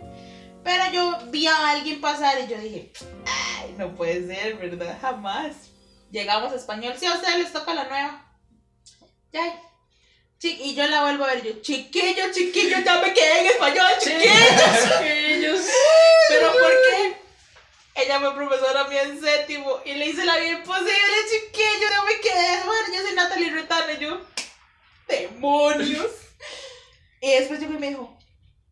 Pero 0.63 0.83
yo 0.91 1.17
vi 1.29 1.45
a 1.47 1.69
alguien 1.71 2.01
pasar 2.01 2.39
y 2.41 2.47
yo 2.47 2.57
dije, 2.57 2.91
ay, 3.27 3.75
no 3.77 3.93
puede 3.95 4.25
ser, 4.25 4.55
¿verdad? 4.57 4.97
Jamás. 4.99 5.55
Llegamos 6.11 6.51
a 6.51 6.55
español, 6.55 6.93
sí, 6.97 7.05
a 7.05 7.13
ustedes 7.13 7.37
les 7.37 7.53
toca 7.53 7.73
la 7.73 7.83
nueva. 7.87 8.25
Ya. 9.31 9.61
Y 10.41 10.75
yo 10.75 10.85
la 10.87 11.01
vuelvo 11.01 11.23
a 11.23 11.27
ver, 11.33 11.43
yo, 11.43 11.61
chiquillo, 11.61 12.31
chiquillo, 12.31 12.77
ya 12.83 13.01
me 13.01 13.13
quedé 13.13 13.41
en 13.41 13.45
español, 13.47 13.87
chiquillo. 13.99 14.21
Chiquillos. 14.99 15.65
Pero 16.29 16.51
¿por 16.51 16.71
qué? 16.89 17.17
Ella 17.95 18.19
fue 18.19 18.35
profesora 18.35 18.83
mía 18.85 19.03
en 19.03 19.19
séptimo 19.21 19.79
y 19.85 19.93
le 19.93 20.07
hice 20.07 20.25
la 20.25 20.37
vida 20.37 20.51
imposible, 20.59 20.91
chiquillo, 21.31 21.87
no 21.95 22.03
me 22.05 22.19
quedé. 22.19 22.63
Bueno, 22.65 22.87
yo 22.93 23.01
soy 23.01 23.13
Natalie 23.15 23.51
Retana 23.51 23.93
y 23.93 23.97
yo, 23.99 24.19
demonios. 25.07 26.11
y 27.21 27.31
después 27.31 27.59
llegó 27.59 27.73
y 27.73 27.77
me 27.77 27.89
dijo, 27.89 28.17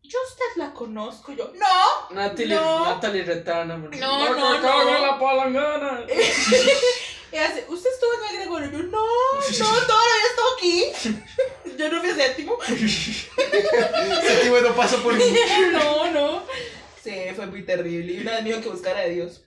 yo 0.02 0.18
usted 0.28 0.44
la 0.56 0.72
conozco. 0.74 1.32
Yo, 1.32 1.50
no. 1.54 2.14
Natalie, 2.14 2.54
No. 2.54 2.84
Natalie 2.84 3.22
Retana. 3.24 3.76
No, 3.78 3.88
no, 3.88 4.58
no. 4.60 4.96
en 4.96 5.02
la 5.02 5.18
palangana. 5.18 6.04
Y 7.32 7.36
hace, 7.36 7.64
¿usted 7.66 7.90
estuvo 7.90 8.14
en 8.14 8.30
el 8.30 8.36
Gregorio? 8.42 8.70
Yo, 8.70 8.78
no, 8.84 9.02
no, 9.02 9.86
todavía 9.86 10.24
estoy 10.30 10.46
aquí. 10.56 10.92
Yo 11.76 11.88
no 11.88 12.00
fui 12.00 12.10
a 12.10 12.14
séptimo. 12.14 12.56
Séptimo 14.22 14.60
no 14.60 14.76
paso 14.76 15.02
por 15.02 15.14
mí. 15.18 15.24
no, 15.72 16.10
no. 16.12 16.44
Sí, 17.04 17.12
fue 17.36 17.46
muy 17.46 17.62
terrible. 17.64 18.14
Y 18.14 18.20
una 18.20 18.32
vez 18.32 18.42
me 18.44 18.48
dijo 18.48 18.62
que 18.62 18.68
buscara 18.70 19.00
a 19.00 19.04
Dios. 19.04 19.44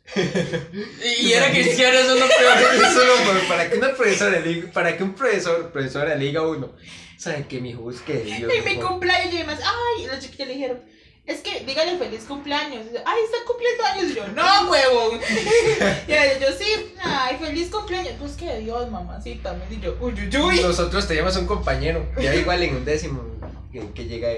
Y 1.20 1.32
era 1.32 1.50
cristiano, 1.50 1.98
eso 1.98 2.14
es 2.14 2.20
lo 2.20 2.28
peor. 2.28 2.86
Eso 2.86 3.00
no, 3.04 3.48
para 3.50 3.68
que 3.68 3.78
una 3.80 3.96
profesora 3.96 4.40
le 4.40 4.44
diga- 4.48 4.72
para 4.72 4.96
que 4.96 5.04
un 5.04 5.14
profesor, 5.16 5.72
profesora 5.72 6.14
le 6.16 6.26
diga 6.26 6.42
a 6.42 6.48
uno, 6.48 6.74
¿saben 7.18 7.46
que 7.46 7.60
mi 7.60 7.72
hijo 7.72 7.82
busque 7.82 8.14
de 8.14 8.24
Dios? 8.26 8.52
En 8.54 8.64
mi 8.64 8.76
mejor"? 8.76 8.90
cumpleaños 8.92 9.34
y 9.34 9.38
demás, 9.40 9.60
ay, 9.64 10.04
y 10.04 10.08
los 10.08 10.20
chiquillos 10.20 10.48
le 10.50 10.54
dijeron, 10.54 10.82
es 11.26 11.40
que 11.40 11.62
dígale 11.66 11.98
feliz 11.98 12.26
cumpleaños. 12.26 12.86
Y 12.92 12.94
yo, 12.94 13.00
ay, 13.06 13.20
está 13.26 13.38
cumpliendo 13.48 13.84
años. 13.86 14.12
Y 14.12 14.16
yo, 14.16 14.28
no, 14.28 14.72
huevón. 14.72 15.20
y 16.08 16.42
yo, 16.42 16.48
sí, 16.58 16.94
ay, 17.02 17.38
feliz 17.38 17.70
cumpleaños. 17.72 18.14
Pues 18.20 18.34
que 18.34 18.46
de 18.46 18.60
Dios, 18.60 18.92
mamacita. 18.92 19.54
Me 19.54 19.76
y 19.76 19.80
yo, 19.82 19.98
uy, 20.00 20.14
uy, 20.14 20.38
uy. 20.38 20.62
Nosotros 20.62 21.08
teníamos 21.08 21.36
un 21.38 21.48
compañero, 21.48 22.08
ya 22.22 22.36
igual 22.36 22.62
en 22.62 22.76
un 22.76 22.86
décimo, 22.86 23.24
que, 23.72 23.90
que 23.96 24.06
llega 24.06 24.30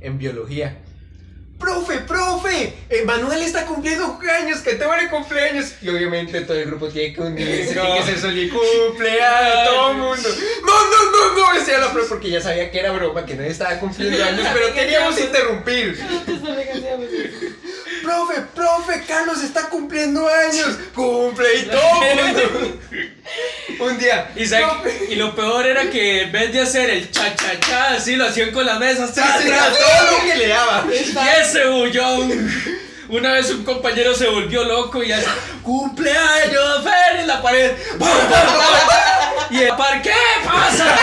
en 0.00 0.18
biología. 0.18 0.78
¡Profe, 1.60 1.98
profe! 1.98 2.72
Eh, 2.88 3.02
Manuel 3.04 3.42
está 3.42 3.66
cumpliendo 3.66 4.18
años, 4.40 4.60
que 4.60 4.74
te 4.74 4.84
van 4.86 5.06
a 5.06 5.10
cumpleaños. 5.10 5.74
Y 5.82 5.90
obviamente 5.90 6.40
todo 6.40 6.56
el 6.56 6.64
grupo 6.64 6.88
tiene 6.88 7.12
que 7.14 7.20
unirse, 7.20 7.74
No. 7.76 7.82
tiene 7.94 8.14
que 8.14 8.18
soli 8.20 8.48
cumpleaños, 8.48 9.68
todo 9.68 9.90
el 9.90 9.96
mundo. 9.98 10.28
No, 10.64 10.90
no, 10.90 11.10
no, 11.10 11.38
no, 11.52 11.58
decía 11.58 11.78
la 11.78 11.92
profe 11.92 12.08
porque 12.08 12.30
ya 12.30 12.40
sabía 12.40 12.70
que 12.70 12.80
era 12.80 12.92
broma, 12.92 13.26
que 13.26 13.34
nadie 13.34 13.50
estaba 13.50 13.78
cumpliendo 13.78 14.24
años, 14.24 14.48
pero 14.54 14.72
queríamos 14.74 15.20
interrumpir. 15.20 15.98
Nosotros 16.10 16.42
también 16.42 16.68
hacíamos 16.70 17.06
eso. 17.12 17.46
Profe, 18.10 18.40
profe, 18.56 19.04
Carlos 19.06 19.40
está 19.40 19.68
cumpliendo 19.68 20.28
años. 20.28 20.76
Cumple 20.92 21.46
y 21.60 21.62
todo. 21.66 22.00
Un 23.86 23.98
día. 23.98 24.32
Y, 24.34 24.44
sabe- 24.46 25.06
y 25.10 25.14
lo 25.14 25.32
peor 25.36 25.64
era 25.64 25.88
que 25.88 26.22
en 26.22 26.32
vez 26.32 26.52
de 26.52 26.60
hacer 26.60 26.90
el 26.90 27.08
cha 27.12 27.36
cha 27.36 27.60
cha, 27.60 27.90
así 27.94 28.16
lo 28.16 28.26
hacían 28.26 28.50
con 28.50 28.66
las 28.66 28.80
mesas. 28.80 29.10
sí, 29.10 29.14
¡tras, 29.20 29.44
tras, 29.44 29.78
todo 29.78 30.10
lo 30.10 30.24
que 30.24 30.34
le 30.38 30.48
daba. 30.48 30.86
Y 30.92 31.40
ese 31.40 31.66
bullón. 31.68 32.80
Una 33.10 33.32
vez 33.34 33.48
un 33.50 33.62
compañero 33.64 34.12
se 34.14 34.26
volvió 34.28 34.64
loco 34.64 35.04
y 35.04 35.12
hace 35.12 35.26
cumpleaños, 35.62 36.82
Fer 36.82 37.20
en 37.20 37.26
la 37.28 37.40
pared. 37.40 37.70
Y 39.50 39.62
el 39.62 39.76
par, 39.76 40.00
¿qué 40.02 40.14
pasa? 40.44 40.96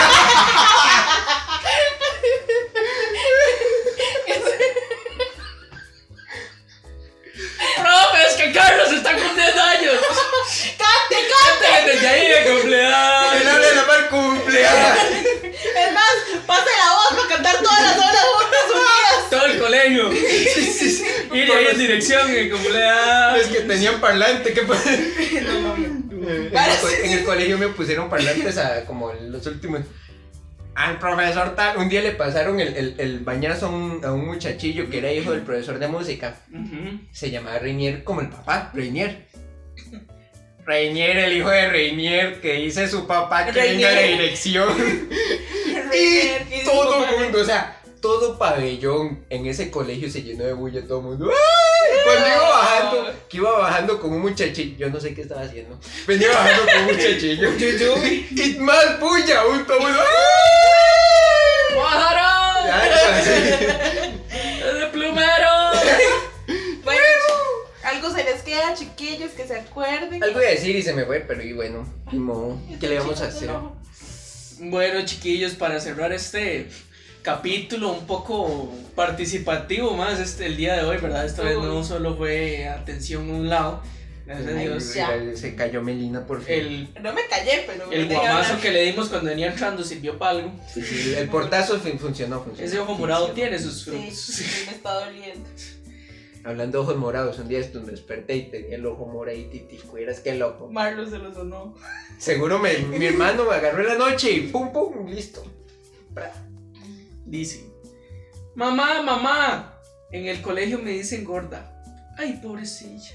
Carlos 8.52 8.92
está 8.92 9.12
cumpliendo 9.16 9.62
años. 9.62 9.94
¡Cante, 10.78 11.16
cante! 11.28 11.92
Desde 11.92 12.08
ahí 12.08 12.26
de 12.28 12.38
El 12.38 12.52
cumpleaños. 12.54 13.46
hable 13.46 13.66
de 13.66 13.74
la 13.74 13.84
mal 13.86 14.08
cumpleaños. 14.08 14.98
Es 15.58 15.92
más, 15.92 16.42
pase 16.46 16.70
la 16.76 16.94
voz 16.94 17.08
para 17.24 17.28
cantar 17.34 17.62
todas 17.62 17.82
las 17.82 17.96
horas 17.98 18.24
juntas 18.32 18.60
unidas. 18.70 19.30
Todo 19.30 19.44
el 19.46 19.58
colegio. 19.58 20.10
Sí, 20.12 20.72
sí, 20.72 20.90
sí. 20.90 21.04
Ir 21.32 21.52
ahí 21.52 21.66
en 21.72 21.78
dirección 21.78 22.30
en 22.34 22.50
cumpleaños. 22.50 23.40
Es 23.40 23.46
que 23.48 23.60
tenían 23.62 24.00
parlante, 24.00 24.52
¿qué 24.54 24.62
pasa? 24.62 24.90
No, 24.90 25.52
no, 25.60 25.76
no. 25.76 26.28
Eh, 26.30 26.50
En 26.52 26.58
el, 26.58 26.78
co- 26.80 26.88
en 26.90 27.12
el 27.12 27.24
colegio 27.24 27.58
me 27.58 27.68
pusieron 27.68 28.08
parlantes 28.08 28.56
a 28.58 28.84
como 28.84 29.10
en 29.12 29.30
los 29.32 29.44
últimos. 29.46 29.80
Al 30.78 30.96
profesor 31.00 31.56
tal, 31.56 31.76
un 31.78 31.88
día 31.88 32.00
le 32.02 32.12
pasaron 32.12 32.60
el, 32.60 32.76
el, 32.76 32.94
el 32.98 33.18
bañazo 33.18 33.66
a 33.66 33.68
un, 33.70 34.00
a 34.04 34.12
un 34.12 34.24
muchachillo 34.26 34.88
que 34.88 34.98
era 34.98 35.12
hijo 35.12 35.32
del 35.32 35.42
profesor 35.42 35.76
de 35.80 35.88
música. 35.88 36.36
Se 37.10 37.32
llamaba 37.32 37.58
Reinier 37.58 38.04
como 38.04 38.20
el 38.20 38.28
papá, 38.28 38.70
Reinier. 38.72 39.26
Reinier, 40.64 41.16
el 41.18 41.36
hijo 41.36 41.50
de 41.50 41.68
Reinier, 41.68 42.40
que 42.40 42.52
dice 42.54 42.86
su 42.86 43.08
papá 43.08 43.46
que 43.46 43.52
venga 43.58 43.90
la 43.90 43.96
Reinier. 43.96 44.20
dirección. 44.20 44.68
Reiner, 45.90 46.46
Y 46.60 46.64
todo 46.64 47.04
el 47.04 47.18
mundo, 47.24 47.40
o 47.40 47.44
sea, 47.44 47.80
todo 48.00 48.38
pabellón 48.38 49.24
en 49.30 49.46
ese 49.46 49.72
colegio 49.72 50.08
se 50.08 50.22
llenó 50.22 50.44
de 50.44 50.52
bulla, 50.52 50.86
todo 50.86 51.00
el 51.00 51.04
mundo. 51.06 51.28
¡Ay! 51.30 51.67
Cuando 52.08 52.26
iba 52.26 52.48
bajando, 52.48 53.14
que 53.28 53.36
iba 53.36 53.58
bajando 53.58 54.00
con 54.00 54.12
un 54.12 54.20
muchachillo, 54.20 54.76
yo 54.78 54.90
no 54.90 55.00
sé 55.00 55.14
qué 55.14 55.22
estaba 55.22 55.42
haciendo. 55.42 55.78
Venía 56.06 56.28
bajando 56.28 56.62
con 56.64 56.78
un 56.78 56.86
muchachillo. 56.86 57.50
y 58.30 58.58
más 58.60 58.98
bulla, 58.98 59.40
aún 59.40 59.66
todo 59.66 59.76
el 59.76 59.82
mundo. 59.84 60.00
¡Pájaro! 61.76 62.68
¡Es 64.30 64.80
de 64.80 64.86
plumero! 64.92 65.48
Bueno, 66.82 67.00
algo 67.84 68.10
se 68.10 68.24
les 68.24 68.42
queda, 68.42 68.74
chiquillos, 68.74 69.32
que 69.32 69.46
se 69.46 69.56
acuerden. 69.56 70.22
Algo 70.22 70.40
iba 70.40 70.48
a 70.48 70.52
decir 70.52 70.74
y 70.74 70.82
se 70.82 70.94
me 70.94 71.04
fue, 71.04 71.20
pero 71.20 71.42
y 71.42 71.52
bueno, 71.52 71.86
ni 72.10 72.18
modo, 72.18 72.58
¿qué 72.80 72.88
le 72.88 72.98
vamos 72.98 73.20
a 73.20 73.26
hacer? 73.26 73.50
Bueno, 74.60 75.04
chiquillos, 75.04 75.52
para 75.52 75.78
cerrar 75.80 76.12
este 76.12 76.68
capítulo 77.32 77.92
un 77.92 78.06
poco 78.06 78.72
participativo 78.94 79.94
más 79.94 80.18
este 80.18 80.46
el 80.46 80.56
día 80.56 80.76
de 80.76 80.82
hoy, 80.84 80.96
¿verdad? 80.96 81.26
Esta 81.26 81.42
vez 81.42 81.56
no 81.58 81.84
solo 81.84 82.16
fue 82.16 82.66
atención 82.66 83.28
a 83.28 83.32
un 83.34 83.48
lado, 83.50 83.82
gracias 84.24 84.48
a 84.48 84.58
Dios. 84.58 84.94
ya. 84.94 85.10
Se 85.36 85.54
cayó 85.54 85.82
Melina 85.82 86.26
por 86.26 86.40
fin. 86.42 86.54
El, 86.54 86.88
No 87.02 87.12
me 87.12 87.26
callé, 87.28 87.64
pero. 87.66 87.92
el 87.92 88.08
guamazo 88.08 88.58
que 88.62 88.70
le 88.70 88.82
dimos 88.84 89.08
cuando 89.10 89.28
venía 89.28 89.48
entrando 89.48 89.84
sirvió 89.84 90.16
para 90.18 90.38
algo. 90.38 90.52
Sí, 90.72 90.80
sí, 90.80 91.14
el 91.18 91.28
portazo 91.28 91.78
fin- 91.78 91.98
funcionó, 91.98 92.42
funcionó. 92.42 92.66
Ese 92.66 92.78
ojo 92.78 92.94
morado 92.94 93.26
Funcionó. 93.26 93.50
tiene 93.50 93.62
sus 93.62 93.82
Sí, 93.82 93.90
frutos. 93.90 94.14
sí, 94.18 94.44
me 94.66 94.72
está 94.72 94.94
doliendo. 94.94 95.48
Hablando 96.44 96.78
de 96.78 96.82
ojos 96.84 96.96
morados, 96.96 97.38
un 97.40 97.48
día 97.48 97.58
esto 97.58 97.82
me 97.82 97.90
desperté 97.90 98.36
y 98.36 98.42
tenía 98.44 98.76
el 98.76 98.86
ojo 98.86 99.04
moradito 99.04 99.54
y 99.54 99.60
tico, 99.60 99.98
eras 99.98 100.20
qué 100.20 100.34
loco. 100.34 100.68
Marlo 100.70 101.04
se 101.10 101.18
lo 101.18 101.34
sonó. 101.34 101.74
Seguro 102.16 102.58
me- 102.58 102.78
mi 102.78 103.04
hermano 103.04 103.44
me 103.44 103.54
agarró 103.54 103.82
en 103.82 103.88
la 103.88 103.94
noche 103.96 104.30
y 104.30 104.40
pum 104.48 104.72
pum, 104.72 105.06
listo. 105.08 105.44
Dice, 107.28 107.70
mamá, 108.54 109.02
mamá, 109.02 109.78
en 110.10 110.28
el 110.28 110.40
colegio 110.40 110.78
me 110.78 110.92
dicen 110.92 111.24
gorda. 111.24 111.78
Ay, 112.16 112.40
pobrecilla. 112.42 113.12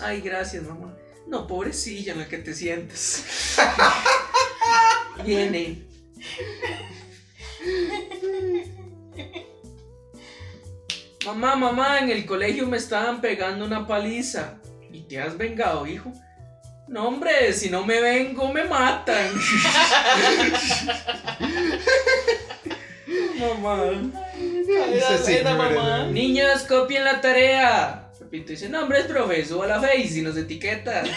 Ay, 0.00 0.20
gracias, 0.20 0.62
mamá. 0.62 0.96
No, 1.26 1.48
pobrecilla 1.48 2.12
en 2.12 2.20
la 2.20 2.28
que 2.28 2.38
te 2.38 2.54
sientes. 2.54 3.56
Viene. 5.24 5.88
Mamá, 11.26 11.56
mamá, 11.56 11.98
en 11.98 12.10
el 12.10 12.24
colegio 12.24 12.64
me 12.68 12.76
estaban 12.76 13.20
pegando 13.20 13.64
una 13.64 13.88
paliza. 13.88 14.60
¿Y 14.92 15.00
te 15.02 15.20
has 15.20 15.36
vengado, 15.36 15.84
hijo? 15.84 16.12
No, 16.86 17.08
hombre, 17.08 17.52
si 17.52 17.70
no 17.70 17.84
me 17.84 18.00
vengo, 18.00 18.52
me 18.52 18.62
matan. 18.64 19.32
mamá. 23.40 24.12
Era. 25.28 26.06
Niños, 26.06 26.62
copien 26.62 27.04
la 27.04 27.20
tarea. 27.20 28.04
Pepito 28.18 28.50
dice, 28.50 28.68
no, 28.68 28.82
hombre, 28.82 29.00
es 29.00 29.06
profe, 29.06 29.44
suba 29.44 29.66
la 29.66 29.80
face 29.80 30.18
y 30.18 30.22
nos 30.22 30.36
etiqueta. 30.36 31.02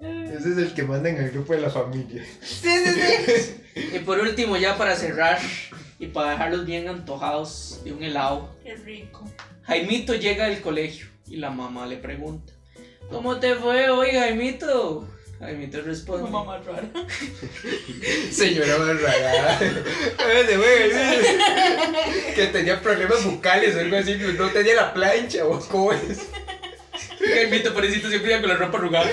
Ese 0.00 0.52
es 0.52 0.58
el 0.58 0.74
que 0.74 0.82
manda 0.82 1.10
en 1.10 1.18
el 1.18 1.30
grupo 1.30 1.52
de 1.52 1.60
la 1.60 1.70
familia. 1.70 2.24
Sí, 2.40 2.68
sí, 2.84 2.90
sí. 3.26 3.56
Y 3.94 3.98
por 4.00 4.18
último, 4.18 4.56
ya 4.56 4.76
para 4.78 4.96
cerrar 4.96 5.38
y 5.98 6.06
para 6.06 6.30
dejarlos 6.30 6.64
bien 6.64 6.88
antojados 6.88 7.82
de 7.84 7.92
un 7.92 8.02
helado, 8.02 8.56
Qué 8.64 8.74
rico. 8.74 9.30
Jaimito 9.62 10.14
llega 10.14 10.46
al 10.46 10.60
colegio 10.60 11.06
y 11.28 11.36
la 11.36 11.50
mamá 11.50 11.86
le 11.86 11.98
pregunta, 11.98 12.52
¿cómo 13.10 13.38
te 13.38 13.54
fue 13.54 13.90
hoy, 13.90 14.12
Jaimito? 14.12 15.06
Jaimito 15.40 15.80
responde, 15.80 16.24
Una 16.24 16.32
mamá 16.32 16.58
rara. 16.58 16.82
Señora 18.30 18.76
güey, 18.76 18.98
sí. 20.90 21.06
Que 22.34 22.46
tenía 22.48 22.78
problemas 22.82 23.24
bucales 23.24 23.74
o 23.74 23.80
algo 23.80 23.96
así. 23.96 24.16
No 24.16 24.50
tenía 24.50 24.74
la 24.74 24.92
plancha 24.92 25.46
o 25.46 25.58
cómo 25.60 25.94
es. 25.94 26.28
Jaimito, 27.18 27.72
pobrecito, 27.72 28.10
siempre 28.10 28.32
iba 28.32 28.40
con 28.42 28.50
la 28.50 28.56
ropa 28.56 28.76
arrugada. 28.76 29.10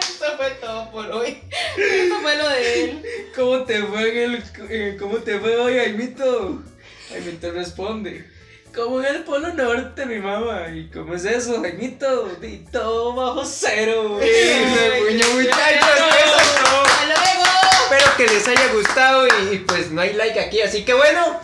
Eso 0.00 0.36
fue 0.36 0.50
todo 0.60 0.90
por 0.90 1.10
hoy. 1.12 1.42
Eso 1.78 2.20
fue 2.20 2.36
lo 2.36 2.48
de 2.50 2.84
él. 2.84 3.02
¿Cómo 3.34 3.64
te 3.64 3.82
fue 3.82 4.10
en 4.10 4.18
el, 4.34 4.42
eh, 4.68 4.96
¿Cómo 5.00 5.16
te 5.18 5.38
fue 5.38 5.56
hoy, 5.56 5.78
Jaimito? 5.78 6.62
Jaimito 7.08 7.52
responde, 7.52 8.26
como 8.74 9.00
en 9.00 9.06
el 9.16 9.24
Polo 9.24 9.52
Norte, 9.54 10.06
mi 10.06 10.18
mamá. 10.18 10.68
¿Y 10.68 10.88
cómo 10.88 11.14
es 11.14 11.24
eso, 11.24 11.60
Jaimito? 11.60 12.30
Y 12.42 12.58
todo 12.70 13.14
bajo 13.14 13.44
cero. 13.44 14.18
Puño, 14.18 15.24
muchachos. 15.34 15.88
¡Hasta 16.36 17.06
luego! 17.06 17.44
Espero 17.84 18.16
que 18.16 18.26
les 18.26 18.48
haya 18.48 18.72
gustado 18.72 19.26
y, 19.26 19.54
y 19.54 19.58
pues 19.60 19.90
no 19.90 20.00
hay 20.00 20.12
like 20.14 20.40
aquí. 20.40 20.60
Así 20.60 20.84
que 20.84 20.94
bueno, 20.94 21.40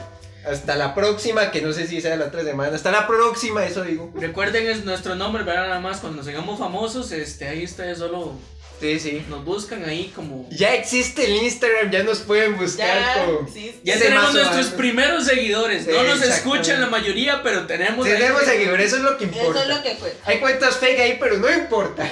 hasta 0.49 0.77
la 0.77 0.95
próxima. 0.95 1.51
Que 1.51 1.61
no 1.63 1.73
sé 1.73 1.87
si 1.87 2.01
sea 2.01 2.17
la 2.17 2.27
otra 2.27 2.43
semana. 2.45 2.75
Hasta 2.75 2.91
la 2.91 3.07
próxima, 3.07 3.65
eso 3.65 3.83
digo. 3.83 4.13
Recuerden 4.15 4.69
es 4.69 4.85
nuestro 4.85 5.15
nombre, 5.15 5.43
¿verdad? 5.43 5.69
Nada 5.69 5.81
más 5.81 5.99
cuando 6.01 6.19
nos 6.19 6.29
hagamos 6.29 6.59
famosos, 6.59 7.13
este, 7.13 7.49
ahí 7.49 7.65
ustedes 7.65 7.99
solo 7.99 8.35
Sí, 8.81 9.01
sí. 9.01 9.25
nos 9.29 9.45
buscan 9.45 9.85
ahí 9.85 10.13
como... 10.15 10.47
Ya 10.51 10.75
existe 10.75 11.25
el 11.25 11.43
Instagram, 11.45 11.91
ya 11.91 12.03
nos 12.03 12.19
pueden 12.21 12.57
buscar 12.59 12.87
Ya, 12.99 13.25
con. 13.25 13.51
sí. 13.53 13.75
Ya 13.83 13.95
Ese 13.95 14.05
tenemos 14.05 14.35
nuestros 14.35 14.67
primeros 14.69 15.25
seguidores. 15.25 15.87
No 15.87 16.03
nos 16.03 16.23
escuchan 16.23 16.81
la 16.81 16.87
mayoría, 16.89 17.43
pero 17.43 17.67
tenemos... 17.67 18.07
Tenemos 18.07 18.43
seguidores, 18.43 18.87
eso 18.89 18.97
es 18.97 19.03
lo 19.03 19.17
que 19.17 19.25
importa. 19.25 19.63
Eso 19.63 19.71
es 19.71 19.77
lo 19.77 19.83
que 19.83 19.95
cuenta. 19.97 20.19
Hay 20.31 20.39
cuentas 20.41 20.77
fake 20.77 21.01
ahí, 21.01 21.17
pero 21.19 21.39
no 21.39 21.51
importa. 21.51 22.11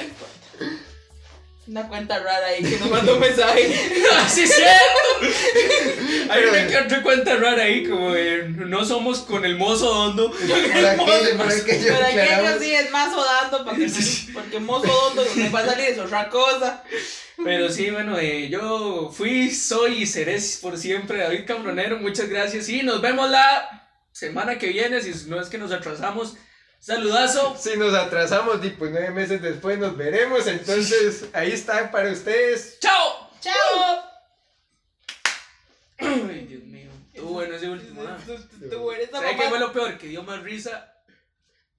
Una 1.66 1.88
cuenta 1.88 2.18
rara 2.18 2.46
ahí 2.48 2.62
que 2.62 2.76
nos 2.78 2.90
mandó 2.90 3.14
un 3.14 3.20
mensaje. 3.20 3.74
¡Ah, 4.12 4.28
sí, 4.28 4.42
es 4.42 4.54
cierto! 4.54 6.28
Hay 6.30 6.44
una 6.44 6.66
que 6.66 6.76
otra 6.76 7.02
cuenta 7.02 7.36
rara 7.36 7.62
ahí, 7.64 7.88
como 7.88 8.12
de, 8.12 8.48
no 8.48 8.84
somos 8.84 9.20
con 9.20 9.44
el 9.46 9.56
mozo 9.56 9.90
hondo. 9.90 10.30
Por 10.30 10.40
aquello, 11.52 11.94
aclaramos. 11.96 12.60
sí 12.62 12.72
es 12.74 12.90
más 12.90 13.14
odando 13.14 13.64
para 13.64 13.76
que 13.78 13.86
no- 13.86 13.94
porque 14.34 14.60
mozo 14.60 14.92
hondo 14.92 15.24
lo 15.24 15.32
que 15.32 15.48
va 15.48 15.60
a 15.60 15.66
salir 15.66 15.86
es 15.86 15.98
otra 15.98 16.28
cosa. 16.28 16.82
Pero 17.42 17.68
sí, 17.70 17.90
bueno, 17.90 18.18
eh, 18.18 18.48
yo 18.48 19.10
fui, 19.14 19.50
soy 19.50 20.02
y 20.02 20.06
seré 20.06 20.38
por 20.60 20.78
siempre 20.78 21.18
David 21.18 21.44
Cambronero. 21.46 21.96
Muchas 21.98 22.28
gracias 22.28 22.68
y 22.68 22.82
nos 22.82 23.00
vemos 23.00 23.30
la 23.30 23.88
semana 24.12 24.58
que 24.58 24.68
viene, 24.68 25.00
si 25.02 25.28
no 25.28 25.40
es 25.40 25.48
que 25.48 25.58
nos 25.58 25.72
atrasamos. 25.72 26.34
Saludazo. 26.84 27.56
Si 27.58 27.78
nos 27.78 27.94
atrasamos 27.94 28.62
y 28.62 28.68
pues 28.68 28.90
nueve 28.90 29.08
meses 29.10 29.40
después 29.40 29.78
nos 29.78 29.96
veremos, 29.96 30.46
entonces 30.46 31.24
ahí 31.32 31.50
está 31.52 31.90
para 31.90 32.12
ustedes. 32.12 32.78
¡Chao! 32.78 33.30
¡Chao! 33.40 34.04
Ay, 35.98 36.46
Dios 36.46 36.62
mío. 36.64 36.90
Estuvo 37.14 37.30
bueno 37.32 37.54
ese 37.54 37.70
último. 37.70 38.02
Tú- 38.26 38.36
tú- 38.36 38.68
tú 38.68 38.92
eres 38.92 39.10
la 39.10 39.20
¿Sabes 39.20 39.36
qué 39.40 39.48
fue 39.48 39.58
lo 39.60 39.72
peor? 39.72 39.96
Que 39.96 40.08
dio 40.08 40.22
más 40.24 40.42
risa 40.42 40.92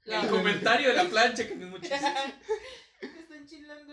La- 0.06 0.22
el 0.24 0.28
comentario 0.30 0.90
de 0.90 0.96
la 0.96 1.04
plancha 1.04 1.48
que 1.48 1.54
me 1.54 1.68
muchísimo. 1.68 2.00
Están 3.02 3.46
chilando. 3.48 3.85